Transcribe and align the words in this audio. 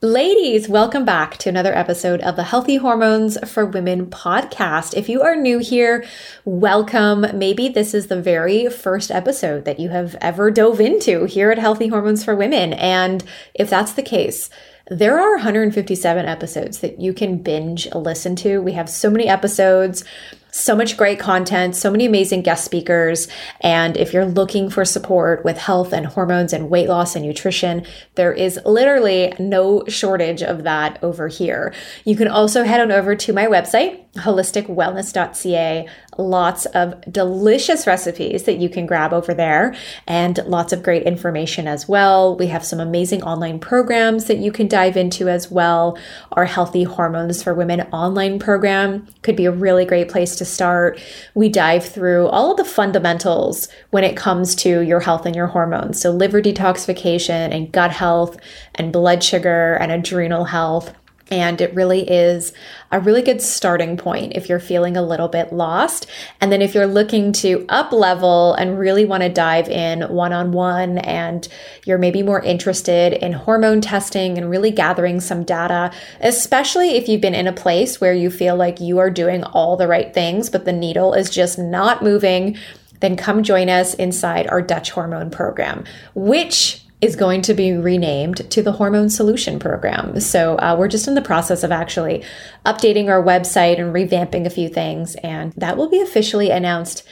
Ladies, 0.00 0.68
welcome 0.68 1.04
back 1.04 1.38
to 1.38 1.48
another 1.48 1.74
episode 1.74 2.20
of 2.20 2.36
the 2.36 2.44
Healthy 2.44 2.76
Hormones 2.76 3.36
for 3.50 3.66
Women 3.66 4.06
podcast. 4.06 4.96
If 4.96 5.08
you 5.08 5.22
are 5.22 5.34
new 5.34 5.58
here, 5.58 6.06
welcome. 6.44 7.26
Maybe 7.36 7.68
this 7.68 7.94
is 7.94 8.06
the 8.06 8.22
very 8.22 8.68
first 8.70 9.10
episode 9.10 9.64
that 9.64 9.80
you 9.80 9.88
have 9.88 10.14
ever 10.20 10.52
dove 10.52 10.80
into 10.80 11.24
here 11.24 11.50
at 11.50 11.58
Healthy 11.58 11.88
Hormones 11.88 12.24
for 12.24 12.36
Women. 12.36 12.74
And 12.74 13.24
if 13.54 13.68
that's 13.68 13.90
the 13.90 14.04
case, 14.04 14.50
there 14.86 15.18
are 15.18 15.32
157 15.32 16.26
episodes 16.26 16.78
that 16.78 17.00
you 17.00 17.12
can 17.12 17.38
binge 17.38 17.92
listen 17.92 18.36
to. 18.36 18.62
We 18.62 18.74
have 18.74 18.88
so 18.88 19.10
many 19.10 19.26
episodes 19.26 20.04
so 20.50 20.74
much 20.74 20.96
great 20.96 21.18
content, 21.18 21.76
so 21.76 21.90
many 21.90 22.06
amazing 22.06 22.42
guest 22.42 22.64
speakers. 22.64 23.28
And 23.60 23.96
if 23.96 24.12
you're 24.12 24.24
looking 24.24 24.70
for 24.70 24.84
support 24.84 25.44
with 25.44 25.58
health 25.58 25.92
and 25.92 26.06
hormones 26.06 26.52
and 26.52 26.70
weight 26.70 26.88
loss 26.88 27.14
and 27.14 27.24
nutrition, 27.24 27.84
there 28.14 28.32
is 28.32 28.58
literally 28.64 29.34
no 29.38 29.84
shortage 29.88 30.42
of 30.42 30.64
that 30.64 30.98
over 31.02 31.28
here. 31.28 31.74
You 32.04 32.16
can 32.16 32.28
also 32.28 32.64
head 32.64 32.80
on 32.80 32.90
over 32.90 33.14
to 33.14 33.32
my 33.32 33.46
website, 33.46 34.04
holisticwellness.ca. 34.14 35.88
Lots 36.18 36.66
of 36.66 37.00
delicious 37.10 37.86
recipes 37.86 38.42
that 38.42 38.58
you 38.58 38.68
can 38.68 38.86
grab 38.86 39.12
over 39.12 39.32
there 39.32 39.76
and 40.06 40.36
lots 40.46 40.72
of 40.72 40.82
great 40.82 41.04
information 41.04 41.68
as 41.68 41.88
well. 41.88 42.36
We 42.36 42.48
have 42.48 42.64
some 42.64 42.80
amazing 42.80 43.22
online 43.22 43.60
programs 43.60 44.24
that 44.24 44.38
you 44.38 44.50
can 44.50 44.66
dive 44.66 44.96
into 44.96 45.28
as 45.28 45.48
well. 45.48 45.96
Our 46.32 46.44
Healthy 46.44 46.82
Hormones 46.82 47.40
for 47.40 47.54
Women 47.54 47.82
online 47.92 48.40
program 48.40 49.06
could 49.22 49.36
be 49.36 49.44
a 49.44 49.52
really 49.52 49.84
great 49.84 50.08
place 50.08 50.34
to 50.36 50.44
start. 50.44 51.00
We 51.34 51.48
dive 51.48 51.84
through 51.84 52.26
all 52.26 52.50
of 52.50 52.56
the 52.56 52.64
fundamentals 52.64 53.68
when 53.90 54.02
it 54.02 54.16
comes 54.16 54.56
to 54.56 54.80
your 54.80 55.00
health 55.00 55.24
and 55.24 55.36
your 55.36 55.46
hormones. 55.46 56.00
So, 56.00 56.10
liver 56.10 56.42
detoxification 56.42 57.54
and 57.54 57.70
gut 57.70 57.92
health 57.92 58.36
and 58.74 58.92
blood 58.92 59.22
sugar 59.22 59.74
and 59.74 59.92
adrenal 59.92 60.46
health 60.46 60.94
and 61.30 61.60
it 61.60 61.74
really 61.74 62.08
is 62.08 62.52
a 62.90 63.00
really 63.00 63.22
good 63.22 63.42
starting 63.42 63.96
point 63.96 64.32
if 64.34 64.48
you're 64.48 64.58
feeling 64.58 64.96
a 64.96 65.02
little 65.02 65.28
bit 65.28 65.52
lost. 65.52 66.06
And 66.40 66.50
then 66.50 66.62
if 66.62 66.74
you're 66.74 66.86
looking 66.86 67.32
to 67.34 67.66
up 67.68 67.92
level 67.92 68.54
and 68.54 68.78
really 68.78 69.04
want 69.04 69.22
to 69.22 69.28
dive 69.28 69.68
in 69.68 70.02
one 70.02 70.32
on 70.32 70.52
one 70.52 70.98
and 70.98 71.46
you're 71.84 71.98
maybe 71.98 72.22
more 72.22 72.42
interested 72.42 73.12
in 73.12 73.32
hormone 73.32 73.80
testing 73.80 74.38
and 74.38 74.48
really 74.48 74.70
gathering 74.70 75.20
some 75.20 75.44
data, 75.44 75.92
especially 76.20 76.96
if 76.96 77.08
you've 77.08 77.20
been 77.20 77.34
in 77.34 77.46
a 77.46 77.52
place 77.52 78.00
where 78.00 78.14
you 78.14 78.30
feel 78.30 78.56
like 78.56 78.80
you 78.80 78.98
are 78.98 79.10
doing 79.10 79.44
all 79.44 79.76
the 79.76 79.88
right 79.88 80.14
things, 80.14 80.48
but 80.48 80.64
the 80.64 80.72
needle 80.72 81.12
is 81.12 81.28
just 81.28 81.58
not 81.58 82.02
moving, 82.02 82.56
then 83.00 83.16
come 83.16 83.42
join 83.42 83.68
us 83.68 83.94
inside 83.94 84.46
our 84.48 84.62
Dutch 84.62 84.90
hormone 84.90 85.30
program, 85.30 85.84
which 86.14 86.84
is 87.00 87.14
going 87.14 87.42
to 87.42 87.54
be 87.54 87.72
renamed 87.72 88.50
to 88.50 88.62
the 88.62 88.72
Hormone 88.72 89.08
Solution 89.08 89.58
Program. 89.58 90.18
So 90.20 90.56
uh, 90.56 90.74
we're 90.78 90.88
just 90.88 91.06
in 91.06 91.14
the 91.14 91.22
process 91.22 91.62
of 91.62 91.70
actually 91.70 92.24
updating 92.66 93.08
our 93.08 93.22
website 93.22 93.78
and 93.78 93.94
revamping 93.94 94.46
a 94.46 94.50
few 94.50 94.68
things, 94.68 95.14
and 95.16 95.52
that 95.52 95.76
will 95.76 95.88
be 95.88 96.00
officially 96.00 96.50
announced. 96.50 97.04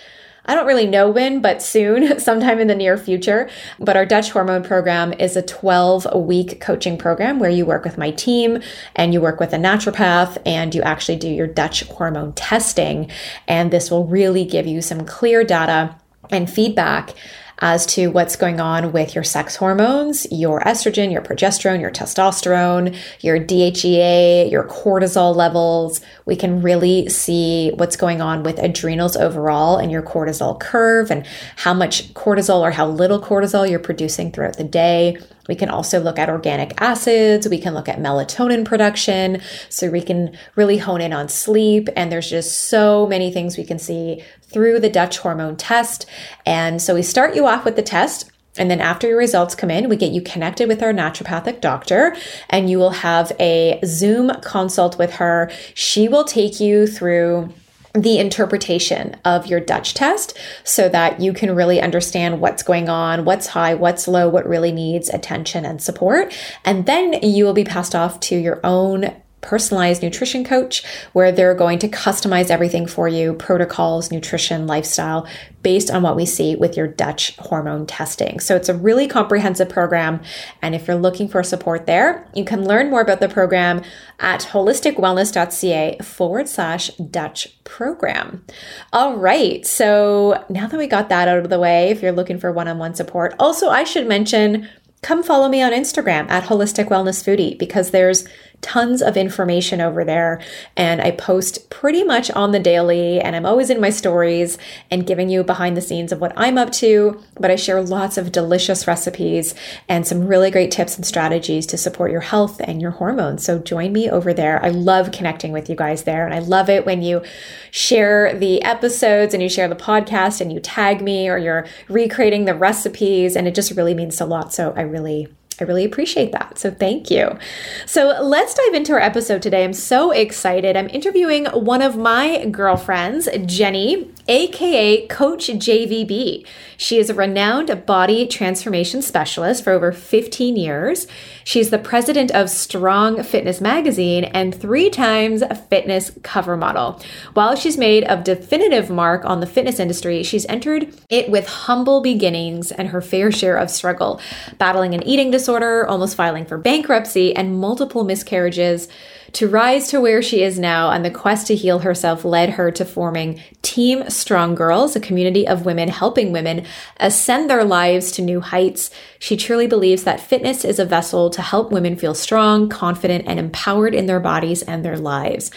I 0.49 0.55
don't 0.55 0.67
really 0.67 0.87
know 0.87 1.11
when, 1.11 1.41
but 1.41 1.61
soon, 1.61 2.19
sometime 2.21 2.59
in 2.59 2.69
the 2.69 2.75
near 2.75 2.97
future. 2.97 3.49
But 3.79 3.97
our 3.97 4.07
Dutch 4.07 4.31
hormone 4.31 4.63
program 4.63 5.13
is 5.13 5.37
a 5.37 5.43
12 5.43 6.07
week 6.15 6.61
coaching 6.61 6.97
program 6.99 7.39
where 7.39 7.51
you 7.51 7.67
work 7.67 7.85
with 7.85 7.99
my 7.99 8.11
team 8.13 8.61
and 8.95 9.13
you 9.13 9.21
work 9.21 9.41
with 9.41 9.53
a 9.53 9.59
naturopath 9.59 10.39
and 10.47 10.75
you 10.75 10.83
actually 10.83 11.17
do 11.17 11.29
your 11.29 11.49
Dutch 11.49 11.85
hormone 11.85 12.33
testing. 12.33 13.11
And 13.49 13.73
this 13.73 13.91
will 13.91 14.07
really 14.07 14.45
give 14.45 14.67
you 14.67 14.83
some 14.83 15.05
clear 15.05 15.45
data 15.45 15.97
and 16.31 16.51
feedback 16.51 17.15
as 17.61 17.87
to 17.87 18.09
what's 18.09 18.37
going 18.37 18.61
on 18.61 18.93
with 18.93 19.15
your 19.15 19.25
sex 19.25 19.57
hormones, 19.57 20.27
your 20.31 20.61
estrogen, 20.61 21.11
your 21.11 21.23
progesterone, 21.23 21.81
your 21.81 21.91
testosterone, 21.91 22.97
your 23.21 23.39
DHEA, 23.39 24.51
your 24.51 24.65
cortisol 24.65 25.35
levels. 25.35 26.01
We 26.27 26.37
can 26.37 26.61
really 26.61 27.09
see 27.09 27.71
what's 27.77 27.97
going 27.97 28.21
on 28.21 28.43
with 28.43 28.59
adrenals 28.59 29.17
overall 29.17 29.79
and 29.79 29.91
your 29.91 30.03
cortisol 30.03 30.59
curve 30.61 31.11
and 31.11 31.27
how 31.57 31.73
much 31.73 32.13
cortisol 32.15 32.61
or 32.61 32.73
how 32.73 32.87
little 32.87 33.21
cortisol 33.21 33.69
you're 33.69 33.79
producing 33.79 34.33
throughout 34.33 34.59
the 34.59 34.65
day. 34.65 35.19
We 35.49 35.55
can 35.55 35.69
also 35.69 36.01
look 36.01 36.19
at 36.19 36.29
organic 36.29 36.81
acids. 36.81 37.49
We 37.49 37.61
can 37.61 37.75
look 37.75 37.89
at 37.89 37.99
melatonin 37.99 38.65
production. 38.65 39.41
So 39.69 39.91
we 39.91 40.03
can 40.03 40.37
really 40.57 40.79
hone 40.79 41.01
in 41.01 41.13
on 41.13 41.29
sleep. 41.29 41.89
And 41.97 42.11
there's 42.11 42.29
just 42.29 42.63
so 42.63 43.07
many 43.07 43.31
things 43.31 43.57
we 43.57 43.65
can 43.65 43.79
see 43.79 44.25
through 44.57 44.81
the 44.81 44.89
Dutch 44.89 45.19
hormone 45.19 45.55
test. 45.55 46.07
And 46.47 46.81
so 46.81 46.95
we 46.95 47.03
start 47.03 47.37
you 47.37 47.47
off 47.47 47.67
with 47.67 47.77
the 47.77 47.83
test. 47.83 48.31
And 48.57 48.71
then 48.71 48.81
after 48.81 49.07
your 49.07 49.19
results 49.19 49.55
come 49.55 49.71
in, 49.71 49.91
we 49.91 49.97
get 49.97 50.13
you 50.13 50.23
connected 50.23 50.67
with 50.67 50.83
our 50.83 50.95
naturopathic 50.95 51.61
doctor 51.61 52.17
and 52.49 52.71
you 52.71 52.79
will 52.79 53.03
have 53.05 53.33
a 53.39 53.79
Zoom 53.85 54.31
consult 54.41 54.99
with 54.99 55.17
her. 55.17 55.51
She 55.75 56.09
will 56.09 56.25
take 56.25 56.59
you 56.59 56.87
through 56.87 57.53
the 57.93 58.19
interpretation 58.19 59.15
of 59.27 59.45
your 59.47 59.61
Dutch 59.61 59.93
test 59.93 60.39
so 60.65 60.89
that 60.89 61.21
you 61.21 61.35
can 61.35 61.55
really 61.55 61.79
understand 61.79 62.41
what's 62.41 62.63
going 62.63 62.89
on, 62.89 63.27
what's 63.27 63.49
high, 63.49 63.75
what's 63.75 64.09
low, 64.09 64.27
what 64.27 64.49
really 64.49 64.73
needs 64.73 65.11
attention 65.11 65.67
and 65.67 65.83
support. 65.83 66.35
And 66.65 66.87
then 66.87 67.13
you 67.23 67.45
will 67.45 67.53
be 67.53 67.65
passed 67.65 67.95
off 67.95 68.21
to 68.21 68.37
your 68.37 68.61
own 68.65 69.13
personalized 69.47 70.03
nutrition 70.03 70.45
coach 70.45 70.83
where 71.13 71.31
they're 71.31 71.55
going 71.55 71.79
to 71.79 71.89
customize 71.89 72.51
everything 72.51 72.87
for 72.87 73.07
you 73.07 73.33
protocols, 73.35 74.11
nutrition, 74.11 74.67
lifestyle 74.67 75.27
based 75.63 75.91
on 75.91 76.03
what 76.03 76.17
we 76.17 76.27
see 76.27 76.57
with 76.57 76.77
your 76.77 76.87
Dutch 76.87 77.35
hormone 77.37 77.87
testing. 77.87 78.41
So 78.41 78.57
it's 78.57 78.69
a 78.69 78.75
really 78.75 79.07
comprehensive 79.07 79.69
program. 79.69 80.21
And 80.63 80.75
if 80.75 80.87
you're 80.87 80.97
looking 80.97 81.29
for 81.29 81.43
support 81.43 81.87
there, 81.87 82.29
you 82.35 82.45
can 82.45 82.65
learn 82.65 82.91
more 82.91 83.01
about 83.01 83.21
the 83.21 83.29
program 83.29 83.83
at 84.19 84.43
holisticwellness.ca 84.43 85.99
forward 86.03 86.49
slash 86.49 86.89
Dutch 86.97 87.49
program. 87.65 88.45
All 88.93 89.17
right. 89.17 89.65
So 89.65 90.45
now 90.49 90.67
that 90.67 90.79
we 90.79 90.87
got 90.87 91.09
that 91.09 91.29
out 91.29 91.39
of 91.39 91.51
the 91.51 91.59
way, 91.61 91.91
if 91.91 92.03
you're 92.03 92.13
looking 92.13 92.39
for 92.39 92.53
one 92.53 92.69
on 92.69 92.79
one 92.79 92.95
support, 92.95 93.35
also, 93.39 93.69
I 93.69 93.85
should 93.85 94.09
mention 94.09 94.69
come 95.03 95.23
follow 95.23 95.49
me 95.49 95.63
on 95.63 95.73
Instagram 95.73 96.29
at 96.31 96.45
Holistic 96.45 96.87
Wellness 96.87 97.23
Foodie 97.23 97.57
because 97.57 97.91
there's 97.93 98.27
tons 98.61 99.01
of 99.03 99.17
information 99.17 99.81
over 99.81 100.05
there. 100.05 100.41
And 100.77 101.01
I 101.01 101.13
post 101.13 101.71
pretty 101.71 102.03
much 102.03 102.31
on 102.33 102.53
the 102.53 102.59
daily, 102.59 103.21
and 103.21 103.37
I'm 103.37 103.47
always 103.47 103.71
in 103.71 103.81
my 103.81 103.91
stories 103.91 104.59
and 104.91 105.07
giving 105.07 105.29
you 105.29 105.45
behind 105.45 105.77
the 105.77 105.81
scenes 105.81 106.13
of 106.13 106.21
what 106.21 106.33
I'm 106.37 106.59
up 106.59 106.73
to. 106.73 107.23
But 107.39 107.51
I 107.51 107.57
share 107.57 107.81
lots 107.83 108.19
of 108.19 108.33
delicious 108.33 108.87
recipes 108.87 109.55
and 109.89 110.07
some 110.07 110.27
really 110.27 110.51
great 110.51 110.71
tips 110.71 110.97
and 110.97 111.07
strategies 111.07 111.67
to 111.67 111.79
support 111.79 112.11
your 112.11 112.21
health 112.23 112.61
and 112.61 112.81
your 112.81 112.93
hormones. 112.93 113.45
So 113.45 113.59
join 113.59 113.93
me 113.93 114.11
over 114.11 114.35
there. 114.35 114.65
I 114.65 114.71
love 114.71 115.13
connecting 115.13 115.53
with 115.53 115.71
you 115.71 115.77
guys 115.77 116.05
there. 116.05 116.25
And 116.25 116.35
I 116.35 116.41
love 116.41 116.69
it 116.69 116.87
when 116.87 117.03
you 117.03 117.23
share 117.71 118.37
the 118.37 118.63
episodes 118.63 119.35
and 119.35 119.43
you 119.43 119.49
share 119.49 119.69
the 119.69 119.77
podcast 119.77 120.41
and 120.41 120.53
you 120.53 120.61
tag 120.61 121.01
me 121.01 121.29
or 121.29 121.39
you're 121.39 121.67
recreating 121.89 122.47
the 122.47 122.55
recipes. 122.55 123.37
And 123.37 123.47
it 123.47 123.55
just 123.55 123.73
really 123.73 123.95
means 123.95 124.21
a 124.21 124.27
lot. 124.27 124.53
So 124.53 124.73
I 124.77 124.83
really 124.83 125.29
I 125.61 125.65
really 125.65 125.85
appreciate 125.85 126.33
that. 126.33 126.59
So 126.59 126.71
thank 126.71 127.11
you. 127.11 127.39
So 127.87 128.19
let's 128.23 128.55
dive 128.55 128.75
into 128.75 128.93
our 128.93 129.01
episode 129.01 129.41
today. 129.41 129.65
I'm 129.65 129.73
so 129.73 130.11
excited. 130.11 130.77
I'm 130.77 130.89
interviewing 130.91 131.47
one 131.47 131.81
of 131.81 131.97
my 131.97 132.45
girlfriends, 132.47 133.29
Jenny, 133.47 134.11
aka 134.29 135.07
Coach 135.07 135.49
JVB. 135.49 136.47
She 136.77 136.99
is 136.99 137.09
a 137.09 137.15
renowned 137.15 137.87
body 137.87 138.27
transformation 138.27 139.01
specialist 139.01 139.65
for 139.65 139.73
over 139.73 139.93
15 139.93 140.57
years. 140.57 141.07
She's 141.45 141.71
the 141.71 141.79
president 141.79 142.31
of 142.33 142.51
Strong 142.51 143.23
Fitness 143.23 143.61
Magazine 143.61 144.25
and 144.25 144.55
three 144.55 144.91
times 144.91 145.43
fitness 145.71 146.11
cover 146.23 146.57
model. 146.57 147.01
While 147.35 147.57
she's 147.57 147.79
made 147.79 148.05
a 148.09 148.23
definitive 148.23 148.91
mark 148.91 149.25
on 149.25 149.41
the 149.41 149.47
fitness 149.47 149.79
industry, 149.79 150.23
she's 150.23 150.45
entered 150.47 150.95
it 151.09 151.31
with 151.31 151.47
humble 151.49 152.03
beginnings 152.03 152.73
and 152.73 152.89
her 152.89 153.01
fair 153.01 153.31
share 153.33 153.57
of 153.57 153.71
struggle, 153.71 154.21
battling 154.59 154.93
an 154.95 155.03
eating 155.05 155.31
disorder, 155.31 155.46
almost 155.49 156.17
filing 156.17 156.47
for 156.47 156.59
bankruptcy, 156.59 157.35
and 157.35 157.59
multiple 157.59 158.05
miscarriages 158.05 158.89
to 159.33 159.49
rise 159.49 159.89
to 159.91 160.01
where 160.01 160.23
she 160.23 160.43
is 160.43 160.59
now, 160.59 160.91
and 160.91 161.05
the 161.05 161.11
quest 161.11 161.49
to 161.49 161.55
heal 161.55 161.81
herself 161.81 162.25
led 162.25 162.51
her 162.51 162.71
to 162.71 162.85
forming 162.85 163.43
Team 163.61 164.09
Strong 164.09 164.55
Girls, 164.55 164.97
a 164.97 165.01
community 165.01 165.47
of 165.47 165.67
women 165.67 165.89
helping 165.89 166.33
women 166.33 166.65
ascend 166.99 167.51
their 167.51 167.65
lives 167.65 168.11
to 168.13 168.23
new 168.23 168.41
heights. 168.41 168.91
She 169.19 169.37
truly 169.37 169.67
believes 169.67 170.05
that 170.05 170.21
fitness 170.21 170.65
is 170.65 170.79
a 170.79 170.87
vessel 170.87 171.29
to 171.31 171.43
help 171.43 171.71
women 171.71 171.97
feel 171.97 172.15
strong, 172.15 172.69
confident, 172.69 173.25
and 173.27 173.39
empowered 173.39 173.95
in 173.95 174.07
their 174.07 174.21
bodies 174.21 174.63
and 174.63 174.85
their 174.85 174.97
lives. 174.97 175.51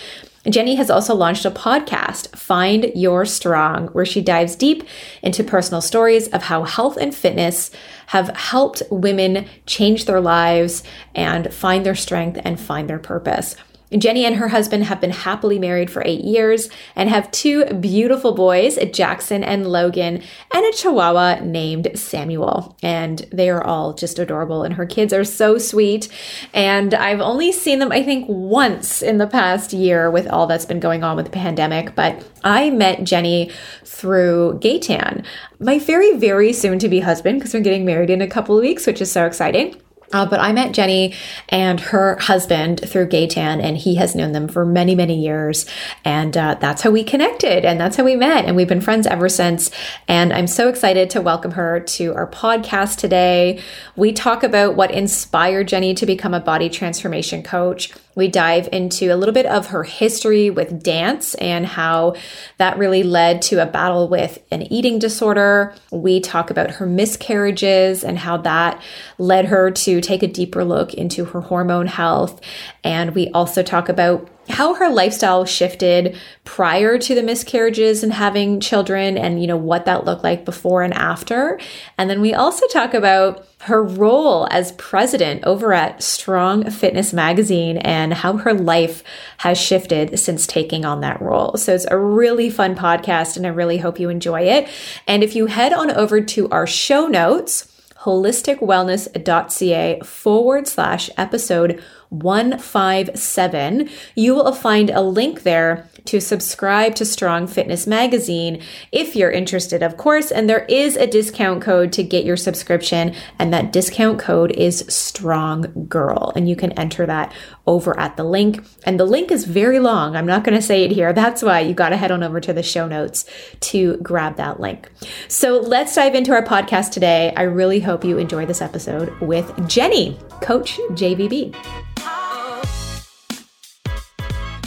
Jenny 0.48 0.76
has 0.76 0.90
also 0.90 1.14
launched 1.14 1.44
a 1.44 1.52
podcast, 1.52 2.36
Find 2.36 2.92
Your 2.96 3.26
Strong, 3.26 3.90
where 3.90 4.06
she 4.06 4.22
dives 4.22 4.56
deep 4.56 4.84
into 5.22 5.44
personal 5.44 5.82
stories 5.82 6.30
of 6.30 6.44
how 6.44 6.64
health 6.64 6.96
and 6.96 7.14
fitness 7.14 7.72
have 8.08 8.30
helped 8.30 8.82
women 8.90 9.48
change 9.66 10.06
their 10.06 10.22
lives 10.22 10.82
and 11.14 11.54
find 11.54 11.86
their 11.86 11.96
strength 11.96 12.40
and 12.46 12.58
find 12.58 12.90
their 12.90 13.00
purpose. 13.00 13.58
Jenny 13.98 14.26
and 14.26 14.36
her 14.36 14.50
husband 14.50 14.84
have 14.84 15.02
been 15.02 15.12
happily 15.12 15.58
married 15.58 15.90
for 15.90 16.04
eight 16.06 16.24
years 16.24 16.70
and 16.96 17.10
have 17.10 17.32
two 17.32 17.66
beautiful 17.66 18.34
boys, 18.34 18.78
Jackson 18.92 19.44
and 19.44 19.66
Logan, 19.68 20.22
and 20.54 20.66
a 20.66 20.72
chihuahua 20.72 21.40
named 21.42 21.90
Samuel. 21.96 22.78
And 22.84 23.20
they 23.32 23.50
are 23.50 23.64
all 23.64 23.94
just 23.94 24.20
adorable, 24.20 24.64
and 24.64 24.76
her 24.76 24.86
kids 24.86 25.12
are 25.14 25.24
so 25.24 25.58
sweet. 25.58 26.08
And 26.54 26.94
I've 26.94 27.22
only 27.22 27.52
seen 27.52 27.80
them, 27.80 27.92
I 27.92 28.04
think, 28.04 28.26
once 28.28 29.02
in 29.02 29.18
the 29.18 29.28
past 29.28 29.74
year 29.74 30.12
with 30.12 30.28
all 30.28 30.46
that's 30.46 30.66
been 30.66 30.80
going 30.80 31.04
on 31.04 31.16
with 31.16 31.26
the 31.26 31.32
pandemic. 31.32 31.96
But 31.96 32.24
I 32.44 32.70
met 32.70 33.04
Jenny 33.04 33.52
through 33.86 34.60
Gaytan, 34.62 35.26
my 35.60 35.80
very, 35.80 36.16
very 36.18 36.54
soon 36.54 36.80
to 36.80 36.90
be 36.90 37.00
husband, 37.00 37.40
because 37.40 37.54
we're 37.54 37.62
getting 37.62 37.86
married 37.86 38.10
in 38.10 38.22
a 38.22 38.28
couple 38.28 38.56
of 38.56 38.62
weeks, 38.62 38.86
which 38.86 39.02
is 39.02 39.12
so 39.12 39.26
exciting. 39.26 39.76
Uh, 40.12 40.26
but 40.26 40.40
I 40.40 40.52
met 40.52 40.74
Jenny 40.74 41.14
and 41.50 41.80
her 41.80 42.18
husband 42.20 42.82
through 42.88 43.10
Gaytan, 43.10 43.62
and 43.62 43.78
he 43.78 43.96
has 43.96 44.16
known 44.16 44.32
them 44.32 44.48
for 44.48 44.66
many, 44.66 44.96
many 44.96 45.20
years. 45.20 45.66
And 46.04 46.36
uh, 46.36 46.56
that's 46.60 46.82
how 46.82 46.92
we 46.92 47.04
connected, 47.04 47.66
and 47.66 47.80
that's 47.80 47.96
how 47.96 48.04
we 48.04 48.16
met. 48.16 48.46
And 48.46 48.56
we've 48.56 48.68
been 48.68 48.82
friends 48.82 49.06
ever 49.08 49.30
since. 49.30 49.72
And 50.08 50.34
I'm 50.34 50.48
so 50.48 50.68
excited 50.68 51.10
to 51.12 51.22
welcome 51.22 51.52
her 51.52 51.80
to 51.80 52.14
our 52.16 52.28
podcast 52.28 52.98
today. 52.98 53.62
We 53.96 54.12
talk 54.14 54.44
about 54.44 54.76
what 54.76 54.92
inspired 54.92 55.68
Jenny 55.68 55.94
to 55.96 56.06
become 56.06 56.34
a 56.34 56.40
body 56.40 56.70
transformation 56.70 57.44
coach. 57.44 57.92
We 58.20 58.28
dive 58.28 58.70
into 58.72 59.14
a 59.14 59.16
little 59.16 59.34
bit 59.34 59.48
of 59.48 59.68
her 59.68 59.84
history 59.84 60.50
with 60.50 60.84
dance 60.84 61.34
and 61.36 61.66
how 61.66 62.16
that 62.58 62.78
really 62.78 63.02
led 63.02 63.42
to 63.44 63.64
a 63.64 63.66
battle 63.66 64.08
with 64.08 64.38
an 64.52 64.62
eating 64.72 65.00
disorder. 65.00 65.74
We 65.92 66.20
talk 66.20 66.52
about 66.52 66.72
her 66.72 66.86
miscarriages 66.86 68.04
and 68.04 68.20
how 68.20 68.38
that 68.38 68.82
led 69.18 69.46
her 69.46 69.72
to 69.72 70.02
take 70.02 70.22
a 70.22 70.28
deeper 70.28 70.64
look 70.64 70.94
into 70.94 71.26
her 71.26 71.42
hormone 71.42 71.88
health. 71.88 72.42
And 72.84 73.16
we 73.16 73.30
also 73.30 73.64
talk 73.64 73.90
about 73.90 74.30
how 74.50 74.74
her 74.74 74.90
lifestyle 74.90 75.46
shifted 75.46 76.18
prior 76.44 76.98
to 76.98 77.16
the 77.16 77.24
miscarriages 77.24 78.04
and 78.04 78.14
having 78.14 78.60
children 78.60 79.18
and 79.18 79.42
you 79.42 79.48
know 79.48 79.58
what 79.58 79.86
that 79.86 80.06
looked 80.06 80.24
like 80.24 80.44
before 80.46 80.84
and 80.84 80.94
after 80.94 81.60
and 81.98 82.10
then 82.10 82.22
we 82.22 82.34
also 82.34 82.68
talk 82.68 82.94
about 82.94 83.46
her 83.64 83.84
role 83.84 84.48
as 84.52 84.72
president 84.74 85.44
over 85.44 85.74
at 85.74 86.02
Strong 86.02 86.72
Fitness 86.72 87.12
magazine 87.12 87.78
and 87.78 88.14
how 88.14 88.38
her 88.38 88.54
life 88.54 89.04
has 89.40 89.60
shifted 89.60 90.18
since 90.18 90.48
taking 90.48 90.86
on 90.86 91.02
that 91.02 91.22
role. 91.22 91.58
So 91.58 91.76
it's 91.76 91.86
a 91.92 91.98
really 91.98 92.50
fun 92.50 92.74
podcast 92.74 93.36
and 93.36 93.46
I 93.46 93.50
really 93.50 93.78
hope 93.78 94.00
you 94.00 94.10
enjoy 94.10 94.44
it. 94.44 94.70
And 95.08 95.24
if 95.24 95.36
you 95.36 95.48
head 95.48 95.74
on 95.74 95.92
over 95.92 96.22
to 96.22 96.50
our 96.50 96.66
show 96.66 97.08
notes, 97.08 97.69
holisticwellness.ca 98.04 100.00
forward 100.02 100.68
slash 100.68 101.10
episode 101.18 101.84
157. 102.10 103.90
You 104.16 104.36
will 104.36 104.54
find 104.54 104.90
a 104.90 105.02
link 105.02 105.44
there 105.44 105.89
to 106.06 106.20
subscribe 106.20 106.96
to 106.96 107.06
Strong 107.06 107.48
Fitness 107.48 107.88
Magazine 107.88 108.62
if 108.92 109.16
you're 109.16 109.32
interested, 109.32 109.84
of 109.84 109.98
course. 109.98 110.32
And 110.32 110.50
there 110.50 110.66
is 110.66 110.96
a 110.96 111.08
discount 111.08 111.62
code 111.62 111.92
to 111.94 112.04
get 112.04 112.26
your 112.26 112.38
subscription, 112.38 113.16
and 113.38 113.54
that 113.54 113.72
discount 113.72 114.20
code 114.20 114.52
is 114.52 114.86
Strong 114.88 115.88
Girl. 115.88 116.32
And 116.36 116.50
you 116.50 116.56
can 116.56 116.72
enter 116.74 117.06
that 117.06 117.34
over 117.68 117.98
at 118.00 118.18
the 118.18 118.24
link. 118.24 118.66
And 118.84 119.00
the 119.00 119.06
link 119.06 119.32
is 119.32 119.46
very 119.46 119.80
long. 119.80 120.16
I'm 120.16 120.26
not 120.26 120.44
going 120.44 120.58
to 120.58 120.62
say 120.62 120.84
it 120.84 120.92
here. 120.92 121.14
That's 121.20 121.44
why 121.44 121.60
you 121.60 121.74
got 121.74 121.90
to 121.90 121.98
head 121.98 122.12
on 122.12 122.24
over 122.24 122.40
to 122.40 122.54
the 122.54 122.64
show 122.64 122.88
notes 122.88 123.26
to 123.62 123.98
grab 123.98 124.38
that 124.38 124.60
link. 124.60 124.90
So 125.28 125.60
let's 125.60 125.94
dive 125.96 126.16
into 126.16 126.32
our 126.32 126.44
podcast 126.44 126.92
today. 126.92 127.34
I 127.36 127.44
really 127.44 127.80
hope 127.80 128.04
you 128.04 128.18
enjoy 128.18 128.46
this 128.46 128.62
episode 128.62 129.18
with 129.20 129.68
Jenny, 129.68 130.18
Coach 130.42 130.80
JVB. 130.92 131.89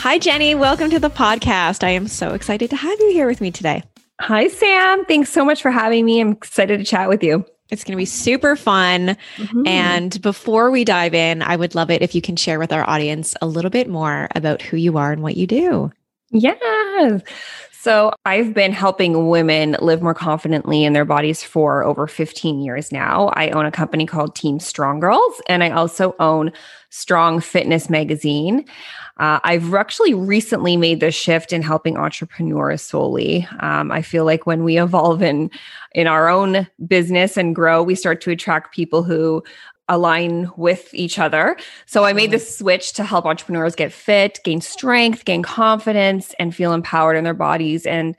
Hi, 0.03 0.19
Jenny. 0.19 0.57
Welcome 0.57 0.91
to 0.91 0.99
the 0.99 1.11
podcast. 1.11 1.85
I 1.85 1.91
am 1.91 2.09
so 2.09 2.35
excited 2.35 2.71
to 2.71 2.77
have 2.77 2.99
you 2.99 3.13
here 3.13 3.29
with 3.29 3.41
me 3.41 3.53
today. 3.53 3.85
Hi, 4.21 4.49
Sam. 4.49 5.05
Thanks 5.05 5.31
so 5.31 5.45
much 5.45 5.63
for 5.63 5.71
having 5.71 6.05
me. 6.05 6.21
I'm 6.21 6.33
excited 6.33 6.79
to 6.79 6.85
chat 6.85 7.09
with 7.09 7.23
you. 7.23 7.47
It's 7.71 7.85
going 7.85 7.93
to 7.93 7.97
be 7.97 8.05
super 8.05 8.57
fun. 8.57 9.17
Mm-hmm. 9.37 9.65
And 9.65 10.21
before 10.21 10.73
we 10.73 10.85
dive 10.85 11.15
in, 11.15 11.41
I 11.41 11.55
would 11.55 11.77
love 11.77 11.89
it 11.89 12.03
if 12.03 12.17
you 12.17 12.21
can 12.21 12.35
share 12.35 12.59
with 12.59 12.73
our 12.73 12.83
audience 12.91 13.37
a 13.41 13.47
little 13.47 13.71
bit 13.71 13.89
more 13.89 14.27
about 14.35 14.61
who 14.61 14.77
you 14.77 14.99
are 14.99 15.13
and 15.13 15.23
what 15.23 15.37
you 15.37 15.47
do. 15.47 15.93
Yes. 16.33 17.23
So 17.71 18.13
I've 18.25 18.55
been 18.55 18.73
helping 18.73 19.29
women 19.29 19.77
live 19.81 20.03
more 20.03 20.15
confidently 20.15 20.83
in 20.83 20.95
their 20.95 21.05
bodies 21.05 21.45
for 21.45 21.85
over 21.85 22.09
15 22.09 22.61
years 22.61 22.91
now. 22.91 23.29
I 23.35 23.51
own 23.51 23.67
a 23.67 23.73
company 23.73 24.07
called 24.07 24.35
Team 24.35 24.59
Strong 24.59 24.99
Girls, 24.99 25.41
and 25.49 25.63
I 25.63 25.71
also 25.71 26.17
own 26.19 26.51
Strong 26.91 27.41
Fitness 27.41 27.89
Magazine. 27.89 28.65
Uh, 29.19 29.39
I've 29.45 29.75
actually 29.75 30.15
recently 30.15 30.77
made 30.77 31.01
the 31.01 31.11
shift 31.11 31.53
in 31.53 31.63
helping 31.63 31.97
entrepreneurs 31.97 32.83
solely. 32.83 33.47
Um, 33.61 33.93
I 33.93 34.03
feel 34.03 34.25
like 34.25 34.47
when 34.47 34.65
we 34.65 34.81
evolve 34.81 35.23
in 35.23 35.51
in 35.93 36.07
our 36.07 36.29
own 36.29 36.67
business 36.87 37.37
and 37.37 37.55
grow, 37.55 37.83
we 37.83 37.95
start 37.95 38.21
to 38.23 38.31
attract 38.31 38.75
people 38.75 39.03
who 39.03 39.43
align 39.93 40.51
with 40.57 40.93
each 40.95 41.19
other. 41.19 41.55
So 41.85 42.05
I 42.05 42.15
made 42.15 42.25
mm-hmm. 42.25 42.33
this 42.33 42.59
switch 42.59 42.95
to 42.95 43.05
help 43.05 43.27
entrepreneurs 43.27 43.77
get 43.77 43.93
fit, 43.93 44.41
gain 44.43 44.63
strength, 44.63 45.27
gain 45.27 45.43
confidence, 45.43 46.35
and 46.39 46.55
feel 46.55 46.73
empowered 46.73 47.17
in 47.17 47.25
their 47.25 47.35
bodies 47.35 47.85
and 47.85 48.17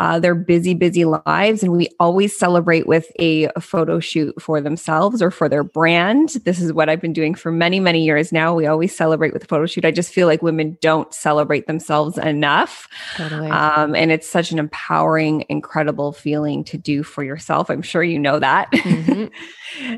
uh, 0.00 0.18
their 0.18 0.34
busy, 0.34 0.74
busy 0.74 1.04
lives. 1.04 1.62
And 1.62 1.72
we 1.72 1.88
always 2.00 2.36
celebrate 2.36 2.88
with 2.88 3.12
a, 3.20 3.44
a, 3.54 3.60
photo 3.60 4.00
shoot 4.00 4.34
for 4.42 4.60
themselves 4.60 5.22
or 5.22 5.30
for 5.30 5.48
their 5.48 5.62
brand. 5.62 6.30
This 6.44 6.60
is 6.60 6.72
what 6.72 6.88
I've 6.88 7.00
been 7.00 7.12
doing 7.12 7.34
for 7.34 7.52
many, 7.52 7.78
many 7.78 8.04
years 8.04 8.32
now. 8.32 8.54
We 8.54 8.66
always 8.66 8.94
celebrate 8.94 9.32
with 9.32 9.44
a 9.44 9.46
photo 9.46 9.66
shoot. 9.66 9.84
I 9.84 9.92
just 9.92 10.12
feel 10.12 10.26
like 10.26 10.42
women 10.42 10.76
don't 10.80 11.14
celebrate 11.14 11.66
themselves 11.68 12.18
enough. 12.18 12.88
Totally. 13.16 13.50
Um, 13.50 13.94
and 13.94 14.10
it's 14.10 14.28
such 14.28 14.50
an 14.50 14.58
empowering, 14.58 15.44
incredible 15.48 16.12
feeling 16.12 16.64
to 16.64 16.76
do 16.76 17.04
for 17.04 17.22
yourself. 17.22 17.70
I'm 17.70 17.82
sure 17.82 18.02
you 18.02 18.18
know 18.18 18.40
that. 18.40 18.70
Mm-hmm. 18.72 19.26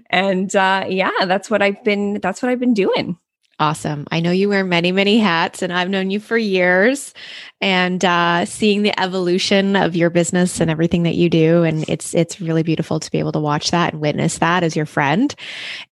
and 0.10 0.54
uh, 0.54 0.84
yeah, 0.88 1.05
that's 1.26 1.50
what 1.50 1.62
I've 1.62 1.82
been. 1.84 2.20
That's 2.20 2.42
what 2.42 2.50
I've 2.50 2.60
been 2.60 2.74
doing. 2.74 3.18
Awesome. 3.58 4.06
I 4.10 4.20
know 4.20 4.32
you 4.32 4.50
wear 4.50 4.64
many, 4.64 4.92
many 4.92 5.18
hats, 5.18 5.62
and 5.62 5.72
I've 5.72 5.88
known 5.88 6.10
you 6.10 6.20
for 6.20 6.36
years. 6.36 7.14
And 7.62 8.04
uh, 8.04 8.44
seeing 8.44 8.82
the 8.82 8.98
evolution 9.00 9.76
of 9.76 9.96
your 9.96 10.10
business 10.10 10.60
and 10.60 10.70
everything 10.70 11.04
that 11.04 11.14
you 11.14 11.30
do, 11.30 11.62
and 11.62 11.88
it's 11.88 12.14
it's 12.14 12.38
really 12.38 12.62
beautiful 12.62 13.00
to 13.00 13.10
be 13.10 13.18
able 13.18 13.32
to 13.32 13.40
watch 13.40 13.70
that 13.70 13.94
and 13.94 14.02
witness 14.02 14.38
that 14.38 14.62
as 14.62 14.76
your 14.76 14.84
friend. 14.84 15.34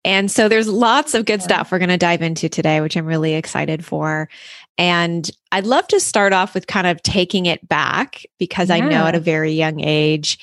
And 0.04 0.30
so 0.30 0.46
there's 0.46 0.68
lots 0.68 1.14
of 1.14 1.24
good 1.24 1.42
stuff 1.42 1.72
we're 1.72 1.78
going 1.78 1.88
to 1.88 1.96
dive 1.96 2.20
into 2.20 2.50
today, 2.50 2.82
which 2.82 2.98
I'm 2.98 3.06
really 3.06 3.32
excited 3.32 3.82
for. 3.82 4.28
And 4.76 5.30
I'd 5.50 5.64
love 5.64 5.88
to 5.88 6.00
start 6.00 6.34
off 6.34 6.52
with 6.52 6.66
kind 6.66 6.86
of 6.86 7.02
taking 7.02 7.46
it 7.46 7.66
back 7.66 8.26
because 8.38 8.68
yeah. 8.68 8.76
I 8.76 8.80
know 8.80 9.06
at 9.06 9.14
a 9.14 9.20
very 9.20 9.52
young 9.52 9.80
age 9.80 10.38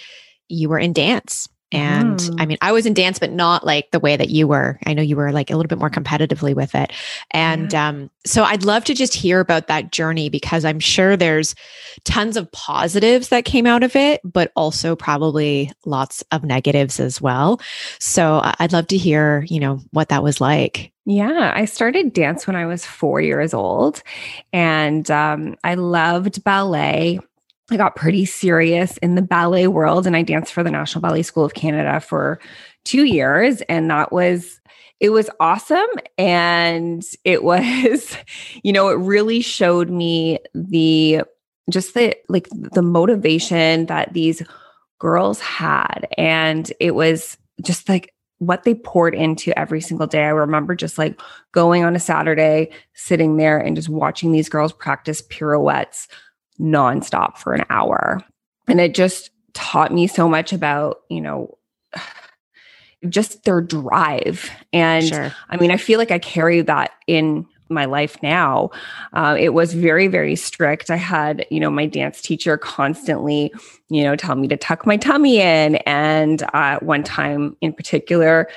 you 0.47 0.69
were 0.69 0.79
in 0.79 0.91
dance 0.91 1.47
and 1.71 2.19
mm. 2.19 2.35
I 2.39 2.45
mean, 2.45 2.57
I 2.61 2.71
was 2.71 2.85
in 2.85 2.93
dance, 2.93 3.19
but 3.19 3.31
not 3.31 3.65
like 3.65 3.91
the 3.91 3.99
way 3.99 4.17
that 4.17 4.29
you 4.29 4.47
were. 4.47 4.79
I 4.85 4.93
know 4.93 5.01
you 5.01 5.15
were 5.15 5.31
like 5.31 5.49
a 5.49 5.55
little 5.55 5.69
bit 5.69 5.77
more 5.77 5.89
competitively 5.89 6.55
with 6.55 6.75
it. 6.75 6.91
And 7.31 7.71
yeah. 7.71 7.87
um, 7.87 8.09
so 8.25 8.43
I'd 8.43 8.63
love 8.63 8.83
to 8.85 8.93
just 8.93 9.13
hear 9.13 9.39
about 9.39 9.67
that 9.67 9.91
journey 9.91 10.29
because 10.29 10.65
I'm 10.65 10.79
sure 10.79 11.15
there's 11.15 11.55
tons 12.03 12.37
of 12.37 12.51
positives 12.51 13.29
that 13.29 13.45
came 13.45 13.65
out 13.65 13.83
of 13.83 13.95
it, 13.95 14.21
but 14.23 14.51
also 14.55 14.95
probably 14.95 15.71
lots 15.85 16.23
of 16.31 16.43
negatives 16.43 16.99
as 16.99 17.21
well. 17.21 17.61
So 17.99 18.41
I'd 18.59 18.73
love 18.73 18.87
to 18.87 18.97
hear, 18.97 19.45
you 19.47 19.59
know, 19.59 19.79
what 19.91 20.09
that 20.09 20.23
was 20.23 20.41
like. 20.41 20.91
Yeah, 21.05 21.51
I 21.55 21.65
started 21.65 22.13
dance 22.13 22.45
when 22.45 22.55
I 22.55 22.67
was 22.67 22.85
four 22.85 23.21
years 23.21 23.55
old, 23.55 24.03
and 24.53 25.09
um, 25.09 25.55
I 25.63 25.73
loved 25.73 26.43
ballet. 26.43 27.19
I 27.71 27.77
got 27.77 27.95
pretty 27.95 28.25
serious 28.25 28.97
in 28.97 29.15
the 29.15 29.21
ballet 29.21 29.67
world 29.67 30.05
and 30.05 30.15
I 30.15 30.23
danced 30.23 30.51
for 30.51 30.61
the 30.61 30.71
National 30.71 31.01
Ballet 31.01 31.23
School 31.23 31.45
of 31.45 31.53
Canada 31.53 32.01
for 32.01 32.39
two 32.83 33.05
years. 33.05 33.61
And 33.69 33.89
that 33.89 34.11
was, 34.11 34.59
it 34.99 35.11
was 35.11 35.29
awesome. 35.39 35.87
And 36.17 37.03
it 37.23 37.43
was, 37.43 38.17
you 38.63 38.73
know, 38.73 38.89
it 38.89 38.95
really 38.95 39.39
showed 39.39 39.89
me 39.89 40.39
the, 40.53 41.21
just 41.69 41.93
the, 41.93 42.13
like 42.27 42.49
the 42.51 42.81
motivation 42.81 43.85
that 43.85 44.13
these 44.13 44.43
girls 44.99 45.39
had. 45.39 46.07
And 46.17 46.71
it 46.81 46.93
was 46.93 47.37
just 47.63 47.87
like, 47.87 48.13
what 48.39 48.63
they 48.63 48.73
poured 48.73 49.13
into 49.13 49.57
every 49.57 49.79
single 49.79 50.07
day. 50.07 50.23
I 50.23 50.29
remember 50.29 50.73
just 50.73 50.97
like 50.97 51.21
going 51.51 51.83
on 51.83 51.95
a 51.95 51.99
Saturday, 51.99 52.71
sitting 52.95 53.37
there 53.37 53.59
and 53.59 53.75
just 53.75 53.87
watching 53.87 54.31
these 54.31 54.49
girls 54.49 54.73
practice 54.73 55.21
pirouettes 55.21 56.07
nonstop 56.61 57.37
for 57.37 57.53
an 57.53 57.65
hour. 57.69 58.23
and 58.67 58.79
it 58.79 58.93
just 58.93 59.31
taught 59.53 59.91
me 59.91 60.07
so 60.07 60.29
much 60.29 60.53
about, 60.53 60.99
you 61.09 61.19
know, 61.19 61.57
just 63.09 63.43
their 63.43 63.61
drive. 63.61 64.49
And 64.71 65.05
sure. 65.05 65.33
I 65.49 65.57
mean, 65.57 65.71
I 65.71 65.77
feel 65.77 65.97
like 65.99 66.11
I 66.11 66.19
carry 66.19 66.61
that 66.61 66.91
in 67.07 67.45
my 67.71 67.85
life 67.85 68.21
now. 68.21 68.69
Uh, 69.13 69.35
it 69.39 69.53
was 69.53 69.73
very, 69.73 70.07
very 70.07 70.35
strict. 70.35 70.89
I 70.89 70.97
had, 70.97 71.45
you 71.49 71.59
know, 71.59 71.69
my 71.69 71.85
dance 71.85 72.21
teacher 72.21 72.57
constantly, 72.57 73.53
you 73.89 74.03
know, 74.03 74.15
tell 74.15 74.35
me 74.35 74.47
to 74.47 74.57
tuck 74.57 74.85
my 74.85 74.97
tummy 74.97 75.39
in. 75.39 75.75
And 75.87 76.43
uh, 76.53 76.79
one 76.79 77.03
time 77.03 77.55
in 77.61 77.73
particular, 77.73 78.47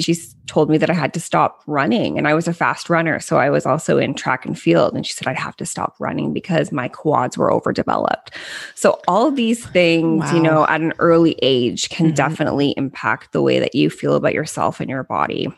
she 0.00 0.14
told 0.46 0.68
me 0.68 0.78
that 0.78 0.90
I 0.90 0.94
had 0.94 1.14
to 1.14 1.20
stop 1.20 1.62
running. 1.66 2.18
And 2.18 2.26
I 2.26 2.34
was 2.34 2.48
a 2.48 2.52
fast 2.52 2.90
runner. 2.90 3.20
So 3.20 3.38
I 3.38 3.50
was 3.50 3.66
also 3.66 3.98
in 3.98 4.14
track 4.14 4.44
and 4.44 4.58
field. 4.58 4.94
And 4.94 5.06
she 5.06 5.12
said 5.12 5.28
I'd 5.28 5.38
have 5.38 5.56
to 5.56 5.66
stop 5.66 5.94
running 6.00 6.32
because 6.32 6.72
my 6.72 6.88
quads 6.88 7.38
were 7.38 7.52
overdeveloped. 7.52 8.34
So 8.74 9.00
all 9.06 9.28
of 9.28 9.36
these 9.36 9.64
things, 9.66 10.24
wow. 10.24 10.34
you 10.34 10.42
know, 10.42 10.66
at 10.66 10.80
an 10.80 10.92
early 10.98 11.36
age 11.40 11.88
can 11.88 12.06
mm-hmm. 12.06 12.14
definitely 12.14 12.74
impact 12.76 13.32
the 13.32 13.42
way 13.42 13.60
that 13.60 13.74
you 13.74 13.90
feel 13.90 14.14
about 14.14 14.34
yourself 14.34 14.80
and 14.80 14.90
your 14.90 15.04
body. 15.04 15.48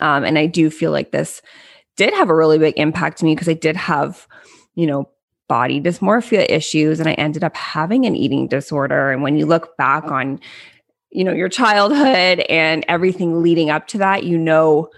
Um, 0.00 0.24
and 0.24 0.38
I 0.38 0.46
do 0.46 0.70
feel 0.70 0.92
like 0.92 1.10
this 1.10 1.42
did 1.98 2.14
have 2.14 2.30
a 2.30 2.34
really 2.34 2.58
big 2.58 2.74
impact 2.78 3.18
to 3.18 3.26
me 3.26 3.34
because 3.34 3.48
I 3.48 3.54
did 3.54 3.76
have, 3.76 4.26
you 4.74 4.86
know, 4.86 5.10
body 5.48 5.80
dysmorphia 5.80 6.46
issues 6.48 7.00
and 7.00 7.08
I 7.08 7.14
ended 7.14 7.42
up 7.42 7.56
having 7.56 8.06
an 8.06 8.14
eating 8.14 8.46
disorder. 8.48 9.10
And 9.10 9.22
when 9.22 9.36
you 9.36 9.44
look 9.44 9.76
back 9.76 10.04
on, 10.04 10.40
you 11.10 11.24
know, 11.24 11.32
your 11.32 11.48
childhood 11.48 12.40
and 12.48 12.84
everything 12.88 13.42
leading 13.42 13.68
up 13.68 13.86
to 13.88 13.98
that, 13.98 14.24
you 14.24 14.38
know, 14.38 14.90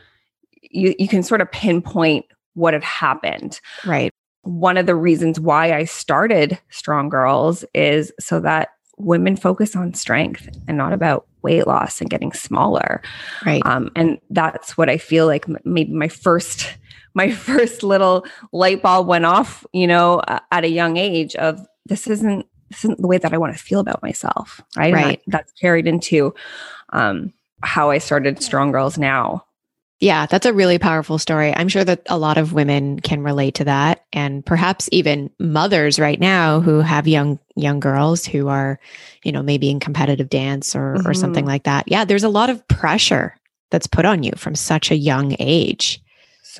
you, 0.61 0.95
you 0.99 1.09
can 1.09 1.23
sort 1.23 1.41
of 1.41 1.51
pinpoint 1.51 2.27
what 2.55 2.75
had 2.75 2.85
happened. 2.85 3.61
Right. 3.87 4.13
One 4.43 4.77
of 4.77 4.87
the 4.87 4.95
reasons 4.95 5.41
why 5.41 5.73
I 5.73 5.85
started 5.85 6.59
Strong 6.69 7.09
Girls 7.09 7.65
is 7.75 8.13
so 8.21 8.41
that 8.41 8.71
women 8.99 9.37
focus 9.37 9.75
on 9.75 9.95
strength 9.95 10.49
and 10.69 10.77
not 10.77 10.93
about 10.93 11.27
weight 11.43 11.67
loss 11.67 12.01
and 12.01 12.11
getting 12.11 12.33
smaller. 12.33 13.01
Right. 13.47 13.65
Um, 13.65 13.91
and 13.97 14.19
that's 14.29 14.77
what 14.77 14.91
I 14.91 14.99
feel 14.99 15.27
like 15.27 15.47
maybe 15.65 15.93
my 15.93 16.09
first 16.09 16.77
my 17.21 17.31
first 17.35 17.83
little 17.83 18.25
light 18.53 18.83
bulb 18.83 19.07
went 19.07 19.27
off, 19.27 19.65
you 19.73 19.87
know, 19.87 20.23
at 20.51 20.65
a 20.65 20.69
young 20.69 20.97
age 20.97 21.35
of 21.37 21.61
this 21.87 22.07
isn't 22.07 22.47
this 22.71 22.85
isn't 22.85 23.01
the 23.01 23.09
way 23.09 23.19
that 23.19 23.35
I 23.35 23.39
want 23.39 23.57
to 23.57 23.63
feel 23.63 23.81
about 23.81 24.03
myself. 24.03 24.61
Right. 24.77 24.95
Right. 24.95 25.23
That, 25.27 25.33
that's 25.33 25.53
carried 25.53 25.89
into 25.89 26.33
um, 26.93 27.33
how 27.63 27.91
I 27.91 27.99
started 27.99 28.43
Strong 28.43 28.73
Girls 28.73 28.97
now. 28.97 29.45
Yeah, 29.99 30.25
that's 30.25 30.47
a 30.47 30.53
really 30.53 30.79
powerful 30.79 31.19
story. 31.19 31.55
I'm 31.55 31.69
sure 31.69 31.85
that 31.85 32.03
a 32.09 32.17
lot 32.17 32.39
of 32.39 32.55
women 32.55 33.01
can 33.01 33.23
relate 33.23 33.57
to 33.57 33.65
that 33.65 34.07
and 34.15 34.47
perhaps 34.47 34.89
even 34.93 35.31
mothers 35.39 35.99
right 35.99 36.19
now 36.19 36.61
who 36.61 36.81
have 36.81 37.07
young 37.07 37.39
young 37.55 37.81
girls 37.81 38.25
who 38.25 38.49
are, 38.49 38.79
you 39.25 39.33
know, 39.33 39.43
maybe 39.43 39.69
in 39.69 39.79
competitive 39.79 40.31
dance 40.31 40.75
or 40.75 40.95
mm-hmm. 40.95 41.07
or 41.07 41.13
something 41.13 41.45
like 41.45 41.65
that. 41.65 41.85
Yeah, 41.87 42.07
there's 42.07 42.25
a 42.25 42.31
lot 42.31 42.49
of 42.49 42.67
pressure 42.69 43.37
that's 43.71 43.87
put 43.87 44.07
on 44.07 44.23
you 44.23 44.33
from 44.37 44.55
such 44.55 44.91
a 44.91 44.97
young 44.97 45.37
age 45.39 46.03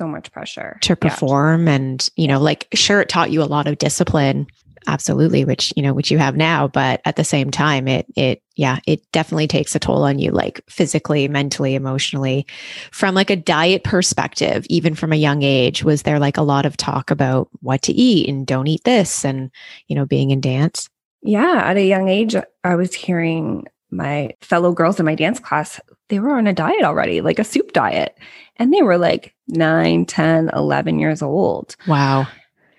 so 0.01 0.07
much 0.07 0.31
pressure. 0.31 0.79
to 0.81 0.95
perform 0.95 1.67
yeah. 1.67 1.73
and 1.73 2.09
you 2.15 2.27
know 2.27 2.39
like 2.39 2.67
sure 2.73 3.01
it 3.01 3.07
taught 3.07 3.29
you 3.29 3.43
a 3.43 3.45
lot 3.45 3.67
of 3.67 3.77
discipline 3.77 4.47
absolutely 4.87 5.45
which 5.45 5.71
you 5.75 5.83
know 5.83 5.93
which 5.93 6.09
you 6.09 6.17
have 6.17 6.35
now 6.35 6.67
but 6.67 7.01
at 7.05 7.17
the 7.17 7.23
same 7.23 7.51
time 7.51 7.87
it 7.87 8.07
it 8.15 8.41
yeah 8.55 8.79
it 8.87 8.99
definitely 9.11 9.45
takes 9.45 9.75
a 9.75 9.79
toll 9.79 10.01
on 10.01 10.17
you 10.17 10.31
like 10.31 10.59
physically 10.67 11.27
mentally 11.27 11.75
emotionally. 11.75 12.47
From 12.91 13.13
like 13.13 13.29
a 13.29 13.35
diet 13.35 13.83
perspective 13.83 14.65
even 14.69 14.95
from 14.95 15.13
a 15.13 15.17
young 15.17 15.43
age 15.43 15.83
was 15.83 16.01
there 16.01 16.17
like 16.17 16.37
a 16.37 16.41
lot 16.41 16.65
of 16.65 16.77
talk 16.77 17.11
about 17.11 17.47
what 17.59 17.83
to 17.83 17.93
eat 17.93 18.27
and 18.27 18.47
don't 18.47 18.65
eat 18.65 18.83
this 18.85 19.23
and 19.23 19.51
you 19.87 19.95
know 19.95 20.07
being 20.07 20.31
in 20.31 20.41
dance? 20.41 20.89
Yeah 21.21 21.61
at 21.63 21.77
a 21.77 21.85
young 21.85 22.09
age 22.09 22.35
i 22.63 22.73
was 22.73 22.95
hearing 22.95 23.67
my 23.91 24.31
fellow 24.41 24.71
girls 24.71 24.99
in 24.99 25.05
my 25.05 25.15
dance 25.15 25.39
class, 25.39 25.79
they 26.11 26.19
were 26.19 26.35
on 26.35 26.45
a 26.45 26.53
diet 26.53 26.83
already, 26.83 27.21
like 27.21 27.39
a 27.39 27.43
soup 27.43 27.71
diet. 27.71 28.17
And 28.57 28.71
they 28.71 28.83
were 28.83 28.97
like 28.97 29.33
9, 29.47 30.05
10, 30.05 30.49
11 30.53 30.99
years 30.99 31.21
old. 31.21 31.77
Wow. 31.87 32.27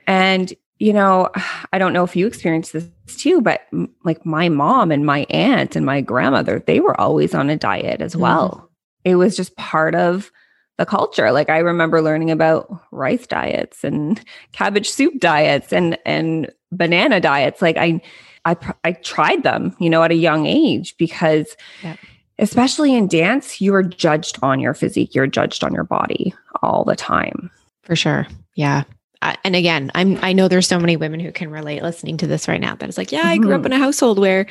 And, 0.07 0.53
you 0.79 0.93
know, 0.93 1.31
I 1.73 1.79
don't 1.79 1.95
know 1.95 2.05
if 2.05 2.15
you 2.15 2.27
experienced 2.27 2.75
this 2.75 2.89
too, 3.17 3.41
but 3.41 3.63
like 4.05 4.27
my 4.27 4.51
mom 4.51 4.93
and 4.93 5.07
my 5.07 5.27
aunt 5.31 5.75
and 5.75 5.87
my 5.87 6.03
grandmother, 6.03 6.63
they 6.67 6.79
were 6.79 7.01
always 7.01 7.35
on 7.35 7.49
a 7.49 7.57
diet 7.57 8.03
as 8.03 8.15
well. 8.15 8.51
Mm. 8.61 8.69
It 9.05 9.15
was 9.17 9.35
just 9.35 9.57
part 9.57 9.95
of 9.95 10.31
the 10.77 10.87
culture. 10.87 11.33
Like 11.33 11.49
I 11.49 11.59
remember 11.59 12.03
learning 12.03 12.31
about 12.31 12.71
rice 12.91 13.27
diets 13.27 13.83
and 13.83 14.23
cabbage 14.53 14.91
soup 14.91 15.19
diets 15.19 15.73
and 15.73 15.99
and 16.05 16.53
banana 16.71 17.21
diets. 17.21 17.63
Like 17.63 17.77
I 17.77 18.01
I 18.45 18.57
I 18.85 18.93
tried 18.93 19.43
them, 19.43 19.75
you 19.79 19.91
know, 19.91 20.03
at 20.03 20.11
a 20.11 20.17
young 20.17 20.47
age 20.47 20.97
because 20.99 21.57
especially 22.43 22.95
in 22.95 23.07
dance, 23.07 23.61
you 23.61 23.73
are 23.75 23.85
judged 23.85 24.39
on 24.43 24.61
your 24.61 24.75
physique, 24.75 25.15
you're 25.15 25.29
judged 25.29 25.63
on 25.65 25.73
your 25.73 25.85
body 25.85 26.35
all 26.61 26.85
the 26.85 26.97
time. 26.97 27.51
For 27.85 27.97
sure. 27.97 28.27
Yeah. 28.57 28.83
and 29.45 29.55
again, 29.55 29.91
I'm 29.95 30.19
I 30.23 30.33
know 30.33 30.49
there's 30.49 30.67
so 30.67 30.81
many 30.81 30.97
women 30.97 31.21
who 31.21 31.33
can 31.33 31.51
relate 31.51 31.83
listening 31.83 32.17
to 32.19 32.27
this 32.27 32.49
right 32.49 32.61
now 32.61 32.75
that 32.75 32.89
it's 32.89 32.99
like, 32.99 33.13
yeah, 33.13 33.23
I 33.25 33.39
grew 33.39 33.51
mm-hmm. 33.51 33.61
up 33.61 33.67
in 33.67 33.73
a 33.73 33.79
household 33.79 34.19
where 34.19 34.47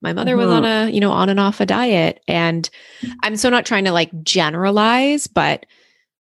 my 0.00 0.12
mother 0.12 0.32
mm-hmm. 0.32 0.40
was 0.40 0.50
on 0.50 0.62
mm-hmm. 0.62 0.88
a, 0.88 0.90
you 0.90 1.00
know, 1.00 1.10
on 1.10 1.28
and 1.28 1.40
off 1.40 1.60
a 1.60 1.66
diet 1.66 2.22
and 2.28 2.70
I'm 3.22 3.36
so 3.36 3.50
not 3.50 3.66
trying 3.66 3.84
to 3.84 3.92
like 3.92 4.10
generalize, 4.22 5.26
but 5.26 5.66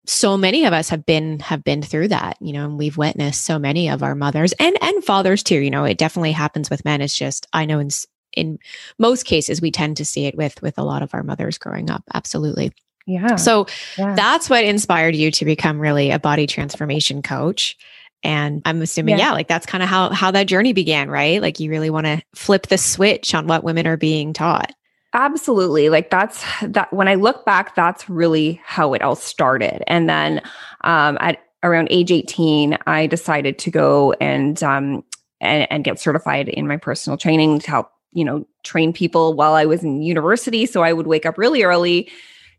so 0.05 0.37
many 0.37 0.65
of 0.65 0.73
us 0.73 0.89
have 0.89 1.05
been 1.05 1.39
have 1.39 1.63
been 1.63 1.81
through 1.81 2.09
that 2.09 2.35
you 2.41 2.51
know 2.51 2.65
and 2.65 2.77
we've 2.77 2.97
witnessed 2.97 3.45
so 3.45 3.57
many 3.57 3.89
of 3.89 4.03
our 4.03 4.15
mothers 4.15 4.51
and 4.59 4.77
and 4.81 5.01
fathers 5.01 5.43
too 5.43 5.59
you 5.59 5.71
know 5.71 5.85
it 5.85 5.97
definitely 5.97 6.33
happens 6.33 6.69
with 6.69 6.83
men 6.83 6.99
it's 6.99 7.15
just 7.15 7.47
i 7.53 7.65
know 7.65 7.79
in 7.79 7.89
in 8.35 8.59
most 8.97 9.23
cases 9.23 9.61
we 9.61 9.71
tend 9.71 9.97
to 9.97 10.05
see 10.05 10.25
it 10.25 10.35
with 10.35 10.61
with 10.61 10.77
a 10.77 10.83
lot 10.83 11.01
of 11.01 11.13
our 11.13 11.23
mothers 11.23 11.57
growing 11.57 11.89
up 11.89 12.03
absolutely. 12.13 12.71
Yeah. 13.05 13.35
So 13.35 13.67
yeah. 13.97 14.15
that's 14.15 14.49
what 14.49 14.63
inspired 14.63 15.15
you 15.15 15.29
to 15.31 15.45
become 15.45 15.79
really 15.79 16.11
a 16.11 16.19
body 16.19 16.47
transformation 16.47 17.21
coach. 17.21 17.77
And 18.25 18.61
i'm 18.63 18.81
assuming 18.81 19.17
yeah, 19.17 19.27
yeah 19.27 19.31
like 19.33 19.49
that's 19.49 19.65
kind 19.65 19.83
of 19.83 19.89
how 19.89 20.09
how 20.11 20.31
that 20.31 20.47
journey 20.47 20.71
began 20.71 21.09
right? 21.09 21.41
Like 21.41 21.59
you 21.59 21.69
really 21.69 21.89
want 21.89 22.05
to 22.05 22.21
flip 22.33 22.67
the 22.67 22.77
switch 22.77 23.35
on 23.35 23.47
what 23.47 23.63
women 23.63 23.85
are 23.87 23.97
being 23.97 24.31
taught. 24.33 24.71
Absolutely. 25.13 25.89
Like 25.89 26.09
that's 26.09 26.43
that 26.63 26.91
when 26.91 27.07
I 27.07 27.15
look 27.15 27.45
back, 27.45 27.75
that's 27.75 28.09
really 28.09 28.59
how 28.65 28.93
it 28.93 29.01
all 29.03 29.15
started. 29.15 29.83
And 29.87 30.09
then 30.09 30.41
um, 30.81 31.17
at 31.21 31.39
around 31.61 31.87
age 31.91 32.11
18, 32.11 32.77
I 32.87 33.07
decided 33.07 33.59
to 33.59 33.71
go 33.71 34.13
and 34.13 34.61
um, 34.63 35.03
and, 35.39 35.67
and 35.69 35.83
get 35.83 35.99
certified 35.99 36.49
in 36.49 36.67
my 36.67 36.77
personal 36.77 37.17
training 37.17 37.59
to 37.59 37.69
help, 37.69 37.91
you 38.13 38.23
know, 38.23 38.47
train 38.63 38.93
people 38.93 39.33
while 39.33 39.53
I 39.53 39.65
was 39.65 39.83
in 39.83 40.01
university. 40.01 40.65
So 40.65 40.81
I 40.81 40.93
would 40.93 41.07
wake 41.07 41.25
up 41.25 41.37
really 41.37 41.63
early, 41.63 42.09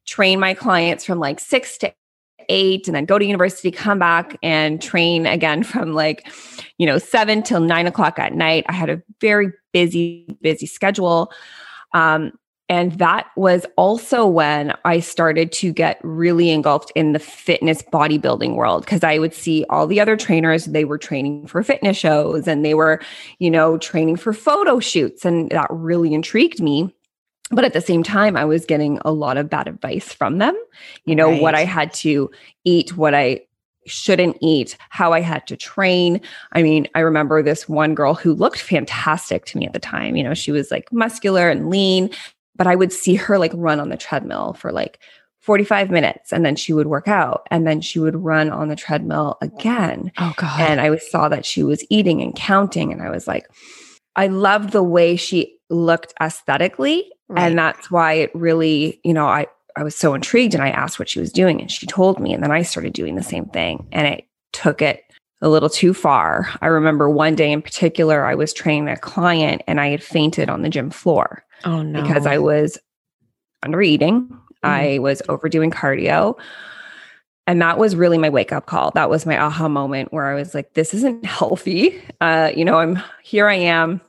train 0.06 0.40
my 0.40 0.54
clients 0.54 1.04
from 1.04 1.18
like 1.18 1.40
six 1.40 1.78
to 1.78 1.92
eight 2.48 2.86
and 2.86 2.94
then 2.94 3.04
go 3.04 3.18
to 3.18 3.24
university, 3.24 3.70
come 3.70 3.98
back 3.98 4.36
and 4.42 4.80
train 4.80 5.26
again 5.26 5.62
from 5.64 5.94
like, 5.94 6.26
you 6.78 6.86
know, 6.86 6.98
seven 6.98 7.42
till 7.42 7.60
nine 7.60 7.86
o'clock 7.86 8.18
at 8.18 8.34
night. 8.34 8.64
I 8.68 8.72
had 8.72 8.90
a 8.90 9.02
very 9.20 9.52
busy, 9.72 10.26
busy 10.40 10.66
schedule. 10.66 11.32
Um, 11.92 12.32
and 12.68 12.92
that 12.92 13.26
was 13.36 13.66
also 13.76 14.26
when 14.26 14.72
I 14.84 15.00
started 15.00 15.52
to 15.52 15.72
get 15.72 16.00
really 16.02 16.50
engulfed 16.50 16.90
in 16.94 17.12
the 17.12 17.18
fitness 17.18 17.82
bodybuilding 17.82 18.54
world 18.54 18.84
because 18.84 19.04
I 19.04 19.18
would 19.18 19.34
see 19.34 19.66
all 19.68 19.86
the 19.86 20.00
other 20.00 20.16
trainers, 20.16 20.64
they 20.64 20.84
were 20.84 20.96
training 20.96 21.46
for 21.46 21.62
fitness 21.62 21.96
shows 21.96 22.48
and 22.48 22.64
they 22.64 22.72
were, 22.72 23.02
you 23.38 23.50
know, 23.50 23.76
training 23.76 24.16
for 24.16 24.32
photo 24.32 24.80
shoots. 24.80 25.26
And 25.26 25.50
that 25.50 25.66
really 25.68 26.14
intrigued 26.14 26.62
me. 26.62 26.94
But 27.50 27.64
at 27.64 27.74
the 27.74 27.82
same 27.82 28.02
time, 28.02 28.34
I 28.34 28.46
was 28.46 28.64
getting 28.64 28.98
a 29.04 29.12
lot 29.12 29.36
of 29.36 29.50
bad 29.50 29.68
advice 29.68 30.14
from 30.14 30.38
them, 30.38 30.56
you 31.04 31.14
know, 31.14 31.28
right. 31.28 31.42
what 31.42 31.54
I 31.54 31.66
had 31.66 31.92
to 31.94 32.30
eat, 32.64 32.96
what 32.96 33.14
I 33.14 33.42
shouldn't 33.86 34.36
eat, 34.40 34.76
how 34.88 35.12
I 35.12 35.20
had 35.20 35.46
to 35.48 35.56
train. 35.56 36.20
I 36.52 36.62
mean, 36.62 36.88
I 36.94 37.00
remember 37.00 37.42
this 37.42 37.68
one 37.68 37.94
girl 37.94 38.14
who 38.14 38.34
looked 38.34 38.60
fantastic 38.60 39.44
to 39.46 39.58
me 39.58 39.66
at 39.66 39.72
the 39.72 39.78
time. 39.78 40.16
You 40.16 40.24
know, 40.24 40.34
she 40.34 40.52
was 40.52 40.70
like 40.70 40.92
muscular 40.92 41.48
and 41.48 41.68
lean, 41.68 42.10
but 42.56 42.66
I 42.66 42.74
would 42.74 42.92
see 42.92 43.14
her 43.14 43.38
like 43.38 43.52
run 43.54 43.80
on 43.80 43.88
the 43.88 43.96
treadmill 43.96 44.54
for 44.54 44.72
like 44.72 45.00
45 45.40 45.90
minutes 45.90 46.32
and 46.32 46.44
then 46.44 46.56
she 46.56 46.72
would 46.72 46.86
work 46.86 47.06
out 47.06 47.46
and 47.50 47.66
then 47.66 47.82
she 47.82 47.98
would 47.98 48.16
run 48.16 48.48
on 48.50 48.68
the 48.68 48.76
treadmill 48.76 49.36
again. 49.42 50.10
Oh 50.16 50.32
god. 50.36 50.60
And 50.60 50.80
I 50.80 50.96
saw 50.96 51.28
that 51.28 51.44
she 51.44 51.62
was 51.62 51.84
eating 51.90 52.22
and 52.22 52.34
counting 52.34 52.92
and 52.92 53.02
I 53.02 53.10
was 53.10 53.26
like 53.26 53.46
I 54.16 54.28
loved 54.28 54.70
the 54.70 54.82
way 54.82 55.16
she 55.16 55.58
looked 55.68 56.14
aesthetically 56.20 57.10
right. 57.28 57.42
and 57.42 57.58
that's 57.58 57.90
why 57.90 58.14
it 58.14 58.30
really, 58.34 59.00
you 59.04 59.12
know, 59.12 59.26
I 59.26 59.46
I 59.76 59.82
was 59.82 59.96
so 59.96 60.14
intrigued 60.14 60.54
and 60.54 60.62
I 60.62 60.70
asked 60.70 60.98
what 60.98 61.10
she 61.10 61.20
was 61.20 61.32
doing 61.32 61.60
and 61.60 61.70
she 61.70 61.86
told 61.86 62.20
me 62.20 62.32
and 62.32 62.42
then 62.42 62.52
I 62.52 62.62
started 62.62 62.94
doing 62.94 63.16
the 63.16 63.22
same 63.22 63.46
thing 63.46 63.86
and 63.92 64.06
it 64.06 64.24
took 64.52 64.80
it 64.80 65.03
a 65.44 65.48
little 65.48 65.68
too 65.68 65.92
far. 65.92 66.48
I 66.62 66.66
remember 66.68 67.10
one 67.10 67.34
day 67.34 67.52
in 67.52 67.60
particular 67.60 68.24
I 68.24 68.34
was 68.34 68.54
training 68.54 68.88
a 68.88 68.96
client 68.96 69.62
and 69.66 69.78
I 69.78 69.88
had 69.88 70.02
fainted 70.02 70.48
on 70.48 70.62
the 70.62 70.70
gym 70.70 70.88
floor. 70.88 71.44
Oh 71.64 71.82
no. 71.82 72.00
Because 72.00 72.26
I 72.26 72.38
was 72.38 72.78
under 73.62 73.82
eating. 73.82 74.26
Mm. 74.28 74.38
I 74.62 74.98
was 75.00 75.20
overdoing 75.28 75.70
cardio. 75.70 76.38
And 77.46 77.60
that 77.60 77.76
was 77.76 77.94
really 77.94 78.16
my 78.16 78.30
wake 78.30 78.52
up 78.52 78.64
call. 78.64 78.90
That 78.92 79.10
was 79.10 79.26
my 79.26 79.38
aha 79.38 79.68
moment 79.68 80.14
where 80.14 80.24
I 80.24 80.34
was 80.34 80.54
like, 80.54 80.72
this 80.72 80.94
isn't 80.94 81.26
healthy. 81.26 82.02
Uh, 82.22 82.50
you 82.56 82.64
know, 82.64 82.78
I'm 82.78 83.02
here 83.22 83.46
I 83.46 83.56
am 83.56 84.00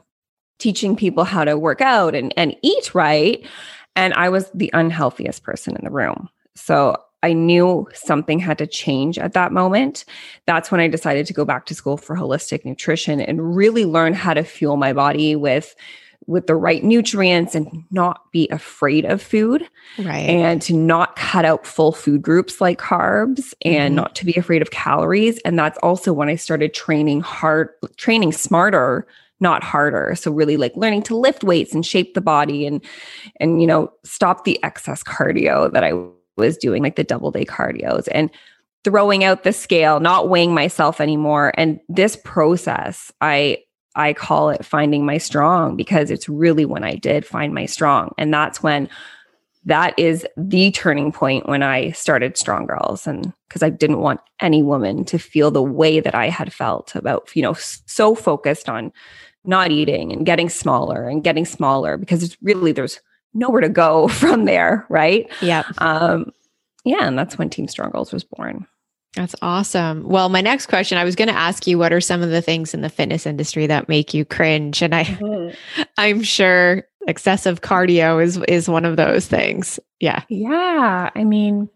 teaching 0.57 0.95
people 0.95 1.25
how 1.25 1.43
to 1.43 1.57
work 1.57 1.81
out 1.81 2.15
and, 2.15 2.33
and 2.37 2.55
eat 2.61 2.95
right. 2.95 3.45
And 3.97 4.13
I 4.13 4.29
was 4.29 4.49
the 4.53 4.71
unhealthiest 4.73 5.43
person 5.43 5.75
in 5.75 5.83
the 5.83 5.91
room. 5.91 6.29
So 6.55 6.95
I 7.25 7.33
knew 7.33 7.87
something 7.95 8.37
had 8.37 8.59
to 8.59 8.67
change 8.67 9.17
at 9.17 9.33
that 9.33 9.51
moment. 9.51 10.05
That's 10.45 10.69
when 10.69 10.79
I 10.79 10.87
decided 10.87 11.25
to 11.25 11.33
go 11.33 11.43
back 11.43 11.65
to 11.65 11.73
school 11.73 11.97
for 11.97 12.15
holistic 12.15 12.63
nutrition 12.63 13.19
and 13.19 13.55
really 13.55 13.83
learn 13.83 14.13
how 14.13 14.35
to 14.35 14.43
fuel 14.43 14.77
my 14.77 14.93
body 14.93 15.35
with 15.35 15.75
with 16.27 16.45
the 16.47 16.55
right 16.55 16.83
nutrients 16.83 17.53
and 17.55 17.83
not 17.91 18.31
be 18.31 18.47
afraid 18.49 19.05
of 19.05 19.21
food. 19.21 19.67
Right. 19.97 20.27
And 20.29 20.61
to 20.63 20.73
not 20.73 21.15
cut 21.15 21.45
out 21.45 21.65
full 21.65 21.91
food 21.91 22.21
groups 22.21 22.61
like 22.61 22.79
carbs 22.79 23.53
and 23.63 23.91
mm-hmm. 23.91 23.95
not 23.95 24.15
to 24.15 24.25
be 24.25 24.33
afraid 24.33 24.61
of 24.61 24.71
calories. 24.71 25.39
And 25.39 25.57
that's 25.57 25.77
also 25.79 26.13
when 26.13 26.29
I 26.29 26.35
started 26.35 26.73
training 26.73 27.21
hard, 27.21 27.69
training 27.97 28.33
smarter 28.33 29.07
not 29.41 29.63
harder 29.63 30.15
so 30.15 30.31
really 30.31 30.55
like 30.55 30.71
learning 30.77 31.03
to 31.03 31.15
lift 31.15 31.43
weights 31.43 31.73
and 31.73 31.85
shape 31.85 32.13
the 32.13 32.21
body 32.21 32.65
and 32.65 32.81
and 33.41 33.59
you 33.59 33.67
know 33.67 33.91
stop 34.03 34.45
the 34.45 34.57
excess 34.63 35.03
cardio 35.03 35.71
that 35.73 35.83
i 35.83 35.91
was 36.37 36.57
doing 36.57 36.83
like 36.83 36.95
the 36.95 37.03
double 37.03 37.31
day 37.31 37.45
cardios 37.45 38.07
and 38.11 38.29
throwing 38.83 39.23
out 39.23 39.43
the 39.43 39.53
scale, 39.53 39.99
not 39.99 40.29
weighing 40.29 40.53
myself 40.53 41.01
anymore. 41.01 41.53
And 41.57 41.79
this 41.89 42.17
process, 42.23 43.11
I 43.21 43.59
I 43.95 44.13
call 44.13 44.49
it 44.49 44.65
finding 44.65 45.05
my 45.05 45.17
strong 45.17 45.75
because 45.75 46.11
it's 46.11 46.27
really 46.27 46.65
when 46.65 46.83
I 46.83 46.95
did 46.95 47.25
find 47.25 47.53
my 47.53 47.65
strong. 47.65 48.13
And 48.17 48.33
that's 48.33 48.61
when 48.61 48.89
that 49.63 49.97
is 49.97 50.27
the 50.37 50.69
turning 50.71 51.11
point 51.11 51.49
when 51.49 51.63
I 51.63 51.91
started 51.91 52.37
Strong 52.37 52.67
Girls. 52.67 53.07
And 53.07 53.33
because 53.47 53.63
I 53.63 53.69
didn't 53.69 54.01
want 54.01 54.19
any 54.39 54.61
woman 54.61 55.05
to 55.05 55.17
feel 55.17 55.49
the 55.49 55.63
way 55.63 55.99
that 55.99 56.13
I 56.13 56.29
had 56.29 56.53
felt 56.53 56.93
about, 56.93 57.35
you 57.35 57.41
know, 57.41 57.53
so 57.53 58.13
focused 58.13 58.69
on 58.69 58.91
not 59.43 59.71
eating 59.71 60.11
and 60.11 60.25
getting 60.25 60.49
smaller 60.49 61.07
and 61.07 61.23
getting 61.23 61.45
smaller 61.45 61.97
because 61.97 62.21
it's 62.21 62.37
really 62.41 62.71
there's 62.71 62.99
nowhere 63.35 63.61
to 63.61 63.69
go 63.69 64.07
from 64.09 64.45
there, 64.45 64.85
right? 64.89 65.29
Yeah. 65.41 65.63
Um, 65.77 66.31
yeah, 66.83 67.07
and 67.07 67.17
that's 67.17 67.37
when 67.37 67.49
Team 67.49 67.67
Strong 67.67 67.91
Girls 67.91 68.11
was 68.11 68.23
born. 68.23 68.65
That's 69.15 69.35
awesome. 69.41 70.03
Well, 70.03 70.27
my 70.27 70.41
next 70.41 70.65
question, 70.65 70.97
I 70.97 71.05
was 71.05 71.15
going 71.15 71.29
to 71.29 71.37
ask 71.37 71.65
you 71.67 71.77
what 71.77 71.93
are 71.93 72.01
some 72.01 72.21
of 72.21 72.31
the 72.31 72.41
things 72.41 72.73
in 72.73 72.81
the 72.81 72.89
fitness 72.89 73.25
industry 73.25 73.65
that 73.67 73.87
make 73.87 74.13
you 74.13 74.25
cringe 74.25 74.81
and 74.81 74.93
I 74.93 75.05
mm-hmm. 75.05 75.83
I'm 75.97 76.21
sure 76.21 76.85
excessive 77.07 77.61
cardio 77.61 78.21
is 78.21 78.37
is 78.49 78.67
one 78.67 78.83
of 78.83 78.97
those 78.97 79.25
things. 79.25 79.79
Yeah. 80.01 80.23
Yeah, 80.27 81.11
I 81.15 81.23
mean, 81.23 81.69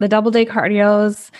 the 0.00 0.08
double 0.08 0.30
day 0.30 0.44
cardios 0.44 1.30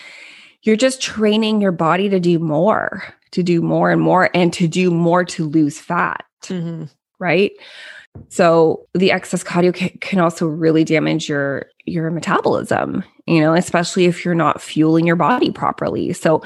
you're 0.62 0.76
just 0.76 1.02
training 1.02 1.61
your 1.61 1.73
body 1.73 2.09
to 2.09 2.21
do 2.21 2.38
more, 2.38 3.02
to 3.33 3.43
do 3.43 3.61
more 3.61 3.91
and 3.91 4.00
more 4.00 4.31
and 4.33 4.52
to 4.55 4.69
do 4.69 4.91
more 4.91 5.25
to 5.25 5.45
lose 5.45 5.79
fat. 5.79 6.25
Mm-hmm. 6.45 6.85
Right? 7.19 7.52
So 8.28 8.87
the 8.95 9.11
excess 9.11 9.45
cardio 9.45 10.00
can 10.00 10.19
also 10.19 10.47
really 10.47 10.85
damage 10.85 11.28
your 11.28 11.66
your 11.85 12.11
metabolism, 12.11 13.04
you 13.26 13.40
know, 13.40 13.54
especially 13.54 14.04
if 14.04 14.25
you're 14.25 14.35
not 14.35 14.62
fueling 14.62 15.07
your 15.07 15.16
body 15.16 15.50
properly. 15.50 16.12
So 16.12 16.42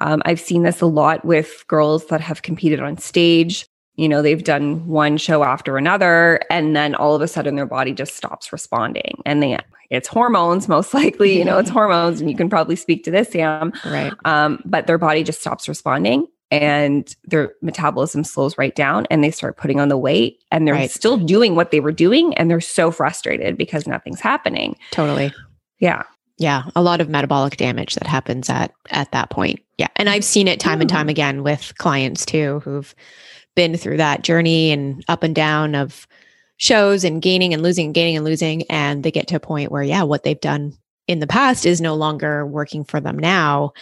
um, 0.00 0.22
I've 0.24 0.40
seen 0.40 0.62
this 0.62 0.80
a 0.80 0.86
lot 0.86 1.24
with 1.24 1.64
girls 1.68 2.06
that 2.06 2.20
have 2.20 2.42
competed 2.42 2.80
on 2.80 2.98
stage. 2.98 3.66
You 3.96 4.08
know, 4.08 4.22
they've 4.22 4.42
done 4.42 4.86
one 4.88 5.18
show 5.18 5.44
after 5.44 5.76
another, 5.76 6.40
and 6.50 6.74
then 6.74 6.94
all 6.94 7.14
of 7.14 7.22
a 7.22 7.28
sudden 7.28 7.56
their 7.56 7.66
body 7.66 7.92
just 7.92 8.16
stops 8.16 8.52
responding. 8.52 9.22
And 9.26 9.42
they 9.42 9.58
it's 9.90 10.08
hormones, 10.08 10.68
most 10.68 10.94
likely, 10.94 11.38
you 11.38 11.44
know, 11.44 11.58
it's 11.58 11.70
hormones, 11.78 12.20
and 12.20 12.30
you 12.30 12.36
can 12.36 12.48
probably 12.48 12.76
speak 12.76 13.04
to 13.04 13.10
this, 13.10 13.28
Sam. 13.28 13.72
Right. 13.84 14.12
Um, 14.24 14.62
but 14.64 14.86
their 14.86 14.98
body 14.98 15.22
just 15.22 15.40
stops 15.40 15.68
responding 15.68 16.26
and 16.52 17.16
their 17.24 17.54
metabolism 17.62 18.22
slows 18.22 18.58
right 18.58 18.76
down 18.76 19.06
and 19.10 19.24
they 19.24 19.30
start 19.30 19.56
putting 19.56 19.80
on 19.80 19.88
the 19.88 19.96
weight 19.96 20.44
and 20.50 20.66
they're 20.66 20.74
right. 20.74 20.90
still 20.90 21.16
doing 21.16 21.56
what 21.56 21.70
they 21.70 21.80
were 21.80 21.90
doing 21.90 22.34
and 22.34 22.50
they're 22.50 22.60
so 22.60 22.90
frustrated 22.90 23.56
because 23.56 23.86
nothing's 23.86 24.20
happening. 24.20 24.76
Totally. 24.90 25.32
Yeah. 25.78 26.02
Yeah, 26.36 26.64
a 26.76 26.82
lot 26.82 27.00
of 27.00 27.08
metabolic 27.08 27.56
damage 27.56 27.94
that 27.94 28.06
happens 28.06 28.50
at 28.50 28.72
at 28.90 29.12
that 29.12 29.30
point. 29.30 29.60
Yeah. 29.78 29.88
And 29.96 30.10
I've 30.10 30.24
seen 30.24 30.46
it 30.46 30.60
time 30.60 30.80
and 30.80 30.90
mm. 30.90 30.92
time 30.92 31.08
again 31.08 31.42
with 31.42 31.72
clients 31.78 32.26
too 32.26 32.60
who've 32.64 32.94
been 33.54 33.76
through 33.76 33.98
that 33.98 34.22
journey 34.22 34.72
and 34.72 35.02
up 35.08 35.22
and 35.22 35.34
down 35.34 35.74
of 35.74 36.06
shows 36.58 37.02
and 37.02 37.22
gaining 37.22 37.54
and 37.54 37.62
losing 37.62 37.86
and 37.86 37.94
gaining 37.94 38.16
and 38.16 38.24
losing 38.24 38.64
and 38.64 39.04
they 39.04 39.10
get 39.10 39.26
to 39.28 39.36
a 39.36 39.40
point 39.40 39.70
where 39.72 39.82
yeah, 39.82 40.02
what 40.02 40.22
they've 40.22 40.40
done 40.40 40.74
in 41.06 41.20
the 41.20 41.26
past 41.26 41.64
is 41.64 41.80
no 41.80 41.94
longer 41.94 42.44
working 42.44 42.84
for 42.84 43.00
them 43.00 43.18
now 43.18 43.72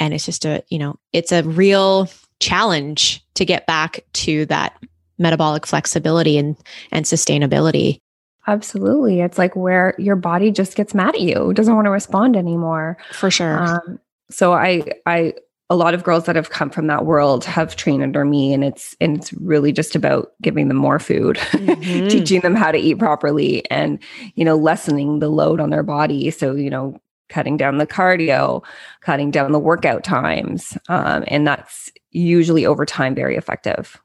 and 0.00 0.12
it's 0.12 0.24
just 0.24 0.44
a 0.44 0.64
you 0.68 0.78
know 0.78 0.96
it's 1.12 1.30
a 1.30 1.44
real 1.44 2.08
challenge 2.40 3.24
to 3.34 3.44
get 3.44 3.66
back 3.66 4.04
to 4.14 4.46
that 4.46 4.76
metabolic 5.18 5.66
flexibility 5.66 6.36
and 6.36 6.56
and 6.90 7.04
sustainability. 7.04 8.00
Absolutely. 8.46 9.20
It's 9.20 9.38
like 9.38 9.54
where 9.54 9.94
your 9.98 10.16
body 10.16 10.50
just 10.50 10.74
gets 10.74 10.94
mad 10.94 11.14
at 11.14 11.20
you. 11.20 11.52
Doesn't 11.52 11.74
want 11.74 11.84
to 11.84 11.90
respond 11.90 12.36
anymore. 12.36 12.96
For 13.12 13.30
sure. 13.30 13.62
Um, 13.62 14.00
so 14.30 14.52
i 14.52 14.82
i 15.06 15.34
a 15.68 15.76
lot 15.76 15.94
of 15.94 16.02
girls 16.02 16.24
that 16.24 16.34
have 16.34 16.50
come 16.50 16.68
from 16.68 16.88
that 16.88 17.06
world 17.06 17.44
have 17.44 17.76
trained 17.76 18.02
under 18.02 18.24
me 18.24 18.52
and 18.52 18.64
it's 18.64 18.96
and 19.00 19.16
it's 19.16 19.32
really 19.34 19.72
just 19.72 19.94
about 19.94 20.32
giving 20.42 20.66
them 20.66 20.76
more 20.76 20.98
food 20.98 21.36
mm-hmm. 21.52 22.08
teaching 22.08 22.40
them 22.40 22.56
how 22.56 22.72
to 22.72 22.78
eat 22.78 22.98
properly 22.98 23.68
and 23.70 23.98
you 24.34 24.44
know 24.44 24.56
lessening 24.56 25.20
the 25.20 25.28
load 25.28 25.60
on 25.60 25.70
their 25.70 25.84
body. 25.84 26.30
So 26.30 26.54
you 26.54 26.70
know 26.70 27.00
cutting 27.30 27.56
down 27.56 27.78
the 27.78 27.86
cardio, 27.86 28.62
cutting 29.00 29.30
down 29.30 29.52
the 29.52 29.58
workout 29.58 30.04
times. 30.04 30.76
Um, 30.88 31.24
and 31.28 31.46
that's 31.46 31.90
usually 32.10 32.66
over 32.66 32.84
time 32.84 33.14
very 33.14 33.36
effective. 33.36 34.00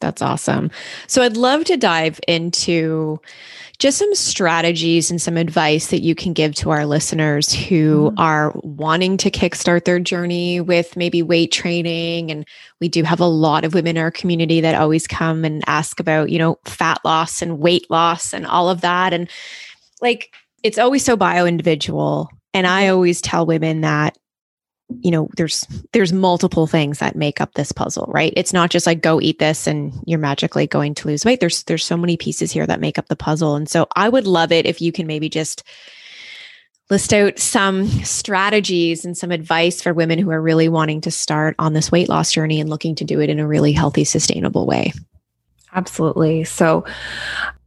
That's 0.00 0.20
awesome. 0.20 0.70
So 1.06 1.22
I'd 1.22 1.38
love 1.38 1.64
to 1.64 1.78
dive 1.78 2.20
into 2.28 3.18
just 3.78 3.96
some 3.96 4.14
strategies 4.14 5.10
and 5.10 5.20
some 5.20 5.38
advice 5.38 5.86
that 5.86 6.02
you 6.02 6.14
can 6.14 6.34
give 6.34 6.54
to 6.56 6.70
our 6.70 6.84
listeners 6.84 7.52
who 7.52 8.10
mm-hmm. 8.10 8.20
are 8.20 8.52
wanting 8.62 9.16
to 9.18 9.30
kickstart 9.30 9.84
their 9.84 9.98
journey 9.98 10.60
with 10.60 10.96
maybe 10.96 11.22
weight 11.22 11.52
training. 11.52 12.30
And 12.30 12.46
we 12.80 12.88
do 12.88 13.02
have 13.02 13.20
a 13.20 13.26
lot 13.26 13.64
of 13.64 13.72
women 13.72 13.96
in 13.96 14.02
our 14.02 14.10
community 14.10 14.60
that 14.60 14.74
always 14.74 15.06
come 15.06 15.42
and 15.42 15.64
ask 15.66 15.98
about, 16.00 16.28
you 16.28 16.38
know, 16.38 16.58
fat 16.66 16.98
loss 17.04 17.40
and 17.40 17.58
weight 17.58 17.90
loss 17.90 18.34
and 18.34 18.46
all 18.46 18.68
of 18.68 18.82
that. 18.82 19.14
And 19.14 19.30
like, 20.02 20.34
it's 20.62 20.78
always 20.78 21.04
so 21.04 21.16
bio 21.16 21.46
individual 21.46 22.30
and 22.54 22.66
I 22.66 22.84
mm-hmm. 22.84 22.94
always 22.94 23.20
tell 23.20 23.44
women 23.44 23.82
that 23.82 24.16
you 25.00 25.10
know 25.10 25.28
there's 25.36 25.66
there's 25.92 26.12
multiple 26.12 26.66
things 26.66 26.98
that 26.98 27.16
make 27.16 27.40
up 27.40 27.54
this 27.54 27.72
puzzle 27.72 28.10
right? 28.12 28.32
It's 28.36 28.52
not 28.52 28.70
just 28.70 28.86
like 28.86 29.02
go 29.02 29.20
eat 29.20 29.38
this 29.38 29.66
and 29.66 29.92
you're 30.06 30.18
magically 30.18 30.66
going 30.66 30.94
to 30.94 31.08
lose 31.08 31.24
weight. 31.24 31.40
There's 31.40 31.64
there's 31.64 31.84
so 31.84 31.96
many 31.96 32.16
pieces 32.16 32.52
here 32.52 32.66
that 32.66 32.80
make 32.80 32.98
up 32.98 33.08
the 33.08 33.16
puzzle. 33.16 33.56
And 33.56 33.68
so 33.68 33.86
i 33.96 34.08
would 34.08 34.26
love 34.26 34.52
it 34.52 34.66
if 34.66 34.80
you 34.80 34.92
can 34.92 35.06
maybe 35.06 35.28
just 35.28 35.64
list 36.90 37.14
out 37.14 37.38
some 37.38 37.88
strategies 38.04 39.06
and 39.06 39.16
some 39.16 39.30
advice 39.30 39.80
for 39.80 39.94
women 39.94 40.18
who 40.18 40.30
are 40.30 40.40
really 40.40 40.68
wanting 40.68 41.00
to 41.00 41.10
start 41.10 41.56
on 41.58 41.72
this 41.72 41.90
weight 41.90 42.10
loss 42.10 42.30
journey 42.30 42.60
and 42.60 42.68
looking 42.68 42.94
to 42.94 43.04
do 43.04 43.20
it 43.20 43.30
in 43.30 43.40
a 43.40 43.48
really 43.48 43.72
healthy 43.72 44.04
sustainable 44.04 44.66
way. 44.66 44.92
Absolutely. 45.72 46.44
So 46.44 46.84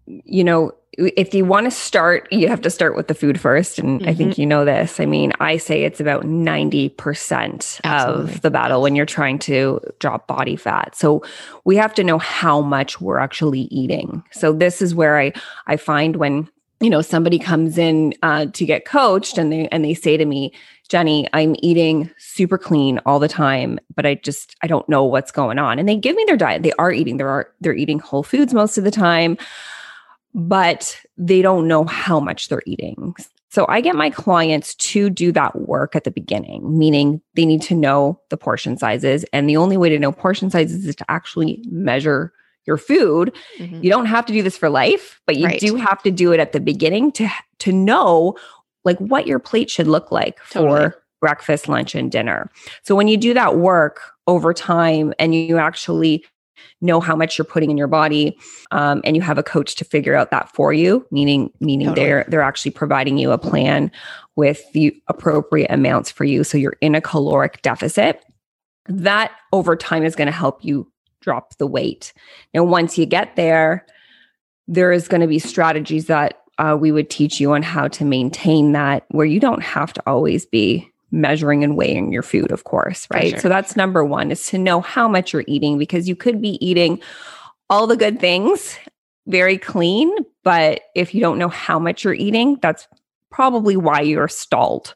you 0.05 0.43
know 0.43 0.71
if 0.97 1.33
you 1.33 1.45
want 1.45 1.65
to 1.65 1.71
start, 1.71 2.27
you 2.31 2.47
have 2.47 2.61
to 2.61 2.71
start 2.71 2.95
with 2.95 3.07
the 3.07 3.13
food 3.13 3.39
first. 3.39 3.77
And 3.77 4.01
mm-hmm. 4.01 4.09
I 4.09 4.13
think 4.15 4.31
mm-hmm. 4.31 4.41
you 4.41 4.47
know 4.47 4.65
this. 4.65 4.99
I 4.99 5.05
mean, 5.05 5.31
I 5.39 5.57
say 5.57 5.83
it's 5.83 5.99
about 5.99 6.23
90% 6.23 7.81
Absolutely. 7.83 8.33
of 8.33 8.41
the 8.41 8.49
battle 8.49 8.81
when 8.81 8.95
you're 8.95 9.05
trying 9.05 9.37
to 9.39 9.79
drop 9.99 10.27
body 10.27 10.55
fat. 10.55 10.95
So 10.95 11.23
we 11.65 11.75
have 11.75 11.93
to 11.95 12.03
know 12.03 12.17
how 12.17 12.61
much 12.61 12.99
we're 12.99 13.19
actually 13.19 13.61
eating. 13.61 14.23
So 14.31 14.51
this 14.51 14.81
is 14.81 14.95
where 14.95 15.19
I, 15.19 15.33
I 15.67 15.77
find 15.77 16.15
when, 16.15 16.49
you 16.79 16.89
know, 16.89 17.01
somebody 17.01 17.37
comes 17.37 17.77
in 17.77 18.15
uh, 18.23 18.47
to 18.53 18.65
get 18.65 18.85
coached 18.85 19.37
and 19.37 19.51
they, 19.51 19.67
and 19.67 19.85
they 19.85 19.93
say 19.93 20.17
to 20.17 20.25
me, 20.25 20.51
Jenny, 20.89 21.27
I'm 21.33 21.55
eating 21.59 22.09
super 22.17 22.57
clean 22.57 22.99
all 23.05 23.19
the 23.19 23.27
time, 23.27 23.77
but 23.93 24.05
I 24.05 24.15
just 24.15 24.55
I 24.61 24.67
don't 24.67 24.87
know 24.87 25.03
what's 25.03 25.31
going 25.31 25.59
on. 25.59 25.79
And 25.79 25.89
they 25.89 25.97
give 25.97 26.15
me 26.15 26.23
their 26.25 26.37
diet. 26.37 26.63
They 26.63 26.71
are 26.79 26.93
eating. 26.93 27.17
They're 27.17 27.51
they're 27.59 27.73
eating 27.73 27.99
whole 27.99 28.23
foods 28.23 28.53
most 28.53 28.77
of 28.77 28.85
the 28.85 28.91
time 28.91 29.37
but 30.37 31.01
they 31.17 31.41
don't 31.41 31.67
know 31.67 31.83
how 31.83 32.19
much 32.19 32.47
they're 32.47 32.61
eating. 32.67 33.15
So 33.49 33.65
I 33.67 33.81
get 33.81 33.95
my 33.95 34.11
clients 34.11 34.75
to 34.75 35.09
do 35.09 35.31
that 35.31 35.67
work 35.67 35.95
at 35.95 36.03
the 36.03 36.11
beginning, 36.11 36.77
meaning 36.77 37.21
they 37.33 37.45
need 37.45 37.63
to 37.63 37.75
know 37.75 38.21
the 38.29 38.37
portion 38.37 38.77
sizes. 38.77 39.25
And 39.33 39.49
the 39.49 39.57
only 39.57 39.77
way 39.77 39.89
to 39.89 39.97
know 39.97 40.11
portion 40.11 40.51
sizes 40.51 40.85
is 40.85 40.95
to 40.97 41.05
actually 41.09 41.63
measure 41.69 42.31
your 42.65 42.77
food. 42.77 43.33
Mm-hmm. 43.57 43.81
You 43.81 43.89
don't 43.89 44.05
have 44.05 44.27
to 44.27 44.33
do 44.33 44.43
this 44.43 44.57
for 44.57 44.69
life, 44.69 45.19
but 45.25 45.37
you 45.37 45.47
right. 45.47 45.59
do 45.59 45.75
have 45.75 46.03
to 46.03 46.11
do 46.11 46.33
it 46.33 46.39
at 46.39 46.51
the 46.51 46.59
beginning 46.59 47.11
to 47.13 47.27
to 47.59 47.71
know 47.71 48.35
like 48.85 48.99
what 48.99 49.25
your 49.25 49.39
plate 49.39 49.71
should 49.71 49.87
look 49.87 50.11
like 50.11 50.37
totally. 50.51 50.89
for 50.89 51.03
breakfast, 51.19 51.67
lunch 51.67 51.95
and 51.95 52.11
dinner. 52.11 52.51
So 52.83 52.95
when 52.95 53.07
you 53.07 53.17
do 53.17 53.33
that 53.33 53.57
work 53.57 54.01
over 54.27 54.53
time 54.53 55.13
and 55.17 55.33
you 55.33 55.57
actually 55.57 56.23
know 56.81 56.99
how 56.99 57.15
much 57.15 57.37
you're 57.37 57.45
putting 57.45 57.71
in 57.71 57.77
your 57.77 57.87
body 57.87 58.37
um, 58.71 59.01
and 59.03 59.15
you 59.15 59.21
have 59.21 59.37
a 59.37 59.43
coach 59.43 59.75
to 59.75 59.85
figure 59.85 60.15
out 60.15 60.31
that 60.31 60.53
for 60.53 60.73
you 60.73 61.05
meaning 61.11 61.51
meaning 61.59 61.87
totally. 61.87 62.05
they're 62.05 62.25
they're 62.27 62.41
actually 62.41 62.71
providing 62.71 63.17
you 63.17 63.31
a 63.31 63.37
plan 63.37 63.91
with 64.35 64.63
the 64.73 64.95
appropriate 65.07 65.71
amounts 65.71 66.11
for 66.11 66.23
you 66.23 66.43
so 66.43 66.57
you're 66.57 66.77
in 66.81 66.95
a 66.95 67.01
caloric 67.01 67.61
deficit 67.61 68.23
that 68.87 69.31
over 69.51 69.75
time 69.75 70.03
is 70.03 70.15
going 70.15 70.27
to 70.27 70.31
help 70.31 70.63
you 70.63 70.89
drop 71.21 71.57
the 71.57 71.67
weight. 71.67 72.13
Now, 72.53 72.63
once 72.63 72.97
you 72.97 73.05
get 73.05 73.35
there, 73.35 73.85
there 74.67 74.91
is 74.91 75.07
going 75.07 75.21
to 75.21 75.27
be 75.27 75.39
strategies 75.39 76.07
that 76.07 76.41
uh, 76.57 76.77
we 76.79 76.91
would 76.91 77.09
teach 77.09 77.39
you 77.39 77.53
on 77.53 77.61
how 77.61 77.87
to 77.89 78.05
maintain 78.05 78.71
that 78.71 79.05
where 79.09 79.25
you 79.25 79.39
don't 79.39 79.61
have 79.61 79.93
to 79.93 80.03
always 80.07 80.45
be 80.45 80.89
measuring 81.11 81.63
and 81.63 81.77
weighing 81.77 82.11
your 82.11 82.23
food, 82.23 82.51
of 82.51 82.63
course, 82.63 83.07
right? 83.11 83.31
Sure. 83.31 83.39
So 83.39 83.49
that's 83.49 83.75
number 83.75 84.03
one 84.03 84.31
is 84.31 84.45
to 84.47 84.57
know 84.57 84.81
how 84.81 85.07
much 85.07 85.33
you're 85.33 85.45
eating 85.47 85.77
because 85.77 86.07
you 86.07 86.15
could 86.15 86.41
be 86.41 86.63
eating 86.65 86.99
all 87.69 87.87
the 87.87 87.97
good 87.97 88.19
things 88.19 88.77
very 89.27 89.57
clean, 89.57 90.09
but 90.43 90.81
if 90.95 91.13
you 91.13 91.21
don't 91.21 91.37
know 91.37 91.49
how 91.49 91.77
much 91.77 92.03
you're 92.03 92.13
eating, 92.13 92.57
that's 92.61 92.87
probably 93.29 93.75
why 93.75 94.01
you're 94.01 94.29
stalled 94.29 94.95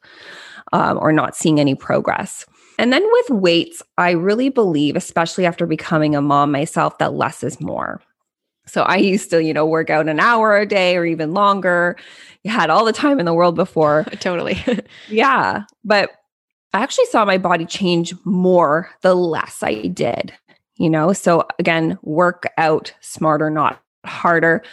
um, 0.74 0.98
or 1.00 1.12
not 1.12 1.36
seeing 1.36 1.60
any 1.60 1.76
progress. 1.76 2.46
And 2.80 2.92
then 2.92 3.04
with 3.12 3.30
weights, 3.30 3.84
I 3.98 4.12
really 4.12 4.50
believe, 4.50 4.96
especially 4.96 5.46
after 5.46 5.68
becoming 5.68 6.16
a 6.16 6.22
mom 6.22 6.52
myself, 6.52 6.98
that 6.98 7.14
less 7.14 7.44
is 7.44 7.60
more. 7.60 8.02
So 8.66 8.84
I 8.84 8.98
used 8.98 9.30
to, 9.32 9.44
you 9.44 9.54
know, 9.54 9.66
work 9.66 9.90
out 9.90 10.08
an 10.08 10.20
hour 10.20 10.58
a 10.58 10.66
day 10.66 10.96
or 10.96 11.06
even 11.06 11.34
longer. 11.34 11.98
You 12.44 12.52
had 12.52 12.70
all 12.70 12.86
the 12.86 12.94
time 12.94 13.20
in 13.20 13.26
the 13.26 13.34
world 13.34 13.56
before. 13.56 14.06
totally. 14.20 14.64
yeah. 15.10 15.64
But 15.84 16.12
I 16.74 16.82
actually 16.82 17.06
saw 17.06 17.26
my 17.26 17.38
body 17.38 17.66
change 17.66 18.14
more 18.24 18.90
the 19.02 19.16
less 19.16 19.62
I 19.62 19.88
did, 19.88 20.34
you 20.78 20.90
know? 20.90 21.12
So 21.14 21.46
again, 21.60 21.98
work 22.02 22.50
out 22.58 22.94
smarter, 23.02 23.50
not 23.50 23.82
harder. 24.06 24.64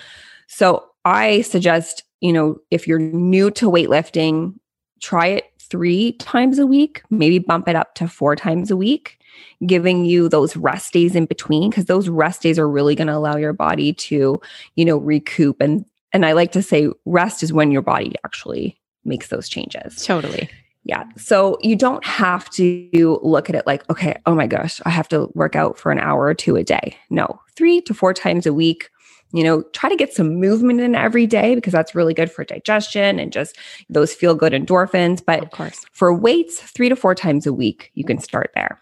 So 0.47 0.87
I 1.05 1.41
suggest, 1.43 2.05
you 2.21 2.33
know, 2.33 2.59
if 2.71 2.87
you're 2.87 2.99
new 2.99 3.51
to 3.53 3.71
weightlifting, 3.71 4.55
try 5.01 5.27
it 5.29 5.45
three 5.71 6.13
times 6.13 6.59
a 6.59 6.67
week, 6.67 7.03
maybe 7.11 7.39
bump 7.39 7.69
it 7.69 7.77
up 7.77 7.95
to 7.97 8.09
four 8.09 8.37
times 8.37 8.71
a 8.71 8.77
week, 8.77 9.19
giving 9.67 10.05
you 10.05 10.29
those 10.29 10.57
rest 10.57 10.93
days 10.93 11.15
in 11.15 11.27
between 11.27 11.71
because 11.71 11.87
those 11.87 12.09
rest 12.09 12.43
days 12.43 12.59
are 12.59 12.69
really 12.69 12.95
going 12.95 13.09
to 13.09 13.17
allow 13.17 13.37
your 13.37 13.53
body 13.53 13.93
to, 13.93 14.41
you 14.77 14.85
know, 14.85 14.97
recoup 14.97 15.61
and 15.61 15.85
and 16.13 16.25
I 16.25 16.33
like 16.33 16.53
to 16.53 16.63
say 16.63 16.89
rest 17.05 17.43
is 17.43 17.53
when 17.53 17.71
your 17.71 17.83
body 17.83 18.15
actually 18.25 18.79
makes 19.05 19.29
those 19.29 19.47
changes. 19.47 20.05
Totally. 20.07 20.49
Yeah. 20.85 21.05
So 21.19 21.59
you 21.61 21.77
don't 21.77 22.05
have 22.05 22.49
to 22.51 23.21
look 23.23 23.51
at 23.51 23.55
it 23.55 23.67
like, 23.67 23.89
okay, 23.91 24.17
oh 24.25 24.35
my 24.35 24.47
gosh, 24.47 24.81
I 24.87 24.91
have 24.91 25.09
to 25.09 25.31
work 25.35 25.55
out 25.55 25.79
for 25.79 25.93
an 25.93 25.99
hour 25.99 26.25
or 26.25 26.35
two 26.35 26.57
a 26.57 26.65
day. 26.65 26.97
No, 27.11 27.41
three 27.57 27.83
to 27.83 27.93
four 27.93 28.15
times 28.15 28.47
a 28.47 28.55
week 28.55 28.89
you 29.33 29.45
know, 29.45 29.63
try 29.73 29.91
to 29.91 29.97
get 29.97 30.15
some 30.15 30.37
movement 30.37 30.81
in 30.81 30.95
every 30.95 31.27
day 31.27 31.55
because 31.55 31.73
that's 31.73 31.95
really 31.95 32.15
good 32.15 32.31
for 32.31 32.45
digestion 32.45 33.19
and 33.19 33.33
just 33.33 33.59
those 33.91 34.15
feel 34.15 34.35
good 34.35 34.53
endorphins. 34.53 35.23
But 35.25 35.43
of 35.43 35.51
course, 35.51 35.85
for 35.93 36.15
weights, 36.15 36.61
three 36.61 36.89
to 36.89 36.97
four 36.97 37.15
times 37.15 37.47
a 37.47 37.53
week, 37.53 37.91
you 37.95 38.05
can 38.05 38.19
start 38.19 38.51
there. 38.55 38.81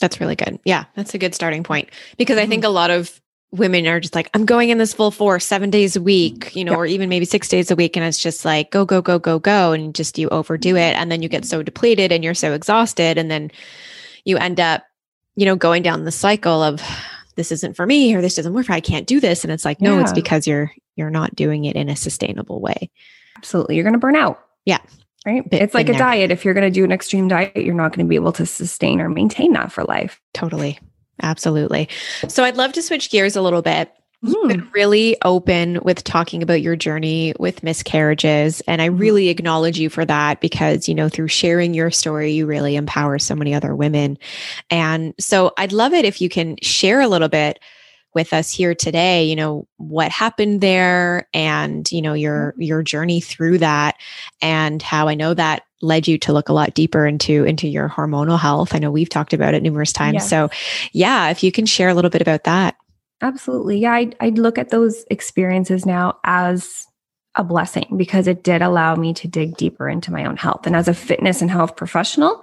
That's 0.00 0.20
really 0.20 0.36
good. 0.36 0.58
Yeah, 0.64 0.84
that's 0.94 1.14
a 1.14 1.18
good 1.18 1.34
starting 1.34 1.62
point 1.62 1.90
because 2.16 2.36
mm-hmm. 2.36 2.44
I 2.44 2.48
think 2.48 2.62
mm-hmm. 2.62 2.70
a 2.70 2.74
lot 2.74 2.90
of 2.90 3.20
women 3.50 3.86
are 3.86 4.00
just 4.00 4.14
like, 4.14 4.28
I'm 4.34 4.44
going 4.44 4.68
in 4.70 4.78
this 4.78 4.92
full 4.92 5.10
force 5.10 5.46
seven 5.46 5.70
days 5.70 5.96
a 5.96 6.02
week, 6.02 6.54
you 6.54 6.64
know, 6.64 6.74
or 6.74 6.84
even 6.84 7.08
maybe 7.08 7.24
six 7.24 7.48
days 7.48 7.70
a 7.70 7.76
week. 7.76 7.96
And 7.96 8.04
it's 8.04 8.18
just 8.18 8.44
like, 8.44 8.70
go, 8.70 8.84
go, 8.84 9.00
go, 9.00 9.18
go, 9.18 9.38
go. 9.38 9.72
And 9.72 9.94
just 9.94 10.18
you 10.18 10.28
overdo 10.28 10.76
it. 10.76 10.94
And 10.94 11.10
then 11.10 11.22
you 11.22 11.28
get 11.28 11.46
so 11.46 11.62
depleted 11.62 12.12
and 12.12 12.22
you're 12.22 12.34
so 12.34 12.52
exhausted. 12.52 13.16
And 13.16 13.30
then 13.30 13.50
you 14.24 14.36
end 14.36 14.60
up, 14.60 14.84
you 15.34 15.46
know, 15.46 15.56
going 15.56 15.82
down 15.82 16.04
the 16.04 16.12
cycle 16.12 16.62
of, 16.62 16.82
this 17.38 17.52
isn't 17.52 17.76
for 17.76 17.86
me 17.86 18.14
or 18.14 18.20
this 18.20 18.34
doesn't 18.34 18.52
work 18.52 18.68
I 18.68 18.80
can't 18.80 19.06
do 19.06 19.20
this. 19.20 19.44
And 19.44 19.52
it's 19.52 19.64
like 19.64 19.80
no 19.80 19.94
yeah. 19.94 20.02
it's 20.02 20.12
because 20.12 20.46
you're 20.46 20.70
you're 20.96 21.08
not 21.08 21.34
doing 21.34 21.64
it 21.64 21.76
in 21.76 21.88
a 21.88 21.96
sustainable 21.96 22.60
way. 22.60 22.90
Absolutely. 23.36 23.76
You're 23.76 23.84
going 23.84 23.94
to 23.94 24.00
burn 24.00 24.16
out. 24.16 24.40
Yeah. 24.64 24.80
Right? 25.24 25.44
It's 25.52 25.74
like 25.74 25.88
a 25.88 25.92
there. 25.92 25.98
diet. 25.98 26.30
If 26.30 26.44
you're 26.44 26.54
going 26.54 26.70
to 26.70 26.70
do 26.70 26.84
an 26.84 26.92
extreme 26.92 27.28
diet 27.28 27.56
you're 27.56 27.74
not 27.74 27.92
going 27.92 28.04
to 28.04 28.08
be 28.08 28.16
able 28.16 28.32
to 28.32 28.44
sustain 28.44 29.00
or 29.00 29.08
maintain 29.08 29.52
that 29.52 29.72
for 29.72 29.84
life. 29.84 30.20
Totally. 30.34 30.78
Absolutely. 31.22 31.88
So 32.28 32.44
i'd 32.44 32.56
love 32.56 32.72
to 32.74 32.82
switch 32.82 33.10
gears 33.10 33.36
a 33.36 33.42
little 33.42 33.62
bit 33.62 33.92
You've 34.20 34.48
been 34.48 34.60
hmm. 34.60 34.70
really 34.72 35.16
open 35.24 35.78
with 35.82 36.02
talking 36.02 36.42
about 36.42 36.60
your 36.60 36.74
journey 36.74 37.34
with 37.38 37.62
miscarriages. 37.62 38.60
And 38.62 38.82
I 38.82 38.88
mm-hmm. 38.88 38.98
really 38.98 39.28
acknowledge 39.28 39.78
you 39.78 39.88
for 39.88 40.04
that 40.04 40.40
because, 40.40 40.88
you 40.88 40.94
know, 40.94 41.08
through 41.08 41.28
sharing 41.28 41.72
your 41.72 41.90
story, 41.92 42.32
you 42.32 42.46
really 42.46 42.74
empower 42.74 43.18
so 43.20 43.36
many 43.36 43.54
other 43.54 43.76
women. 43.76 44.18
And 44.70 45.14
so 45.20 45.52
I'd 45.56 45.72
love 45.72 45.92
it 45.92 46.04
if 46.04 46.20
you 46.20 46.28
can 46.28 46.56
share 46.62 47.00
a 47.00 47.08
little 47.08 47.28
bit 47.28 47.60
with 48.12 48.32
us 48.32 48.52
here 48.52 48.74
today, 48.74 49.24
you 49.24 49.36
know, 49.36 49.68
what 49.76 50.10
happened 50.10 50.60
there 50.60 51.28
and, 51.32 51.90
you 51.92 52.02
know, 52.02 52.14
your 52.14 52.52
mm-hmm. 52.52 52.62
your 52.62 52.82
journey 52.82 53.20
through 53.20 53.58
that 53.58 53.96
and 54.42 54.82
how 54.82 55.06
I 55.06 55.14
know 55.14 55.34
that 55.34 55.62
led 55.80 56.08
you 56.08 56.18
to 56.18 56.32
look 56.32 56.48
a 56.48 56.52
lot 56.52 56.74
deeper 56.74 57.06
into 57.06 57.44
into 57.44 57.68
your 57.68 57.88
hormonal 57.88 58.38
health. 58.38 58.74
I 58.74 58.78
know 58.78 58.90
we've 58.90 59.08
talked 59.08 59.32
about 59.32 59.54
it 59.54 59.62
numerous 59.62 59.92
times. 59.92 60.14
Yes. 60.14 60.30
So, 60.30 60.50
yeah, 60.92 61.30
if 61.30 61.44
you 61.44 61.52
can 61.52 61.66
share 61.66 61.88
a 61.88 61.94
little 61.94 62.10
bit 62.10 62.22
about 62.22 62.42
that. 62.44 62.74
Absolutely. 63.20 63.78
Yeah, 63.78 63.92
I'd, 63.92 64.16
I'd 64.20 64.38
look 64.38 64.58
at 64.58 64.70
those 64.70 65.04
experiences 65.10 65.84
now 65.84 66.18
as 66.24 66.86
a 67.34 67.44
blessing 67.44 67.96
because 67.96 68.26
it 68.26 68.42
did 68.42 68.62
allow 68.62 68.94
me 68.94 69.14
to 69.14 69.28
dig 69.28 69.56
deeper 69.56 69.88
into 69.88 70.12
my 70.12 70.24
own 70.24 70.36
health. 70.36 70.66
And 70.66 70.76
as 70.76 70.88
a 70.88 70.94
fitness 70.94 71.40
and 71.40 71.50
health 71.50 71.76
professional, 71.76 72.42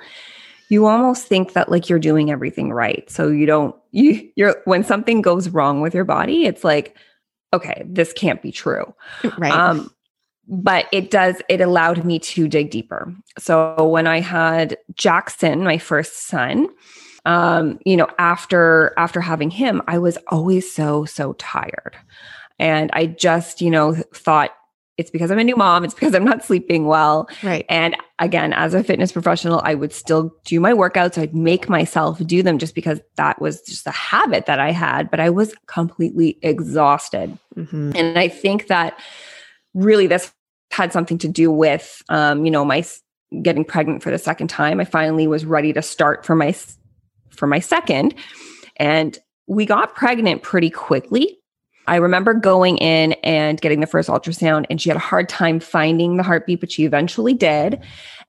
you 0.69 0.87
almost 0.87 1.27
think 1.27 1.53
that 1.53 1.69
like 1.69 1.89
you're 1.89 1.99
doing 1.99 2.31
everything 2.31 2.71
right. 2.71 3.09
So 3.09 3.27
you 3.27 3.45
don't 3.45 3.75
you 3.91 4.29
you're 4.35 4.61
when 4.65 4.83
something 4.83 5.21
goes 5.21 5.49
wrong 5.49 5.81
with 5.81 5.93
your 5.93 6.05
body, 6.05 6.45
it's 6.45 6.63
like 6.63 6.97
okay, 7.53 7.83
this 7.85 8.11
can't 8.11 8.41
be 8.41 8.51
true. 8.51 8.93
Right. 9.37 9.51
Um 9.51 9.91
but 10.47 10.87
it 10.91 11.11
does 11.11 11.41
it 11.49 11.61
allowed 11.61 12.03
me 12.05 12.19
to 12.19 12.47
dig 12.47 12.69
deeper. 12.71 13.13
So 13.37 13.87
when 13.87 14.07
I 14.07 14.19
had 14.19 14.77
Jackson, 14.93 15.63
my 15.63 15.77
first 15.77 16.27
son, 16.27 16.67
um, 17.25 17.79
you 17.85 17.97
know, 17.97 18.07
after 18.17 18.93
after 18.97 19.21
having 19.21 19.49
him, 19.49 19.81
I 19.87 19.97
was 19.97 20.17
always 20.27 20.71
so 20.71 21.05
so 21.05 21.33
tired, 21.33 21.95
and 22.59 22.89
I 22.93 23.07
just 23.07 23.61
you 23.61 23.71
know 23.71 23.95
thought 24.13 24.51
it's 24.97 25.11
because 25.11 25.29
I'm 25.29 25.39
a 25.39 25.43
new 25.43 25.55
mom. 25.55 25.83
It's 25.83 25.93
because 25.93 26.15
I'm 26.15 26.23
not 26.23 26.43
sleeping 26.43 26.85
well. 26.85 27.27
Right. 27.43 27.65
And 27.67 27.97
again, 28.19 28.53
as 28.53 28.73
a 28.73 28.83
fitness 28.83 29.11
professional, 29.11 29.61
I 29.63 29.75
would 29.75 29.91
still 29.91 30.33
do 30.45 30.59
my 30.59 30.71
workouts. 30.71 31.17
I'd 31.17 31.35
make 31.35 31.67
myself 31.67 32.25
do 32.25 32.41
them 32.41 32.57
just 32.57 32.75
because 32.75 33.01
that 33.17 33.41
was 33.41 33.61
just 33.61 33.85
a 33.87 33.91
habit 33.91 34.45
that 34.45 34.59
I 34.59 34.71
had, 34.71 35.11
but 35.11 35.19
I 35.19 35.29
was 35.29 35.53
completely 35.67 36.37
exhausted. 36.41 37.37
Mm-hmm. 37.57 37.91
And 37.95 38.17
I 38.17 38.29
think 38.29 38.67
that 38.67 38.97
really 39.73 40.07
this 40.07 40.31
had 40.71 40.93
something 40.93 41.17
to 41.19 41.27
do 41.27 41.51
with, 41.51 42.01
um, 42.07 42.45
you 42.45 42.51
know, 42.51 42.63
my 42.63 42.85
getting 43.41 43.65
pregnant 43.65 44.01
for 44.01 44.11
the 44.11 44.17
second 44.17 44.47
time. 44.47 44.79
I 44.79 44.85
finally 44.85 45.27
was 45.27 45.45
ready 45.45 45.73
to 45.73 45.81
start 45.81 46.25
for 46.25 46.35
my 46.35 46.55
for 47.35 47.47
my 47.47 47.59
second. 47.59 48.15
And 48.77 49.17
we 49.47 49.65
got 49.65 49.95
pregnant 49.95 50.41
pretty 50.41 50.69
quickly. 50.69 51.39
I 51.87 51.97
remember 51.97 52.33
going 52.33 52.77
in 52.77 53.13
and 53.23 53.61
getting 53.61 53.79
the 53.79 53.87
first 53.87 54.09
ultrasound, 54.09 54.65
and 54.69 54.81
she 54.81 54.89
had 54.89 54.95
a 54.95 54.99
hard 54.99 55.29
time 55.29 55.59
finding 55.59 56.17
the 56.17 56.23
heartbeat, 56.23 56.59
but 56.59 56.71
she 56.71 56.83
eventually 56.83 57.33
did. 57.33 57.79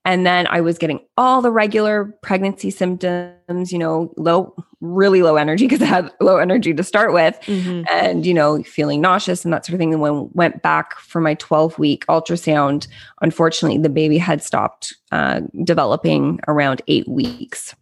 And 0.05 0.25
then 0.25 0.47
I 0.47 0.61
was 0.61 0.77
getting 0.77 0.99
all 1.17 1.41
the 1.41 1.51
regular 1.51 2.15
pregnancy 2.21 2.69
symptoms, 2.69 3.71
you 3.71 3.79
know, 3.79 4.13
low, 4.15 4.55
really 4.79 5.21
low 5.21 5.35
energy 5.35 5.65
because 5.67 5.81
I 5.81 5.85
had 5.85 6.11
low 6.21 6.37
energy 6.37 6.73
to 6.73 6.83
start 6.83 7.11
with, 7.11 7.37
mm-hmm. 7.41 7.83
and, 7.91 8.25
you 8.25 8.33
know, 8.33 8.63
feeling 8.63 9.01
nauseous 9.01 9.43
and 9.43 9.53
that 9.53 9.65
sort 9.65 9.73
of 9.73 9.79
thing. 9.79 9.91
And 9.91 10.01
when 10.01 10.29
went 10.33 10.61
back 10.61 10.97
for 10.99 11.19
my 11.19 11.33
12 11.33 11.77
week 11.79 12.05
ultrasound, 12.07 12.87
unfortunately, 13.21 13.79
the 13.79 13.89
baby 13.89 14.17
had 14.17 14.43
stopped 14.43 14.95
uh, 15.11 15.41
developing 15.63 16.39
around 16.47 16.81
eight 16.87 17.07
weeks. 17.07 17.75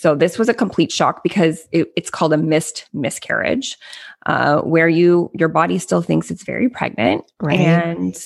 So 0.00 0.14
this 0.14 0.38
was 0.38 0.48
a 0.48 0.54
complete 0.54 0.92
shock 0.92 1.24
because 1.24 1.66
it, 1.72 1.90
it's 1.96 2.08
called 2.08 2.32
a 2.32 2.36
missed 2.36 2.86
miscarriage, 2.92 3.76
uh, 4.26 4.60
where 4.60 4.88
you 4.88 5.28
your 5.34 5.48
body 5.48 5.76
still 5.78 6.02
thinks 6.02 6.30
it's 6.30 6.44
very 6.44 6.68
pregnant, 6.68 7.24
right. 7.40 7.58
and 7.58 8.16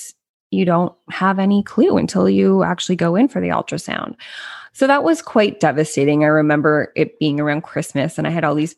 you 0.51 0.65
don't 0.65 0.93
have 1.09 1.39
any 1.39 1.63
clue 1.63 1.97
until 1.97 2.29
you 2.29 2.61
actually 2.61 2.95
go 2.95 3.15
in 3.15 3.27
for 3.27 3.41
the 3.41 3.47
ultrasound. 3.47 4.13
So 4.73 4.85
that 4.85 5.03
was 5.03 5.23
quite 5.23 5.59
devastating. 5.59 6.23
I 6.23 6.27
remember 6.27 6.93
it 6.95 7.17
being 7.17 7.39
around 7.39 7.63
Christmas, 7.63 8.19
and 8.19 8.27
I 8.27 8.29
had 8.29 8.43
all 8.43 8.53
these, 8.53 8.75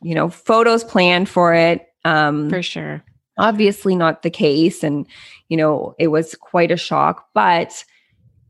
you 0.00 0.14
know, 0.14 0.28
photos 0.28 0.84
planned 0.84 1.28
for 1.28 1.52
it. 1.52 1.88
Um, 2.04 2.48
for 2.48 2.62
sure. 2.62 3.02
Obviously, 3.38 3.96
not 3.96 4.22
the 4.22 4.30
case, 4.30 4.84
and 4.84 5.04
you 5.48 5.56
know, 5.56 5.96
it 5.98 6.08
was 6.08 6.36
quite 6.36 6.70
a 6.70 6.76
shock, 6.76 7.26
but 7.34 7.84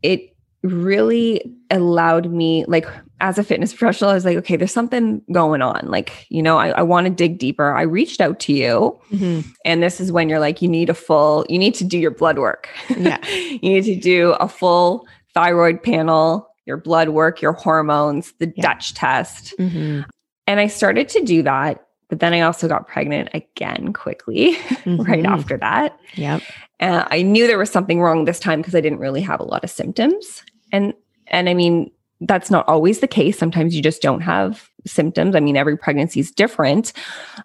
it 0.03 0.35
really 0.61 1.41
allowed 1.71 2.31
me 2.31 2.63
like 2.67 2.85
as 3.19 3.37
a 3.37 3.43
fitness 3.43 3.73
professional 3.73 4.09
i 4.09 4.13
was 4.13 4.25
like 4.25 4.37
okay 4.37 4.55
there's 4.55 4.71
something 4.71 5.21
going 5.31 5.61
on 5.61 5.81
like 5.85 6.25
you 6.29 6.41
know 6.41 6.57
i, 6.57 6.69
I 6.69 6.81
want 6.81 7.05
to 7.05 7.13
dig 7.13 7.39
deeper 7.39 7.73
i 7.73 7.81
reached 7.81 8.21
out 8.21 8.39
to 8.41 8.53
you 8.53 8.99
mm-hmm. 9.11 9.49
and 9.65 9.83
this 9.83 9.99
is 9.99 10.11
when 10.11 10.29
you're 10.29 10.39
like 10.39 10.61
you 10.61 10.67
need 10.67 10.89
a 10.89 10.93
full 10.93 11.45
you 11.49 11.57
need 11.57 11.73
to 11.75 11.83
do 11.83 11.97
your 11.97 12.11
blood 12.11 12.39
work 12.39 12.69
yeah 12.89 13.25
you 13.27 13.59
need 13.59 13.85
to 13.85 13.95
do 13.95 14.31
a 14.33 14.47
full 14.47 15.07
thyroid 15.33 15.81
panel 15.81 16.47
your 16.65 16.77
blood 16.77 17.09
work 17.09 17.41
your 17.41 17.53
hormones 17.53 18.33
the 18.39 18.51
yeah. 18.55 18.61
dutch 18.61 18.93
test 18.93 19.53
mm-hmm. 19.59 20.01
and 20.45 20.59
i 20.59 20.67
started 20.67 21.09
to 21.09 21.23
do 21.23 21.41
that 21.41 21.85
but 22.09 22.19
then 22.19 22.33
i 22.33 22.41
also 22.41 22.67
got 22.67 22.87
pregnant 22.87 23.29
again 23.33 23.93
quickly 23.93 24.53
mm-hmm. 24.55 25.01
right 25.01 25.25
after 25.25 25.57
that 25.57 25.97
yep 26.15 26.41
and 26.79 27.07
I 27.09 27.21
knew 27.23 27.47
there 27.47 27.57
was 27.57 27.71
something 27.71 28.01
wrong 28.01 28.25
this 28.25 28.39
time 28.39 28.59
because 28.59 28.75
I 28.75 28.81
didn't 28.81 28.99
really 28.99 29.21
have 29.21 29.39
a 29.39 29.43
lot 29.43 29.63
of 29.63 29.69
symptoms. 29.69 30.43
And 30.71 30.93
and 31.27 31.49
I 31.49 31.53
mean, 31.53 31.91
that's 32.21 32.49
not 32.49 32.67
always 32.67 32.99
the 32.99 33.07
case. 33.07 33.37
Sometimes 33.37 33.75
you 33.75 33.81
just 33.81 34.01
don't 34.01 34.21
have 34.21 34.69
symptoms. 34.85 35.35
I 35.35 35.39
mean, 35.39 35.55
every 35.55 35.77
pregnancy 35.77 36.19
is 36.19 36.31
different. 36.31 36.93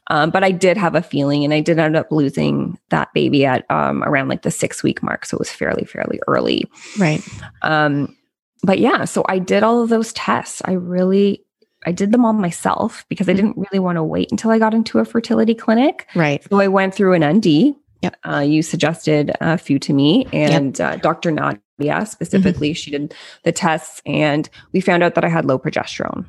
Um, 0.09 0.31
but 0.31 0.45
I 0.45 0.51
did 0.51 0.77
have 0.77 0.95
a 0.95 1.03
feeling, 1.03 1.45
and 1.45 1.53
I 1.53 1.61
did 1.61 1.79
end 1.79 1.97
up 1.97 2.11
losing 2.11 2.79
that 2.89 3.13
baby 3.13 3.45
at 3.45 3.71
um, 3.71 4.03
around 4.05 4.29
like 4.29 4.43
the 4.43 4.51
six 4.51 4.83
week 4.83 5.03
mark. 5.03 5.27
So 5.27 5.37
it 5.37 5.41
was 5.41 5.51
fairly, 5.51 5.85
fairly 5.85 6.21
early. 6.27 6.71
Right. 6.99 7.23
Um, 7.63 8.17
but 8.63 8.79
yeah, 8.79 9.05
so 9.05 9.25
I 9.29 9.39
did 9.39 9.63
all 9.63 9.83
of 9.83 9.89
those 9.89 10.13
tests. 10.13 10.63
I 10.65 10.73
really, 10.73 11.45
I 11.85 11.93
did 11.93 12.13
them 12.13 12.25
all 12.25 12.33
myself 12.33 13.05
because 13.09 13.29
I 13.29 13.33
didn't 13.33 13.57
really 13.57 13.81
want 13.81 13.97
to 13.97 14.05
wait 14.05 14.31
until 14.31 14.53
I 14.53 14.59
got 14.59 14.73
into 14.73 15.01
a 15.01 15.05
fertility 15.05 15.55
clinic. 15.55 16.07
Right. 16.15 16.43
So 16.49 16.61
I 16.61 16.69
went 16.69 16.95
through 16.95 17.15
an 17.15 17.39
ND. 17.39 17.75
Yep. 18.03 18.17
Uh, 18.25 18.39
you 18.39 18.63
suggested 18.63 19.33
a 19.41 19.57
few 19.57 19.79
to 19.79 19.93
me, 19.93 20.27
and 20.33 20.81
uh, 20.81 20.97
Dr. 20.97 21.31
Nadia 21.79 22.07
specifically, 22.07 22.73
she 22.73 22.91
did 22.91 23.15
the 23.45 23.53
tests, 23.53 24.03
and 24.07 24.49
we 24.73 24.81
found 24.81 25.03
out 25.03 25.15
that 25.15 25.25
I 25.25 25.29
had 25.29 25.45
low 25.45 25.59
progesterone, 25.59 26.27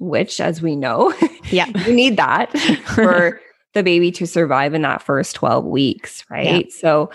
which, 0.00 0.40
as 0.40 0.62
we 0.62 0.76
know, 0.76 1.12
Yeah. 1.50 1.66
you 1.86 1.94
need 1.94 2.16
that 2.16 2.56
for 2.94 3.40
the 3.74 3.82
baby 3.82 4.10
to 4.12 4.26
survive 4.26 4.74
in 4.74 4.82
that 4.82 5.02
first 5.02 5.36
12 5.36 5.64
weeks, 5.64 6.24
right? 6.30 6.72
So 6.72 7.10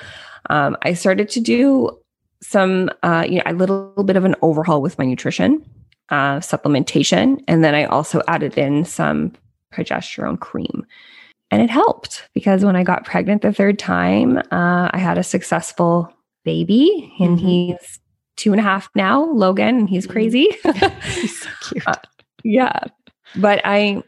um, 0.50 0.78
I 0.84 0.94
started 0.94 1.30
to 1.30 1.40
do 1.40 2.00
some, 2.42 2.90
uh, 3.04 3.26
you 3.28 3.38
know, 3.38 3.44
a 3.46 3.54
little 3.54 4.04
bit 4.04 4.16
of 4.16 4.26
an 4.26 4.36
overhaul 4.42 4.82
with 4.82 4.98
my 5.00 5.06
nutrition, 5.06 5.66
uh, 6.10 6.40
supplementation, 6.40 7.42
and 7.48 7.64
then 7.64 7.74
I 7.74 7.86
also 7.86 8.22
added 8.28 8.58
in 8.58 8.86
some 8.86 9.34
progesterone 9.74 10.40
cream. 10.40 10.86
And 11.52 11.62
it 11.62 11.70
helped 11.70 12.28
because 12.34 12.66
when 12.66 12.76
I 12.76 12.84
got 12.84 13.06
pregnant 13.06 13.44
the 13.44 13.54
third 13.54 13.78
time, 13.80 14.38
uh, 14.38 14.90
I 14.92 14.98
had 14.98 15.18
a 15.18 15.24
successful 15.24 16.12
baby, 16.44 17.14
and 17.20 17.38
Mhm. 17.38 17.42
he's 17.42 18.00
two 18.36 18.52
and 18.52 18.60
a 18.60 18.64
half 18.64 18.90
now, 18.96 19.26
Logan, 19.26 19.78
and 19.80 19.90
he's 19.90 20.08
Mhm. 20.08 20.12
crazy. 20.12 20.48
He's 21.04 21.42
so 21.42 21.50
cute. 21.70 21.88
Uh, 21.88 21.94
yeah 22.44 22.80
but 23.38 23.62
i 23.64 24.04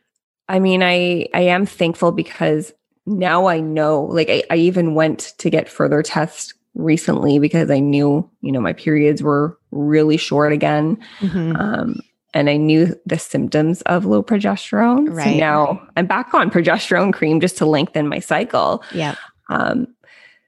i 0.49 0.59
mean 0.59 0.83
i 0.83 1.25
i 1.33 1.39
am 1.39 1.65
thankful 1.65 2.11
because 2.11 2.73
now 3.05 3.45
i 3.47 3.61
know 3.61 4.03
like 4.03 4.29
I, 4.29 4.43
I 4.51 4.57
even 4.57 4.93
went 4.93 5.33
to 5.37 5.49
get 5.49 5.69
further 5.69 6.03
tests 6.03 6.53
recently 6.73 7.39
because 7.39 7.71
i 7.71 7.79
knew 7.79 8.29
you 8.41 8.51
know 8.51 8.59
my 8.59 8.73
periods 8.73 9.23
were 9.23 9.57
really 9.71 10.17
short 10.17 10.51
again 10.51 10.97
Mhm. 11.21 11.57
um 11.57 11.95
and 12.33 12.49
i 12.49 12.57
knew 12.57 12.93
the 13.05 13.17
symptoms 13.17 13.81
of 13.83 14.03
low 14.05 14.21
progesterone 14.21 15.07
so 15.07 15.13
Right. 15.13 15.37
now 15.39 15.81
i'm 15.95 16.05
back 16.07 16.33
on 16.33 16.51
progesterone 16.51 17.13
cream 17.13 17.39
just 17.39 17.57
to 17.59 17.65
lengthen 17.65 18.09
my 18.09 18.19
cycle 18.19 18.83
Yeah. 18.93 19.15
um 19.49 19.87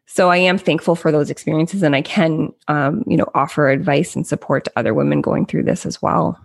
so 0.07 0.29
i 0.31 0.37
am 0.37 0.57
thankful 0.57 0.95
for 0.95 1.11
those 1.11 1.29
experiences 1.29 1.83
and 1.83 1.95
i 1.95 2.01
can 2.01 2.51
um 2.67 3.03
you 3.05 3.15
know 3.17 3.29
offer 3.35 3.69
advice 3.69 4.15
and 4.15 4.25
support 4.25 4.63
to 4.63 4.71
other 4.75 4.93
women 4.93 5.21
going 5.21 5.45
through 5.45 5.63
this 5.63 5.85
as 5.85 6.01
well 6.01 6.39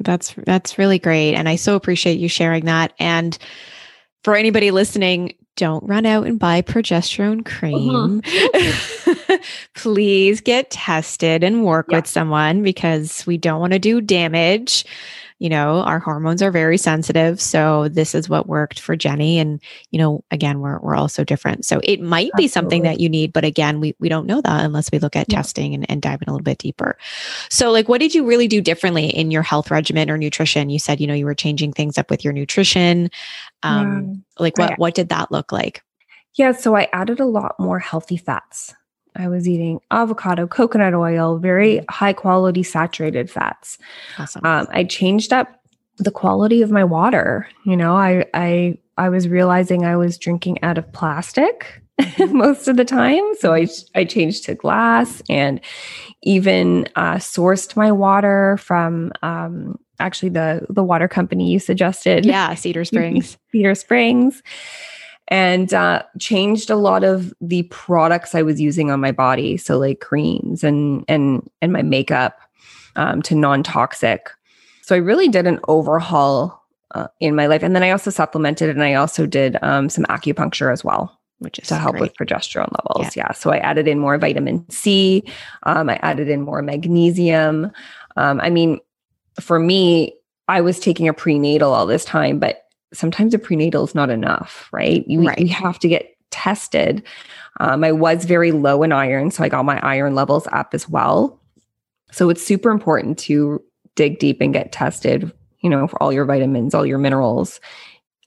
That's 0.00 0.34
that's 0.44 0.76
really 0.78 0.98
great 0.98 1.34
and 1.34 1.48
I 1.48 1.56
so 1.56 1.76
appreciate 1.76 2.18
you 2.18 2.28
sharing 2.28 2.64
that 2.66 2.92
and 2.98 3.38
for 4.24 4.34
anybody 4.36 4.70
listening 4.72 5.34
don't 5.56 5.86
run 5.86 6.04
out 6.04 6.26
and 6.26 6.36
buy 6.36 6.62
progesterone 6.62 7.44
cream. 7.46 8.20
Please 9.76 10.40
get 10.40 10.70
tested 10.70 11.44
and 11.44 11.64
work 11.64 11.86
Yeah. 11.90 11.98
with 11.98 12.06
someone 12.08 12.62
because 12.64 13.24
we 13.26 13.36
don't 13.38 13.60
want 13.60 13.72
to 13.72 13.78
do 13.78 14.00
damage. 14.00 14.84
You 15.40 15.48
know, 15.48 15.80
our 15.80 15.98
hormones 15.98 16.42
are 16.42 16.52
very 16.52 16.78
sensitive, 16.78 17.40
so 17.40 17.88
this 17.88 18.14
is 18.14 18.28
what 18.28 18.46
worked 18.46 18.78
for 18.78 18.94
Jenny 18.94 19.38
and 19.38 19.60
you 19.90 19.98
know, 19.98 20.24
again, 20.30 20.60
we're 20.60 20.78
we're 20.78 20.94
all 20.94 21.08
so 21.08 21.24
different. 21.24 21.64
So 21.64 21.80
it 21.82 22.00
might 22.00 22.30
be 22.36 22.46
something 22.48 22.82
that 22.82 23.00
you 23.00 23.08
need, 23.08 23.32
but 23.32 23.44
again, 23.44 23.80
we 23.80 23.94
we 23.98 24.08
don't 24.08 24.26
know 24.26 24.40
that 24.40 24.64
unless 24.64 24.92
we 24.92 25.00
look 25.00 25.16
at 25.16 25.26
Yeah. 25.28 25.36
testing 25.38 25.74
and, 25.74 25.90
and 25.90 26.00
dive 26.00 26.22
in 26.22 26.28
a 26.28 26.32
little 26.32 26.44
bit 26.44 26.58
deeper. 26.58 26.96
So, 27.50 27.72
like, 27.72 27.88
what 27.88 28.00
did 28.00 28.14
you 28.14 28.24
really 28.24 28.46
do 28.46 28.60
differently 28.60 29.06
in 29.06 29.30
your 29.32 29.42
health 29.42 29.70
regimen 29.70 30.08
or 30.08 30.16
nutrition? 30.16 30.70
You 30.70 30.78
said, 30.78 31.00
you 31.00 31.06
know, 31.06 31.14
you 31.14 31.26
were 31.26 31.34
changing 31.34 31.72
things 31.72 31.98
up 31.98 32.10
with 32.10 32.24
your 32.24 32.32
nutrition. 32.32 33.10
Um, 33.64 34.24
like, 34.38 34.56
what 34.56 34.78
what 34.78 34.94
did 34.94 35.08
that 35.08 35.32
look 35.32 35.50
like? 35.50 35.82
Yeah, 36.36 36.52
so 36.52 36.76
I 36.76 36.88
added 36.92 37.20
a 37.20 37.26
lot 37.26 37.54
more 37.58 37.80
healthy 37.80 38.16
fats. 38.16 38.74
I 39.16 39.28
was 39.28 39.48
eating 39.48 39.80
avocado, 39.90 40.46
coconut 40.46 40.94
oil, 40.94 41.38
very 41.38 41.84
high 41.88 42.12
quality 42.12 42.62
saturated 42.62 43.30
fats. 43.30 43.78
Awesome. 44.18 44.44
Um, 44.44 44.66
I 44.70 44.84
changed 44.84 45.32
up 45.32 45.60
the 45.98 46.10
quality 46.10 46.62
of 46.62 46.70
my 46.70 46.84
water. 46.84 47.48
You 47.64 47.76
know, 47.76 47.94
I 47.96 48.26
I 48.34 48.78
I 48.96 49.08
was 49.08 49.28
realizing 49.28 49.84
I 49.84 49.96
was 49.96 50.18
drinking 50.18 50.62
out 50.62 50.78
of 50.78 50.92
plastic 50.92 51.82
most 52.30 52.66
of 52.68 52.76
the 52.76 52.84
time, 52.84 53.22
so 53.38 53.54
I 53.54 53.68
I 53.94 54.04
changed 54.04 54.44
to 54.44 54.54
glass 54.54 55.22
and 55.28 55.60
even 56.22 56.88
uh, 56.96 57.16
sourced 57.16 57.76
my 57.76 57.92
water 57.92 58.56
from 58.56 59.12
um, 59.22 59.78
actually 60.00 60.30
the 60.30 60.66
the 60.68 60.82
water 60.82 61.06
company 61.06 61.52
you 61.52 61.60
suggested. 61.60 62.26
yeah, 62.26 62.54
Cedar 62.54 62.84
Springs. 62.84 63.38
Cedar 63.52 63.74
Springs 63.74 64.42
and 65.28 65.72
uh, 65.72 66.02
changed 66.18 66.70
a 66.70 66.76
lot 66.76 67.04
of 67.04 67.32
the 67.40 67.62
products 67.64 68.34
I 68.34 68.42
was 68.42 68.60
using 68.60 68.90
on 68.90 69.00
my 69.00 69.12
body, 69.12 69.56
so 69.56 69.78
like 69.78 70.00
creams 70.00 70.62
and 70.64 71.04
and 71.08 71.48
and 71.62 71.72
my 71.72 71.82
makeup 71.82 72.38
um, 72.96 73.22
to 73.22 73.34
non-toxic. 73.34 74.30
So 74.82 74.94
I 74.94 74.98
really 74.98 75.28
did 75.28 75.46
an 75.46 75.60
overhaul 75.66 76.62
uh, 76.92 77.08
in 77.20 77.34
my 77.34 77.46
life, 77.46 77.62
and 77.62 77.74
then 77.74 77.82
I 77.82 77.90
also 77.90 78.10
supplemented, 78.10 78.70
and 78.70 78.82
I 78.82 78.94
also 78.94 79.26
did 79.26 79.56
um, 79.62 79.88
some 79.88 80.04
acupuncture 80.04 80.72
as 80.72 80.84
well 80.84 81.18
which 81.38 81.58
is 81.58 81.68
to 81.68 81.76
help 81.76 81.92
great. 81.92 82.00
with 82.00 82.16
progesterone 82.16 82.72
levels. 82.86 83.14
Yeah. 83.16 83.32
So 83.32 83.50
I 83.50 83.58
added 83.58 83.86
in 83.86 83.98
more 83.98 84.16
vitamin 84.18 84.68
C. 84.70 85.22
Um, 85.64 85.90
I 85.90 85.96
added 85.96 86.28
in 86.28 86.40
more 86.40 86.62
magnesium. 86.62 87.70
Um, 88.16 88.40
I 88.40 88.50
mean, 88.50 88.80
for 89.40 89.58
me, 89.58 90.14
I 90.48 90.60
was 90.60 90.78
taking 90.80 91.08
a 91.08 91.12
prenatal 91.12 91.72
all 91.72 91.86
this 91.86 92.04
time, 92.04 92.38
but 92.38 92.63
sometimes 92.94 93.34
a 93.34 93.38
prenatal 93.38 93.84
is 93.84 93.94
not 93.94 94.10
enough, 94.10 94.68
right? 94.72 95.04
You, 95.06 95.26
Right. 95.26 95.38
you 95.38 95.48
have 95.48 95.78
to 95.80 95.88
get 95.88 96.14
tested. 96.30 97.02
Um, 97.60 97.84
I 97.84 97.92
was 97.92 98.24
very 98.24 98.50
low 98.52 98.82
in 98.82 98.92
iron, 98.92 99.30
so 99.30 99.44
I 99.44 99.48
got 99.48 99.64
my 99.64 99.78
iron 99.80 100.14
levels 100.14 100.48
up 100.52 100.74
as 100.74 100.88
well. 100.88 101.40
So 102.10 102.30
it's 102.30 102.42
super 102.42 102.70
important 102.70 103.18
to 103.20 103.62
dig 103.96 104.18
deep 104.18 104.40
and 104.40 104.52
get 104.52 104.72
tested, 104.72 105.32
you 105.60 105.70
know, 105.70 105.86
for 105.86 106.02
all 106.02 106.12
your 106.12 106.24
vitamins, 106.24 106.74
all 106.74 106.86
your 106.86 106.98
minerals, 106.98 107.60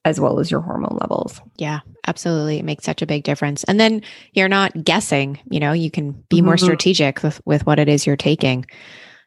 as 0.06 0.20
well 0.20 0.40
as 0.40 0.50
your 0.50 0.62
hormone 0.62 0.98
levels. 1.02 1.42
Yeah, 1.58 1.80
absolutely. 2.08 2.60
It 2.60 2.66
makes 2.66 2.86
such 2.86 3.02
a 3.02 3.06
big 3.06 3.24
difference. 3.24 3.66
And 3.66 3.80
then 3.80 4.02
you're 4.32 4.48
not 4.48 4.86
guessing, 4.86 5.40
you 5.50 5.60
know, 5.60 5.74
you 5.74 5.92
can 5.92 6.12
be 6.30 6.42
more 6.42 6.56
Mhm. 6.56 6.62
strategic 6.62 7.24
with, 7.24 7.42
with 7.46 7.66
what 7.66 7.80
it 7.80 7.90
is 7.90 8.06
you're 8.08 8.16
taking. 8.16 8.66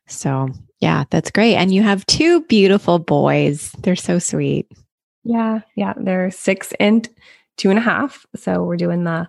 So, 0.07 0.49
yeah, 0.81 1.05
that's 1.11 1.31
great. 1.31 1.57
And 1.57 1.73
you 1.75 1.83
have 1.83 2.07
two 2.07 2.41
beautiful 2.45 2.99
boys. 2.99 3.73
They're 3.83 3.95
so 3.97 4.19
sweet. 4.19 4.67
Yeah, 5.25 5.61
yeah. 5.75 5.95
They're 5.97 6.31
six 6.31 6.73
and 6.81 7.09
two 7.57 7.71
and 7.71 7.79
a 7.79 7.83
half. 7.83 8.25
So 8.37 8.63
we're 8.65 8.77
doing 8.77 9.05
the 9.05 9.29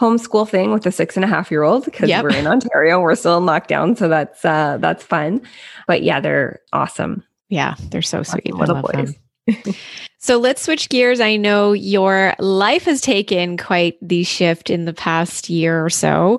homeschool 0.00 0.48
thing 0.48 0.72
with 0.72 0.84
the 0.84 0.92
six 0.92 1.16
and 1.16 1.24
a 1.24 1.28
half 1.28 1.50
year 1.50 1.62
old 1.62 1.84
because 1.84 2.08
Yep. 2.08 2.22
we're 2.24 2.34
in 2.34 2.46
Ontario. 2.46 3.00
We're 3.00 3.14
still 3.14 3.38
in 3.38 3.44
lockdown. 3.44 3.96
So 3.96 4.08
that's 4.08 4.44
uh 4.44 4.78
that's 4.80 5.04
fun. 5.04 5.42
But 5.86 6.02
yeah, 6.02 6.20
they're 6.20 6.60
awesome. 6.72 7.24
Yeah, 7.48 7.74
they're 7.90 8.02
so 8.02 8.22
sweet. 8.22 8.50
Awesome 8.54 8.56
I 8.56 8.80
little 8.80 8.82
boys. 8.82 9.76
So 10.18 10.38
let's 10.38 10.62
switch 10.62 10.88
gears. 10.88 11.18
I 11.18 11.34
know 11.34 11.72
your 11.72 12.34
life 12.38 12.84
has 12.84 13.00
taken 13.00 13.56
quite 13.56 13.96
the 14.00 14.22
shift 14.22 14.70
in 14.70 14.84
the 14.84 14.92
past 14.92 15.50
year 15.50 15.84
or 15.84 15.90
so 15.90 16.38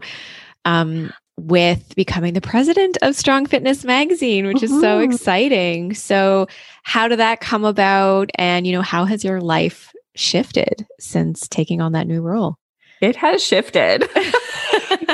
um, 0.63 1.11
with 1.37 1.95
becoming 1.95 2.33
the 2.33 2.41
president 2.41 2.97
of 3.01 3.15
Strong 3.15 3.47
Fitness 3.47 3.83
Magazine, 3.83 4.45
which 4.45 4.61
is 4.61 4.69
so 4.81 4.99
exciting. 4.99 5.93
So, 5.93 6.47
how 6.83 7.07
did 7.07 7.19
that 7.19 7.41
come 7.41 7.65
about? 7.65 8.29
And, 8.35 8.67
you 8.67 8.73
know, 8.73 8.81
how 8.81 9.05
has 9.05 9.23
your 9.23 9.41
life 9.41 9.93
shifted 10.15 10.85
since 10.99 11.47
taking 11.47 11.81
on 11.81 11.93
that 11.93 12.07
new 12.07 12.21
role? 12.21 12.57
It 13.01 13.15
has 13.15 13.43
shifted. 13.43 14.07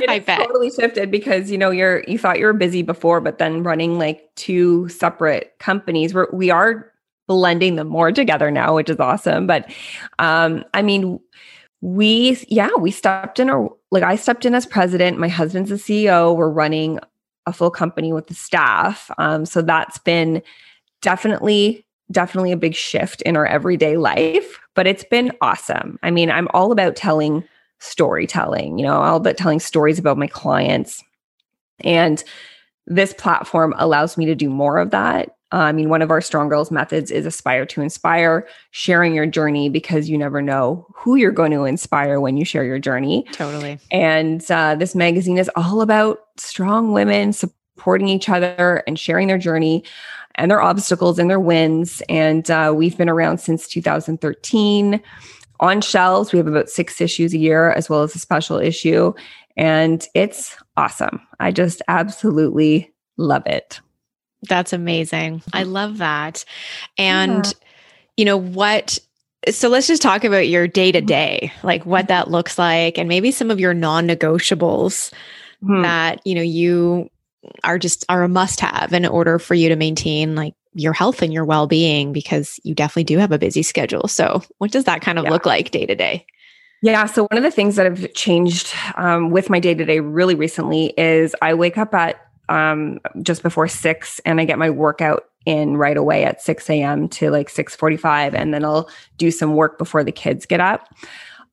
It 0.01 0.10
I 0.10 0.19
bet. 0.19 0.39
totally 0.39 0.71
shifted 0.71 1.12
because 1.12 1.51
you 1.51 1.58
know 1.58 1.71
you're 1.71 2.03
you 2.08 2.17
thought 2.17 2.39
you 2.39 2.45
were 2.45 2.53
busy 2.53 2.82
before, 2.82 3.21
but 3.21 3.38
then 3.38 3.63
running 3.63 3.97
like 3.97 4.29
two 4.36 4.88
separate 4.89 5.53
companies, 5.60 6.13
we're, 6.13 6.27
we 6.32 6.49
are 6.49 6.91
blending 7.27 7.75
them 7.75 7.88
more 7.88 8.12
together 8.12 8.51
now, 8.51 8.75
which 8.75 8.89
is 8.89 8.99
awesome. 8.99 9.47
But 9.47 9.69
um, 10.17 10.63
I 10.73 10.82
mean, 10.82 11.19
we 11.82 12.38
yeah 12.47 12.69
we 12.79 12.91
stepped 12.91 13.39
in 13.39 13.49
or 13.49 13.75
like 13.91 14.04
I 14.04 14.15
stepped 14.15 14.45
in 14.45 14.56
as 14.56 14.65
president. 14.65 15.17
My 15.17 15.28
husband's 15.28 15.69
the 15.69 15.75
CEO. 15.75 16.36
We're 16.36 16.49
running 16.49 16.99
a 17.45 17.54
full 17.54 17.71
company 17.71 18.13
with 18.13 18.28
the 18.28 18.34
staff, 18.34 19.10
um, 19.17 19.45
so 19.45 19.62
that's 19.62 19.97
been 19.97 20.41
definitely 21.02 21.86
definitely 22.12 22.52
a 22.52 22.58
big 22.58 22.75
shift 22.75 23.21
in 23.23 23.38
our 23.38 23.45
everyday 23.45 23.97
life. 23.97 24.60
But 24.75 24.88
it's 24.88 25.04
been 25.04 25.32
awesome. 25.41 25.99
I 26.02 26.12
mean, 26.12 26.32
I'm 26.32 26.47
all 26.54 26.71
about 26.71 26.95
telling 26.95 27.43
storytelling, 27.80 28.78
you 28.78 28.86
know, 28.86 29.02
all 29.02 29.17
about 29.17 29.38
telling 29.38 29.60
stories 29.60 29.99
about 29.99 30.17
my 30.17 30.28
clients. 30.28 31.04
And 31.82 32.23
this 32.88 33.13
platform 33.13 33.73
allows 33.78 34.17
me 34.17 34.25
to 34.25 34.36
do 34.36 34.49
more 34.49 34.78
of 34.78 34.91
that. 34.91 35.36
Uh, 35.51 35.57
I 35.57 35.71
mean, 35.71 35.89
one 35.89 36.01
of 36.01 36.12
our 36.12 36.21
Strong 36.21 36.49
Girls 36.49 36.69
methods 36.69 37.09
is 37.09 37.25
aspire 37.25 37.65
to 37.67 37.81
inspire, 37.81 38.47
sharing 38.71 39.15
your 39.15 39.25
journey 39.25 39.69
because 39.69 40.09
you 40.09 40.17
never 40.17 40.41
know 40.41 40.85
who 40.93 41.15
you're 41.15 41.31
going 41.31 41.51
to 41.51 41.65
inspire 41.65 42.19
when 42.19 42.38
you 42.38 42.45
share 42.45 42.63
your 42.63 42.79
journey. 42.79 43.25
Totally. 43.31 43.79
And 43.91 44.49
uh, 44.51 44.75
this 44.75 44.93
magazine 44.93 45.38
is 45.38 45.49
all 45.55 45.81
about 45.81 46.19
strong 46.38 46.91
women 46.91 47.33
supporting 47.33 48.07
each 48.07 48.29
other 48.29 48.83
and 48.85 48.99
sharing 48.99 49.27
their 49.27 49.38
journey 49.39 49.83
and 50.35 50.51
their 50.51 50.62
obstacles 50.62 51.17
and 51.17 51.29
their 51.29 51.39
wins. 51.39 52.03
And 52.09 52.49
uh, 52.51 52.73
we've 52.75 52.97
been 52.97 53.09
around 53.09 53.39
since 53.39 53.67
2013 53.67 55.01
on 55.59 55.81
shelves. 55.81 56.31
We 56.31 56.38
have 56.38 56.47
about 56.47 56.69
six 56.69 57.01
issues 57.01 57.33
a 57.33 57.38
year, 57.38 57.71
as 57.71 57.89
well 57.89 58.03
as 58.03 58.15
a 58.15 58.19
special 58.19 58.57
issue. 58.57 59.13
And 59.57 60.07
it's 60.13 60.55
awesome. 60.77 61.19
I 61.39 61.51
just 61.51 61.81
absolutely 61.88 62.93
love 63.17 63.45
it. 63.45 63.81
That's 64.43 64.73
amazing. 64.73 65.41
I 65.54 65.63
love 65.63 65.97
that. 65.97 66.45
And, 66.97 67.45
yeah. 67.45 67.52
you 68.17 68.25
know, 68.25 68.38
what 68.38 68.99
so 69.49 69.69
let's 69.69 69.88
just 69.88 70.02
talk 70.02 70.23
about 70.23 70.49
your 70.49 70.67
day 70.67 70.91
to 70.91 71.02
day, 71.02 71.52
like 71.63 71.86
what 71.86 72.10
that 72.10 72.30
looks 72.30 72.58
like, 72.58 72.97
and 72.97 73.08
maybe 73.08 73.32
some 73.32 73.49
of 73.49 73.60
your 73.60 73.73
non 73.73 74.08
negotiables 74.08 75.13
hmm. 75.63 75.82
that, 75.82 76.25
you 76.25 76.36
know, 76.36 76.41
you 76.41 77.10
are 77.63 77.80
just 77.80 78.06
are 78.10 78.23
a 78.23 78.28
must 78.28 78.60
have 78.60 78.93
in 78.93 79.06
order 79.06 79.39
for 79.39 79.56
you 79.56 79.69
to 79.69 79.75
maintain 79.78 80.36
like 80.36 80.54
your 80.73 80.93
health 80.93 81.21
and 81.21 81.34
your 81.34 81.45
well 81.45 81.67
being 81.67 82.12
because 82.12 82.60
you 82.63 82.75
definitely 82.75 83.06
do 83.06 83.17
have 83.17 83.32
a 83.32 83.39
busy 83.39 83.63
schedule. 83.63 84.08
So, 84.08 84.43
what 84.58 84.71
does 84.71 84.84
that 84.86 85.02
kind 85.02 85.17
of 85.17 85.25
yeah. 85.25 85.32
look 85.32 85.45
like 85.45 85.71
day 85.71 85.86
to 85.86 85.95
day? 85.95 86.25
Yeah. 86.82 87.06
So, 87.06 87.23
one 87.23 87.38
of 87.38 87.43
the 87.43 87.52
things 87.52 87.75
that 87.78 87.86
have 87.86 88.13
changed 88.13 88.73
um, 88.95 89.32
with 89.32 89.49
my 89.49 89.60
day 89.60 89.73
to 89.73 89.86
day 89.86 89.99
really 89.99 90.36
recently 90.36 90.93
is 90.97 91.36
I 91.41 91.54
wake 91.54 91.78
up 91.78 91.93
at 91.93 92.28
um, 92.49 92.99
just 93.21 93.43
before 93.43 93.67
six 93.67 94.19
and 94.25 94.41
I 94.41 94.45
get 94.45 94.59
my 94.59 94.69
workout 94.69 95.25
in 95.45 95.77
right 95.77 95.97
away 95.97 96.25
at 96.25 96.41
6 96.41 96.69
a.m. 96.69 97.07
to 97.09 97.31
like 97.31 97.49
6:45, 97.49 98.33
and 98.33 98.53
then 98.53 98.65
I'll 98.65 98.89
do 99.17 99.31
some 99.31 99.55
work 99.55 99.77
before 99.77 100.03
the 100.03 100.12
kids 100.12 100.45
get 100.45 100.59
up. 100.59 100.89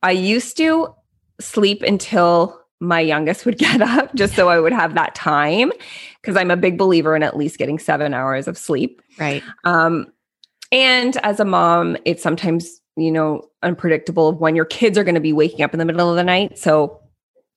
I 0.03 0.11
used 0.11 0.57
to 0.57 0.93
sleep 1.41 1.83
until 1.83 2.61
my 2.81 3.01
youngest 3.01 3.47
would 3.47 3.59
get 3.67 3.81
up 3.81 4.15
just 4.15 4.35
so 4.35 4.49
I 4.49 4.59
would 4.59 4.73
have 4.73 4.95
that 4.95 5.15
time 5.15 5.71
because 6.21 6.37
I'm 6.37 6.51
a 6.51 6.57
big 6.57 6.77
believer 6.77 7.15
in 7.15 7.23
at 7.23 7.37
least 7.37 7.59
getting 7.59 7.79
seven 7.79 8.13
hours 8.13 8.49
of 8.49 8.59
sleep. 8.59 9.01
Right. 9.19 9.43
Um, 9.65 10.13
and 10.73 11.17
as 11.19 11.39
a 11.41 11.45
mom, 11.45 11.97
it's 12.05 12.23
sometimes, 12.23 12.81
you 12.97 13.13
know, 13.13 13.43
unpredictable 13.63 14.33
when 14.33 14.57
your 14.57 14.65
kids 14.65 14.99
are 14.99 15.05
going 15.05 15.15
to 15.15 15.21
be 15.21 15.33
waking 15.33 15.63
up 15.63 15.73
in 15.73 15.79
the 15.79 15.85
middle 15.85 16.11
of 16.11 16.17
the 16.17 16.25
night. 16.25 16.59
So 16.59 17.01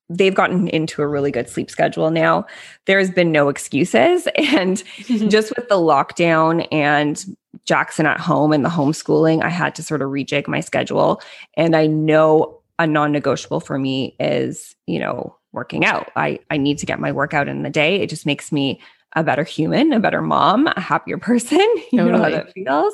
they've 0.10 0.34
gotten 0.34 0.68
into 0.70 1.02
a 1.02 1.08
really 1.08 1.32
good 1.32 1.48
sleep 1.48 1.70
schedule 1.70 2.10
now. 2.10 2.46
There's 2.86 3.12
been 3.12 3.32
no 3.32 3.50
excuses. 3.50 4.28
And 4.60 4.84
just 5.30 5.56
with 5.56 5.70
the 5.70 5.76
lockdown 5.76 6.68
and 6.72 7.24
Jackson 7.66 8.06
at 8.06 8.20
home 8.20 8.52
and 8.52 8.66
the 8.66 8.70
homeschooling, 8.70 9.44
I 9.44 9.50
had 9.50 9.76
to 9.76 9.84
sort 9.84 10.02
of 10.02 10.10
rejig 10.10 10.48
my 10.48 10.60
schedule. 10.60 11.22
And 11.56 11.76
I 11.76 11.88
know 11.88 12.60
a 12.80 12.88
non-negotiable 12.88 13.60
for 13.60 13.78
me 13.78 14.16
is, 14.20 14.76
you 14.88 15.00
know, 15.00 15.36
working 15.52 15.86
out. 15.86 16.12
I, 16.16 16.40
I 16.50 16.58
need 16.58 16.78
to 16.80 16.86
get 16.86 17.00
my 17.00 17.12
workout 17.12 17.48
in 17.48 17.64
the 17.64 17.70
day. 17.70 18.02
It 18.02 18.10
just 18.10 18.26
makes 18.26 18.52
me 18.52 18.82
a 19.16 19.24
better 19.24 19.44
human, 19.44 19.94
a 19.94 20.00
better 20.00 20.22
mom, 20.22 20.68
a 20.68 20.80
happier 20.80 21.18
person. 21.20 21.60
You 21.92 22.00
totally. 22.00 22.12
know 22.12 22.24
how 22.24 22.30
that 22.30 22.54
feels. 22.54 22.94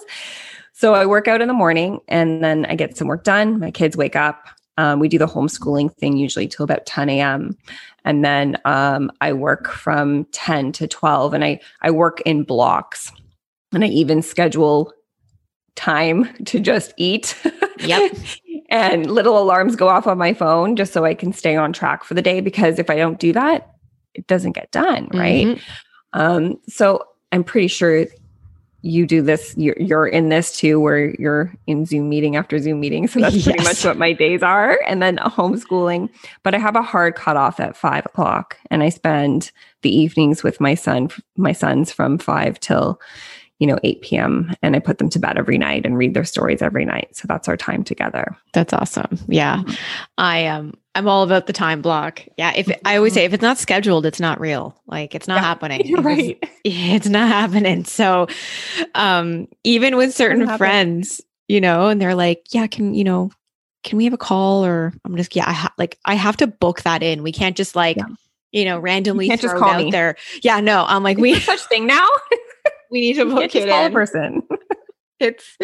So 0.73 0.93
I 0.93 1.05
work 1.05 1.27
out 1.27 1.41
in 1.41 1.47
the 1.47 1.53
morning 1.53 1.99
and 2.07 2.43
then 2.43 2.65
I 2.65 2.75
get 2.75 2.97
some 2.97 3.07
work 3.07 3.23
done. 3.23 3.59
My 3.59 3.71
kids 3.71 3.95
wake 3.95 4.15
up. 4.15 4.49
Um, 4.77 4.99
we 4.99 5.07
do 5.07 5.17
the 5.17 5.27
homeschooling 5.27 5.93
thing 5.95 6.17
usually 6.17 6.47
till 6.47 6.63
about 6.63 6.85
10 6.85 7.09
a.m. 7.09 7.57
And 8.03 8.23
then 8.25 8.57
um, 8.65 9.11
I 9.21 9.33
work 9.33 9.69
from 9.71 10.25
10 10.25 10.71
to 10.73 10.87
12 10.87 11.33
and 11.33 11.43
I, 11.43 11.59
I 11.81 11.91
work 11.91 12.21
in 12.21 12.43
blocks 12.43 13.11
and 13.73 13.83
I 13.83 13.87
even 13.87 14.21
schedule 14.21 14.91
time 15.75 16.33
to 16.45 16.59
just 16.59 16.93
eat. 16.97 17.35
Yep. 17.79 18.13
and 18.69 19.09
little 19.11 19.37
alarms 19.37 19.75
go 19.75 19.87
off 19.87 20.07
on 20.07 20.17
my 20.17 20.33
phone 20.33 20.75
just 20.75 20.91
so 20.93 21.05
I 21.05 21.13
can 21.13 21.31
stay 21.31 21.55
on 21.55 21.71
track 21.71 22.03
for 22.03 22.13
the 22.13 22.21
day 22.21 22.41
because 22.41 22.79
if 22.79 22.89
I 22.89 22.95
don't 22.95 23.19
do 23.19 23.31
that, 23.33 23.69
it 24.13 24.27
doesn't 24.27 24.53
get 24.53 24.71
done. 24.71 25.09
Right. 25.13 25.47
Mm-hmm. 25.47 26.19
Um, 26.19 26.59
so 26.67 27.03
I'm 27.31 27.43
pretty 27.43 27.67
sure 27.67 28.07
you 28.85 29.07
do 29.07 29.23
this 29.23 29.55
you're, 29.57 29.75
you're 29.79 30.05
in 30.05 30.29
this 30.29 30.55
too 30.55 30.79
where 30.79 31.09
you're 31.19 31.51
in 31.65 31.87
zoom 31.87 32.07
meeting 32.07 32.35
after 32.35 32.59
zoom 32.59 32.79
meeting. 32.79 33.07
So 33.07 33.19
that's 33.19 33.43
pretty 33.43 33.63
much 33.63 33.83
what 33.83 33.97
my 33.97 34.13
days 34.13 34.43
are. 34.43 34.79
And 34.85 35.01
then 35.01 35.17
homeschooling. 35.17 36.09
But 36.43 36.53
i 36.53 36.59
have 36.59 36.75
a 36.75 36.83
hard 36.83 37.15
cutoff 37.15 37.59
at 37.59 37.75
five 37.75 38.05
o'clock 38.05 38.57
and 38.69 38.83
i 38.83 38.89
spend 38.89 39.51
the 39.81 39.89
evenings 39.89 40.43
with 40.43 40.61
my 40.61 40.75
son 40.75 41.09
my 41.35 41.51
sons 41.51 41.91
from 41.91 42.19
five 42.19 42.59
till 42.59 43.01
you 43.59 43.67
know 43.67 43.79
8 43.83 44.01
p.m 44.01 44.53
and 44.61 44.75
i 44.75 44.79
put 44.79 44.97
them 44.97 45.09
to 45.09 45.19
bed 45.19 45.37
every 45.37 45.57
night 45.57 45.85
and 45.85 45.97
read 45.97 46.13
their 46.13 46.25
stories 46.25 46.61
every 46.61 46.85
night 46.85 47.15
so 47.15 47.25
that's 47.27 47.47
our 47.47 47.57
time 47.57 47.83
together 47.83 48.35
that's 48.53 48.73
awesome 48.73 49.17
yeah 49.27 49.57
mm-hmm. 49.57 49.73
i 50.17 50.45
um 50.47 50.73
I'm 50.95 51.09
all 51.09 51.23
about 51.23 51.45
the 51.45 51.53
time 51.53 51.81
block. 51.81 52.25
Yeah. 52.37 52.53
If 52.55 52.71
I 52.85 52.95
always 52.95 53.13
say 53.13 53.25
if 53.25 53.33
it's 53.33 53.41
not 53.41 53.57
scheduled, 53.57 54.05
it's 54.05 54.21
not 54.21 54.39
real. 54.39 54.81
Like 54.87 55.13
it's 55.13 55.27
not 55.27 55.35
yeah, 55.35 55.41
happening. 55.41 55.81
You're 55.85 56.01
right. 56.01 56.41
It's, 56.63 57.07
not 57.07 57.27
happening. 57.27 57.83
So 57.83 58.27
um 58.95 59.47
even 59.63 59.97
with 59.97 60.15
certain 60.15 60.57
friends, 60.57 61.21
you 61.47 61.59
know, 61.59 61.89
and 61.89 62.01
they're 62.01 62.15
like, 62.15 62.45
yeah, 62.51 62.65
can 62.67 62.93
you 62.93 63.03
know, 63.03 63.29
can 63.83 63.97
we 63.97 64.05
have 64.05 64.13
a 64.13 64.17
call 64.17 64.65
or 64.65 64.93
I'm 65.03 65.17
just 65.17 65.35
yeah, 65.35 65.47
I 65.47 65.53
ha- 65.53 65.73
like 65.77 65.99
I 66.05 66.15
have 66.15 66.37
to 66.37 66.47
book 66.47 66.83
that 66.83 67.03
in. 67.03 67.23
We 67.23 67.33
can't 67.33 67.57
just 67.57 67.75
like, 67.75 67.97
yeah. 67.97 68.05
you 68.53 68.63
know, 68.63 68.79
randomly 68.79 69.27
you 69.27 69.35
throw 69.35 69.57
it 69.57 69.61
out 69.61 69.83
me. 69.83 69.91
there. 69.91 70.15
Yeah, 70.43 70.61
no, 70.61 70.85
I'm 70.87 71.03
like, 71.03 71.17
we 71.17 71.37
such 71.39 71.61
thing 71.63 71.85
now. 71.85 72.07
we 72.91 73.01
need 73.01 73.13
to 73.13 73.25
book 73.25 73.55
it 73.55 73.67
in. 73.67 73.93
person 73.93 74.41
it's 75.19 75.57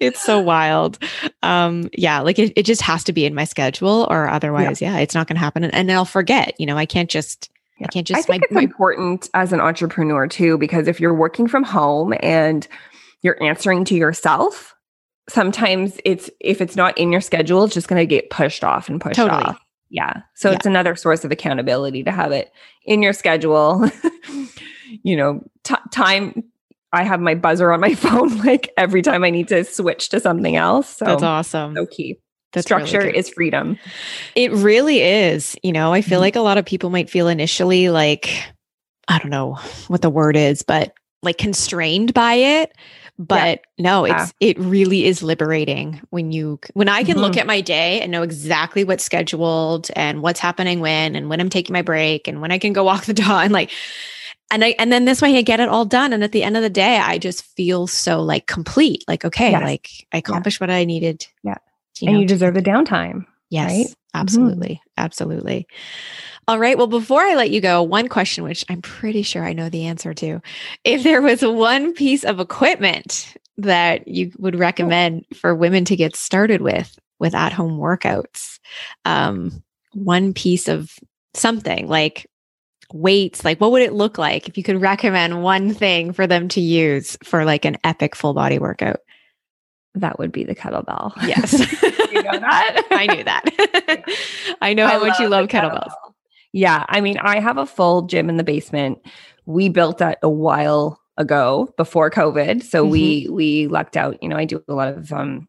it's 0.00 0.20
so 0.20 0.40
wild 0.40 0.98
um 1.42 1.88
yeah 1.92 2.20
like 2.20 2.38
it, 2.38 2.52
it 2.56 2.64
just 2.64 2.80
has 2.80 3.04
to 3.04 3.12
be 3.12 3.24
in 3.26 3.34
my 3.34 3.44
schedule 3.44 4.06
or 4.10 4.28
otherwise 4.28 4.80
yeah, 4.80 4.94
yeah 4.94 4.98
it's 5.00 5.14
not 5.14 5.26
gonna 5.26 5.38
happen 5.38 5.62
and, 5.62 5.74
and 5.74 5.92
i'll 5.92 6.04
forget 6.04 6.54
you 6.58 6.64
know 6.64 6.76
i 6.76 6.86
can't 6.86 7.10
just 7.10 7.50
yeah. 7.78 7.86
i 7.86 7.92
can't 7.92 8.06
just 8.06 8.18
i 8.18 8.22
think 8.22 8.40
my, 8.40 8.44
it's 8.44 8.52
my, 8.54 8.62
important 8.62 9.28
as 9.34 9.52
an 9.52 9.60
entrepreneur 9.60 10.26
too 10.26 10.56
because 10.56 10.88
if 10.88 11.00
you're 11.00 11.14
working 11.14 11.46
from 11.46 11.64
home 11.64 12.14
and 12.20 12.66
you're 13.22 13.40
answering 13.42 13.84
to 13.84 13.94
yourself 13.94 14.74
sometimes 15.28 15.98
it's 16.06 16.30
if 16.40 16.62
it's 16.62 16.74
not 16.74 16.96
in 16.96 17.12
your 17.12 17.20
schedule 17.20 17.64
it's 17.64 17.74
just 17.74 17.88
going 17.88 18.00
to 18.00 18.06
get 18.06 18.30
pushed 18.30 18.64
off 18.64 18.88
and 18.88 19.00
pushed 19.00 19.16
totally. 19.16 19.44
off 19.44 19.60
yeah 19.90 20.22
so 20.34 20.50
yeah. 20.50 20.56
it's 20.56 20.66
another 20.66 20.94
source 20.94 21.24
of 21.24 21.30
accountability 21.30 22.02
to 22.02 22.10
have 22.10 22.32
it 22.32 22.52
in 22.84 23.02
your 23.02 23.12
schedule 23.12 23.90
you 25.02 25.16
know 25.16 25.42
t- 25.64 25.74
time 25.92 26.42
I 26.92 27.02
have 27.02 27.20
my 27.20 27.34
buzzer 27.34 27.72
on 27.72 27.80
my 27.80 27.94
phone 27.96 28.38
like 28.38 28.72
every 28.76 29.02
time 29.02 29.24
I 29.24 29.30
need 29.30 29.48
to 29.48 29.64
switch 29.64 30.08
to 30.10 30.20
something 30.20 30.56
else. 30.56 30.96
So 30.96 31.04
that's 31.04 31.22
awesome. 31.22 31.76
So 31.76 31.86
key. 31.86 32.18
That's 32.52 32.64
Structure 32.64 33.00
really 33.00 33.18
is 33.18 33.28
freedom. 33.28 33.78
It 34.34 34.52
really 34.52 35.02
is. 35.02 35.54
You 35.62 35.72
know, 35.72 35.92
I 35.92 36.00
feel 36.00 36.16
mm-hmm. 36.16 36.22
like 36.22 36.36
a 36.36 36.40
lot 36.40 36.56
of 36.56 36.64
people 36.64 36.88
might 36.88 37.10
feel 37.10 37.28
initially 37.28 37.90
like, 37.90 38.42
I 39.06 39.18
don't 39.18 39.30
know 39.30 39.58
what 39.88 40.00
the 40.00 40.08
word 40.08 40.34
is, 40.34 40.62
but 40.62 40.94
like 41.22 41.36
constrained 41.36 42.14
by 42.14 42.34
it. 42.34 42.72
But 43.18 43.62
yeah. 43.76 43.82
no, 43.82 44.04
it's 44.04 44.32
yeah. 44.38 44.50
it 44.50 44.58
really 44.60 45.04
is 45.04 45.24
liberating 45.24 46.00
when 46.10 46.30
you 46.30 46.60
when 46.74 46.88
I 46.88 47.02
can 47.02 47.14
mm-hmm. 47.14 47.24
look 47.24 47.36
at 47.36 47.48
my 47.48 47.60
day 47.60 48.00
and 48.00 48.12
know 48.12 48.22
exactly 48.22 48.84
what's 48.84 49.02
scheduled 49.02 49.90
and 49.96 50.22
what's 50.22 50.38
happening 50.38 50.78
when 50.78 51.16
and 51.16 51.28
when 51.28 51.40
I'm 51.40 51.50
taking 51.50 51.72
my 51.72 51.82
break 51.82 52.28
and 52.28 52.40
when 52.40 52.52
I 52.52 52.58
can 52.58 52.72
go 52.72 52.84
walk 52.84 53.06
the 53.06 53.14
dog 53.14 53.44
and 53.44 53.52
like 53.52 53.72
and 54.50 54.64
I 54.64 54.74
and 54.78 54.92
then 54.92 55.04
this 55.04 55.20
way 55.20 55.36
I 55.36 55.42
get 55.42 55.60
it 55.60 55.68
all 55.68 55.84
done. 55.84 56.12
And 56.12 56.24
at 56.24 56.32
the 56.32 56.42
end 56.42 56.56
of 56.56 56.62
the 56.62 56.70
day, 56.70 56.96
I 56.98 57.18
just 57.18 57.44
feel 57.56 57.86
so 57.86 58.22
like 58.22 58.46
complete. 58.46 59.04
Like, 59.08 59.24
okay, 59.24 59.50
yes. 59.50 59.62
like 59.62 59.90
I 60.12 60.18
accomplished 60.18 60.60
yeah. 60.60 60.66
what 60.66 60.70
I 60.70 60.84
needed. 60.84 61.26
Yeah. 61.42 61.56
You 61.98 62.08
and 62.08 62.14
know, 62.14 62.20
you 62.20 62.26
deserve 62.26 62.54
the 62.54 62.62
downtime. 62.62 63.26
Yes. 63.50 63.70
Right? 63.70 63.86
Absolutely. 64.14 64.68
Mm-hmm. 64.68 65.04
Absolutely. 65.04 65.66
All 66.46 66.58
right. 66.58 66.78
Well, 66.78 66.86
before 66.86 67.20
I 67.20 67.34
let 67.34 67.50
you 67.50 67.60
go, 67.60 67.82
one 67.82 68.08
question, 68.08 68.44
which 68.44 68.64
I'm 68.68 68.82
pretty 68.82 69.22
sure 69.22 69.44
I 69.44 69.52
know 69.52 69.68
the 69.68 69.86
answer 69.86 70.14
to. 70.14 70.40
If 70.84 71.02
there 71.02 71.22
was 71.22 71.42
one 71.42 71.92
piece 71.92 72.24
of 72.24 72.40
equipment 72.40 73.36
that 73.58 74.08
you 74.08 74.32
would 74.38 74.58
recommend 74.58 75.26
for 75.34 75.54
women 75.54 75.84
to 75.86 75.96
get 75.96 76.16
started 76.16 76.62
with, 76.62 76.98
with 77.18 77.34
at 77.34 77.52
home 77.52 77.78
workouts, 77.78 78.58
um, 79.04 79.62
one 79.92 80.32
piece 80.32 80.68
of 80.68 80.98
something 81.34 81.86
like 81.88 82.26
weights 82.92 83.44
like 83.44 83.60
what 83.60 83.70
would 83.70 83.82
it 83.82 83.92
look 83.92 84.16
like 84.16 84.48
if 84.48 84.56
you 84.56 84.62
could 84.62 84.80
recommend 84.80 85.42
one 85.42 85.74
thing 85.74 86.12
for 86.12 86.26
them 86.26 86.48
to 86.48 86.60
use 86.60 87.18
for 87.22 87.44
like 87.44 87.66
an 87.66 87.76
epic 87.84 88.16
full 88.16 88.32
body 88.32 88.58
workout 88.58 89.00
that 89.94 90.18
would 90.18 90.32
be 90.32 90.42
the 90.42 90.54
kettlebell 90.54 91.12
yes 91.26 91.54
you 92.12 92.22
know 92.22 92.38
that? 92.38 92.82
I 92.90 93.06
knew 93.06 93.24
that. 93.24 94.04
I 94.62 94.74
know 94.74 94.86
how 94.86 95.02
I 95.02 95.08
much 95.08 95.18
you 95.18 95.28
love 95.28 95.48
kettlebells 95.48 95.88
kettlebell. 95.88 96.12
yeah 96.52 96.84
i 96.88 97.00
mean 97.00 97.18
i 97.18 97.40
have 97.40 97.58
a 97.58 97.66
full 97.66 98.02
gym 98.02 98.28
in 98.28 98.36
the 98.36 98.44
basement. 98.44 98.98
We 99.46 99.68
built 99.68 99.98
that 99.98 100.18
a 100.22 100.28
while 100.28 101.00
ago 101.16 101.72
before 101.76 102.10
covid 102.10 102.62
so 102.62 102.82
mm-hmm. 102.82 102.92
we 102.92 103.28
we 103.30 103.66
lucked 103.66 103.96
out 103.96 104.22
you 104.22 104.28
know 104.28 104.36
i 104.36 104.44
do 104.44 104.62
a 104.68 104.74
lot 104.74 104.88
of 104.88 105.12
um 105.12 105.48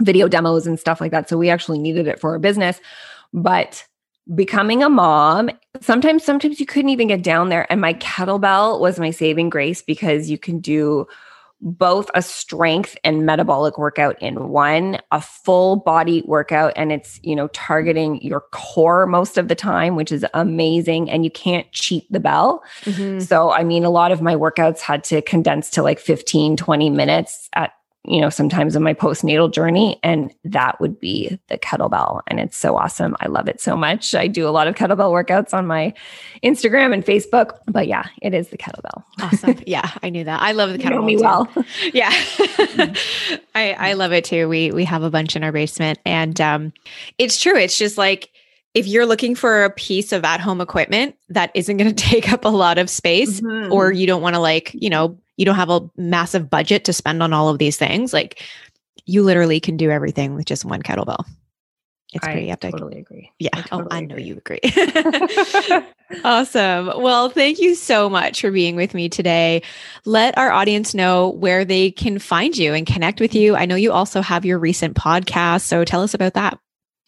video 0.00 0.28
demos 0.28 0.66
and 0.66 0.78
stuff 0.78 1.00
like 1.00 1.10
that 1.10 1.28
so 1.28 1.36
we 1.36 1.48
actually 1.48 1.78
needed 1.78 2.06
it 2.06 2.20
for 2.20 2.30
our 2.30 2.38
business. 2.38 2.80
But 3.32 3.84
becoming 4.34 4.84
a 4.84 4.88
mom 4.88 5.50
sometimes 5.80 6.22
sometimes 6.22 6.60
you 6.60 6.66
couldn't 6.66 6.90
even 6.90 7.08
get 7.08 7.24
down 7.24 7.48
there 7.48 7.66
and 7.70 7.80
my 7.80 7.92
kettlebell 7.94 8.78
was 8.78 9.00
my 9.00 9.10
saving 9.10 9.50
grace 9.50 9.82
because 9.82 10.30
you 10.30 10.38
can 10.38 10.60
do 10.60 11.06
both 11.62 12.10
a 12.14 12.20
strength 12.20 12.96
and 13.04 13.24
metabolic 13.24 13.78
workout 13.78 14.20
in 14.20 14.48
one, 14.48 14.98
a 15.12 15.20
full 15.20 15.76
body 15.76 16.22
workout. 16.26 16.72
And 16.74 16.92
it's, 16.92 17.20
you 17.22 17.36
know, 17.36 17.48
targeting 17.48 18.20
your 18.20 18.40
core 18.50 19.06
most 19.06 19.38
of 19.38 19.46
the 19.48 19.54
time, 19.54 19.94
which 19.94 20.10
is 20.10 20.26
amazing. 20.34 21.08
And 21.08 21.24
you 21.24 21.30
can't 21.30 21.70
cheat 21.72 22.10
the 22.10 22.20
bell. 22.20 22.64
Mm-hmm. 22.82 23.20
So, 23.20 23.52
I 23.52 23.62
mean, 23.62 23.84
a 23.84 23.90
lot 23.90 24.10
of 24.10 24.20
my 24.20 24.34
workouts 24.34 24.80
had 24.80 25.04
to 25.04 25.22
condense 25.22 25.70
to 25.70 25.82
like 25.82 26.00
15, 26.00 26.56
20 26.56 26.90
minutes 26.90 27.48
at 27.54 27.72
you 28.04 28.20
know, 28.20 28.30
sometimes 28.30 28.74
in 28.74 28.82
my 28.82 28.94
postnatal 28.94 29.52
journey. 29.52 29.98
And 30.02 30.34
that 30.44 30.80
would 30.80 30.98
be 30.98 31.38
the 31.48 31.56
kettlebell. 31.56 32.20
And 32.26 32.40
it's 32.40 32.56
so 32.56 32.76
awesome. 32.76 33.16
I 33.20 33.28
love 33.28 33.48
it 33.48 33.60
so 33.60 33.76
much. 33.76 34.14
I 34.14 34.26
do 34.26 34.48
a 34.48 34.50
lot 34.50 34.66
of 34.66 34.74
kettlebell 34.74 35.12
workouts 35.12 35.54
on 35.54 35.66
my 35.68 35.94
Instagram 36.42 36.92
and 36.92 37.04
Facebook. 37.04 37.58
But 37.68 37.86
yeah, 37.86 38.06
it 38.20 38.34
is 38.34 38.48
the 38.48 38.58
kettlebell. 38.58 39.04
Awesome. 39.20 39.58
Yeah, 39.64 39.90
I 40.02 40.10
knew 40.10 40.24
that. 40.24 40.42
I 40.42 40.52
love 40.52 40.70
the 40.70 40.78
kettlebell. 40.78 40.84
You 40.84 40.90
know 40.90 41.02
me 41.02 41.16
too. 41.16 41.22
well. 41.22 41.48
yeah. 41.92 42.10
I, 43.54 43.72
I 43.78 43.92
love 43.92 44.12
it 44.12 44.24
too. 44.24 44.48
We 44.48 44.72
we 44.72 44.84
have 44.84 45.02
a 45.02 45.10
bunch 45.10 45.36
in 45.36 45.44
our 45.44 45.52
basement. 45.52 45.98
And 46.04 46.40
um 46.40 46.72
it's 47.18 47.40
true. 47.40 47.56
It's 47.56 47.78
just 47.78 47.96
like 47.96 48.30
if 48.74 48.86
you're 48.86 49.06
looking 49.06 49.34
for 49.34 49.64
a 49.64 49.70
piece 49.70 50.12
of 50.12 50.24
at-home 50.24 50.60
equipment 50.60 51.16
that 51.28 51.50
isn't 51.54 51.76
going 51.76 51.90
to 51.94 52.04
take 52.04 52.32
up 52.32 52.44
a 52.44 52.48
lot 52.48 52.78
of 52.78 52.88
space 52.88 53.40
mm-hmm. 53.40 53.72
or 53.72 53.92
you 53.92 54.06
don't 54.06 54.22
want 54.22 54.34
to 54.34 54.40
like, 54.40 54.72
you 54.74 54.90
know, 54.90 55.18
you 55.36 55.44
don't 55.44 55.56
have 55.56 55.70
a 55.70 55.80
massive 55.96 56.48
budget 56.50 56.84
to 56.84 56.92
spend 56.92 57.22
on 57.22 57.32
all 57.32 57.48
of 57.48 57.58
these 57.58 57.76
things, 57.76 58.12
like 58.12 58.42
you 59.04 59.22
literally 59.22 59.60
can 59.60 59.76
do 59.76 59.90
everything 59.90 60.34
with 60.34 60.46
just 60.46 60.64
one 60.64 60.82
kettlebell. 60.82 61.24
It's 62.12 62.24
pretty 62.24 62.50
I 62.50 62.52
epic. 62.52 62.72
totally 62.72 62.98
agree. 62.98 63.32
Yeah. 63.38 63.48
I 63.54 63.62
totally 63.62 63.88
oh, 63.90 63.96
I 63.96 64.00
know 64.00 64.16
agree. 64.16 64.24
you 64.24 64.36
agree. 64.36 66.20
awesome. 66.24 66.92
Well, 67.00 67.30
thank 67.30 67.58
you 67.58 67.74
so 67.74 68.10
much 68.10 68.42
for 68.42 68.50
being 68.50 68.76
with 68.76 68.92
me 68.92 69.08
today. 69.08 69.62
Let 70.04 70.36
our 70.36 70.50
audience 70.50 70.92
know 70.94 71.30
where 71.30 71.64
they 71.64 71.90
can 71.90 72.18
find 72.18 72.54
you 72.56 72.74
and 72.74 72.86
connect 72.86 73.18
with 73.18 73.34
you. 73.34 73.56
I 73.56 73.64
know 73.64 73.76
you 73.76 73.92
also 73.92 74.20
have 74.20 74.44
your 74.44 74.58
recent 74.58 74.94
podcast. 74.94 75.62
So 75.62 75.86
tell 75.86 76.02
us 76.02 76.12
about 76.12 76.34
that. 76.34 76.58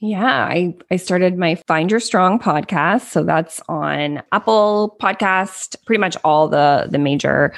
Yeah, 0.07 0.45
I, 0.45 0.77
I 0.91 0.97
started 0.97 1.39
my 1.39 1.55
Find 1.67 1.91
Your 1.91 1.99
Strong 1.99 2.41
podcast. 2.41 3.09
So 3.09 3.25
that's 3.25 3.63
on 3.71 4.23
Apple 4.33 4.99
Podcast, 5.01 5.83
pretty 5.87 5.99
much 5.99 6.15
all 6.25 6.47
the, 6.47 6.89
the 6.91 6.99
major 6.99 7.55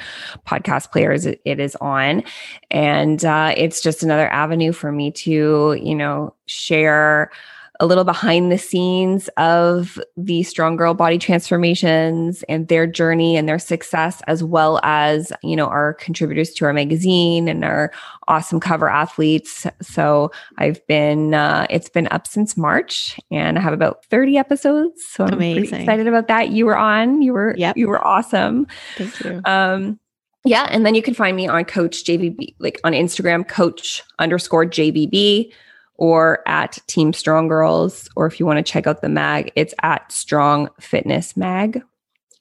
podcast 0.47 0.89
players 0.89 1.25
it, 1.25 1.41
is 1.43 1.75
on. 1.81 2.23
And 2.71 3.25
uh, 3.25 3.53
it's 3.57 3.81
just 3.81 4.01
another 4.01 4.29
avenue 4.29 4.71
for 4.71 4.93
me 4.93 5.11
to, 5.11 5.77
you 5.77 5.93
know, 5.93 6.33
share 6.45 7.31
a 7.79 7.85
little 7.85 8.03
behind 8.03 8.51
the 8.51 8.57
scenes 8.57 9.27
of 9.37 9.99
the 10.15 10.43
strong 10.43 10.75
girl 10.75 10.93
body 10.93 11.17
transformations 11.17 12.43
and 12.49 12.67
their 12.67 12.87
journey 12.87 13.35
and 13.35 13.47
their 13.47 13.59
success 13.59 14.21
as 14.27 14.43
well 14.43 14.79
as 14.83 15.31
you 15.43 15.55
know 15.55 15.67
our 15.67 15.93
contributors 15.95 16.51
to 16.51 16.65
our 16.65 16.73
magazine 16.73 17.47
and 17.47 17.63
our 17.63 17.91
awesome 18.27 18.59
cover 18.59 18.89
athletes. 18.89 19.65
So 19.81 20.31
i've 20.57 20.85
been 20.87 21.33
uh, 21.33 21.67
it's 21.69 21.89
been 21.89 22.07
up 22.11 22.27
since 22.27 22.57
march 22.57 23.19
and 23.31 23.57
i 23.57 23.61
have 23.61 23.73
about 23.73 24.05
30 24.05 24.37
episodes. 24.37 25.05
So 25.05 25.25
i'm 25.25 25.33
Amazing. 25.33 25.81
excited 25.81 26.07
about 26.07 26.27
that. 26.27 26.49
You 26.49 26.65
were 26.65 26.77
on. 26.77 27.21
You 27.21 27.33
were 27.33 27.55
yep. 27.57 27.77
you 27.77 27.87
were 27.87 28.05
awesome. 28.05 28.67
Thank 28.95 29.19
you. 29.23 29.41
Um 29.45 29.99
yeah 30.45 30.67
and 30.69 30.85
then 30.85 30.95
you 30.95 31.01
can 31.01 31.13
find 31.13 31.35
me 31.35 31.47
on 31.47 31.65
coach 31.65 32.03
jvb 32.05 32.55
like 32.59 32.79
on 32.83 32.93
instagram 32.93 33.45
coach 33.45 34.01
underscore 34.19 34.65
jvb 34.65 35.51
or 35.97 36.47
at 36.47 36.77
Team 36.87 37.13
Strong 37.13 37.47
Girls, 37.47 38.09
or 38.15 38.25
if 38.27 38.39
you 38.39 38.45
want 38.45 38.57
to 38.57 38.71
check 38.71 38.87
out 38.87 39.01
the 39.01 39.09
mag, 39.09 39.51
it's 39.55 39.73
at 39.81 40.11
Strong 40.11 40.69
Fitness 40.79 41.35
Mag. 41.35 41.81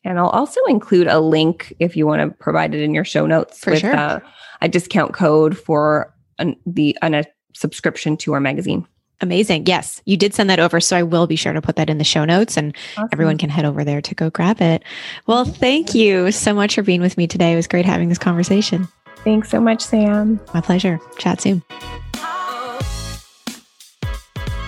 And 0.04 0.18
I'll 0.18 0.28
also 0.28 0.60
include 0.68 1.08
a 1.08 1.18
link 1.18 1.74
if 1.80 1.96
you 1.96 2.06
want 2.06 2.22
to 2.22 2.36
provide 2.38 2.74
it 2.74 2.80
in 2.80 2.94
your 2.94 3.04
show 3.04 3.26
notes 3.26 3.58
For 3.58 3.72
with 3.72 3.80
sure. 3.80 3.96
uh, 3.96 4.20
a 4.62 4.68
discount 4.68 5.14
code 5.14 5.58
for 5.58 6.14
an, 6.38 6.54
the 6.64 6.96
an, 7.02 7.14
a 7.14 7.24
subscription 7.54 8.16
to 8.18 8.34
our 8.34 8.40
magazine. 8.40 8.86
Amazing. 9.20 9.64
Yes, 9.66 10.02
you 10.04 10.16
did 10.16 10.34
send 10.34 10.50
that 10.50 10.60
over. 10.60 10.78
So 10.78 10.96
I 10.96 11.02
will 11.02 11.26
be 11.26 11.36
sure 11.36 11.54
to 11.54 11.62
put 11.62 11.76
that 11.76 11.88
in 11.88 11.96
the 11.98 12.04
show 12.04 12.24
notes 12.24 12.56
and 12.56 12.76
awesome. 12.96 13.08
everyone 13.12 13.38
can 13.38 13.48
head 13.48 13.64
over 13.64 13.82
there 13.82 14.02
to 14.02 14.14
go 14.14 14.28
grab 14.28 14.60
it. 14.60 14.84
Well, 15.26 15.46
thank 15.46 15.94
you 15.94 16.30
so 16.30 16.52
much 16.52 16.74
for 16.74 16.82
being 16.82 17.00
with 17.00 17.16
me 17.16 17.26
today. 17.26 17.54
It 17.54 17.56
was 17.56 17.66
great 17.66 17.86
having 17.86 18.10
this 18.10 18.18
conversation. 18.18 18.86
Thanks 19.24 19.48
so 19.50 19.58
much, 19.58 19.82
Sam. 19.82 20.38
My 20.52 20.60
pleasure. 20.60 21.00
Chat 21.18 21.40
soon. 21.40 21.62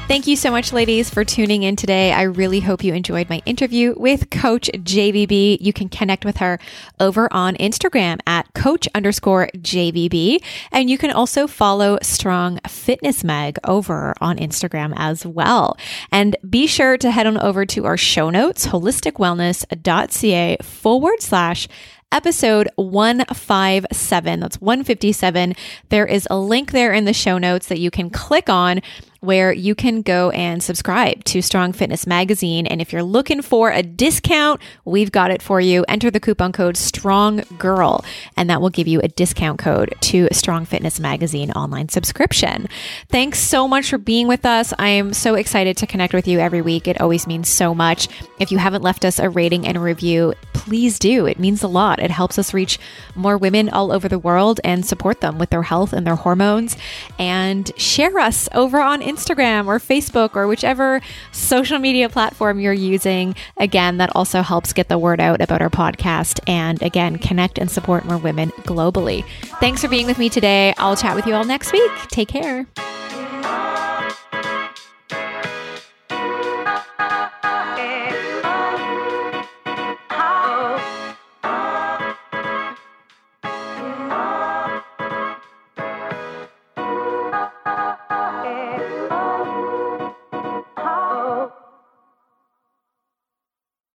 Thank 0.09 0.27
you 0.27 0.37
so 0.37 0.51
much, 0.51 0.73
ladies, 0.73 1.11
for 1.11 1.23
tuning 1.23 1.65
in 1.65 1.77
today. 1.77 2.13
I 2.13 2.23
really 2.23 2.61
hope 2.61 2.83
you 2.83 2.95
enjoyed 2.95 3.29
my 3.29 3.43
interview 3.45 3.93
with 3.95 4.31
Coach 4.31 4.71
JVB. 4.73 5.59
You 5.61 5.75
can 5.75 5.91
connect 5.91 6.25
with 6.25 6.39
her 6.39 6.59
over 6.99 7.31
on 7.31 7.57
Instagram 7.57 8.19
at 8.27 8.51
coach 8.55 8.89
underscore 8.95 9.51
JVB. 9.55 10.43
And 10.73 10.89
you 10.89 10.97
can 10.97 11.11
also 11.11 11.47
follow 11.47 11.99
Strong 12.01 12.61
Fitness 12.67 13.23
Mag 13.23 13.59
over 13.65 14.15
on 14.19 14.39
Instagram 14.39 14.95
as 14.97 15.27
well. 15.27 15.77
And 16.11 16.37
be 16.49 16.67
sure 16.67 16.97
to 16.97 17.11
head 17.11 17.27
on 17.27 17.37
over 17.37 17.67
to 17.67 17.85
our 17.85 17.99
show 17.99 18.31
notes, 18.31 18.69
holisticwellness.ca 18.69 20.57
forward 20.63 21.21
slash 21.21 21.69
episode 22.11 22.71
157. 22.77 24.41
That's 24.41 24.59
157. 24.59 25.55
There 25.91 26.07
is 26.07 26.27
a 26.31 26.39
link 26.39 26.73
there 26.73 26.95
in 26.95 27.05
the 27.05 27.13
show 27.13 27.37
notes 27.37 27.67
that 27.67 27.79
you 27.79 27.91
can 27.91 28.09
click 28.09 28.49
on 28.49 28.81
where 29.21 29.53
you 29.53 29.75
can 29.75 30.03
go 30.03 30.31
and 30.31 30.63
subscribe 30.63 31.25
to 31.25 31.43
Strong 31.43 31.73
Fitness 31.73 32.07
Magazine. 32.07 32.67
And 32.67 32.81
if 32.81 32.93
you're 32.93 33.03
looking 33.03 33.43
for 33.43 33.71
a 33.71 33.83
discount, 33.83 34.61
we've 34.85 35.11
got 35.11 35.31
it 35.31 35.43
for 35.43 35.61
you. 35.61 35.85
Enter 35.89 36.11
the 36.11 36.21
coupon 36.21 36.53
code 36.53 36.77
Strong 36.77 37.43
Girl, 37.59 38.05
and 38.37 38.49
that 38.49 38.61
will 38.61 38.71
give 38.71 38.87
you 38.87 39.01
a 39.01 39.09
discount 39.09 39.59
code 39.59 39.95
to 40.03 40.29
Strong 40.31 40.67
Fitness 40.67 41.01
Magazine 41.01 41.51
online 41.53 41.89
subscription. 41.89 42.69
Thanks 43.09 43.41
so 43.41 43.67
much 43.67 43.91
for 43.91 43.99
being 43.99 44.29
with 44.29 44.47
us. 44.47 44.73
I 44.79 44.89
am 44.89 45.13
so 45.13 45.35
excited 45.35 45.77
to 45.79 45.87
connect 45.87 46.15
with 46.15 46.29
you 46.29 46.39
every 46.39 46.63
week. 46.63 46.87
It 46.87 47.01
always 47.01 47.27
means 47.27 47.49
so 47.49 47.75
much. 47.75 48.09
If 48.39 48.53
you 48.53 48.59
haven't 48.59 48.83
left 48.83 49.05
us 49.05 49.19
a 49.19 49.29
rating 49.29 49.67
and 49.67 49.83
review, 49.83 50.35
please 50.53 50.99
do. 50.99 51.27
It 51.27 51.41
means 51.41 51.63
a 51.63 51.69
lot. 51.69 51.99
It 51.99 52.11
helps 52.11 52.39
us 52.39 52.55
reach 52.55 52.79
more 53.17 53.37
women 53.37 53.69
all 53.69 53.91
over 53.91 54.09
the 54.09 54.19
world 54.19 54.61
and 54.63 54.87
support 54.87 55.21
them 55.21 55.39
with 55.39 55.51
their 55.51 55.63
health 55.63 55.93
and 55.93 56.07
their 56.07 56.15
hormones. 56.15 56.77
And 57.19 57.71
share 57.77 58.19
us 58.19 58.49
over 58.55 58.81
on 58.81 59.08
Instagram 59.09 59.67
or 59.67 59.79
Facebook 59.79 60.37
or 60.37 60.47
whichever 60.47 61.01
social 61.33 61.79
media 61.79 62.09
platform 62.09 62.61
you're 62.61 62.73
using. 62.73 63.35
Again, 63.57 63.99
that 63.99 64.15
also 64.15 64.43
helps 64.43 64.73
get 64.73 64.89
the 64.89 64.99
word 64.99 65.21
out 65.21 65.41
about 65.41 65.63
our 65.63 65.71
podcast 65.71 66.41
and 66.47 66.83
again, 66.83 67.19
connect 67.19 67.59
and 67.59 67.71
support 67.71 68.05
more 68.05 68.19
women 68.19 68.51
globally. 68.63 69.25
Thanks 69.61 69.81
for 69.81 69.89
being 69.89 70.07
with 70.07 70.19
me 70.19 70.29
today. 70.29 70.75
I'll 70.79 70.97
chat 70.97 71.17
with 71.17 71.27
you 71.27 71.35
all 71.35 71.45
next 71.45 71.73
week. 71.73 71.91
Take 72.09 72.29
care. 72.29 72.67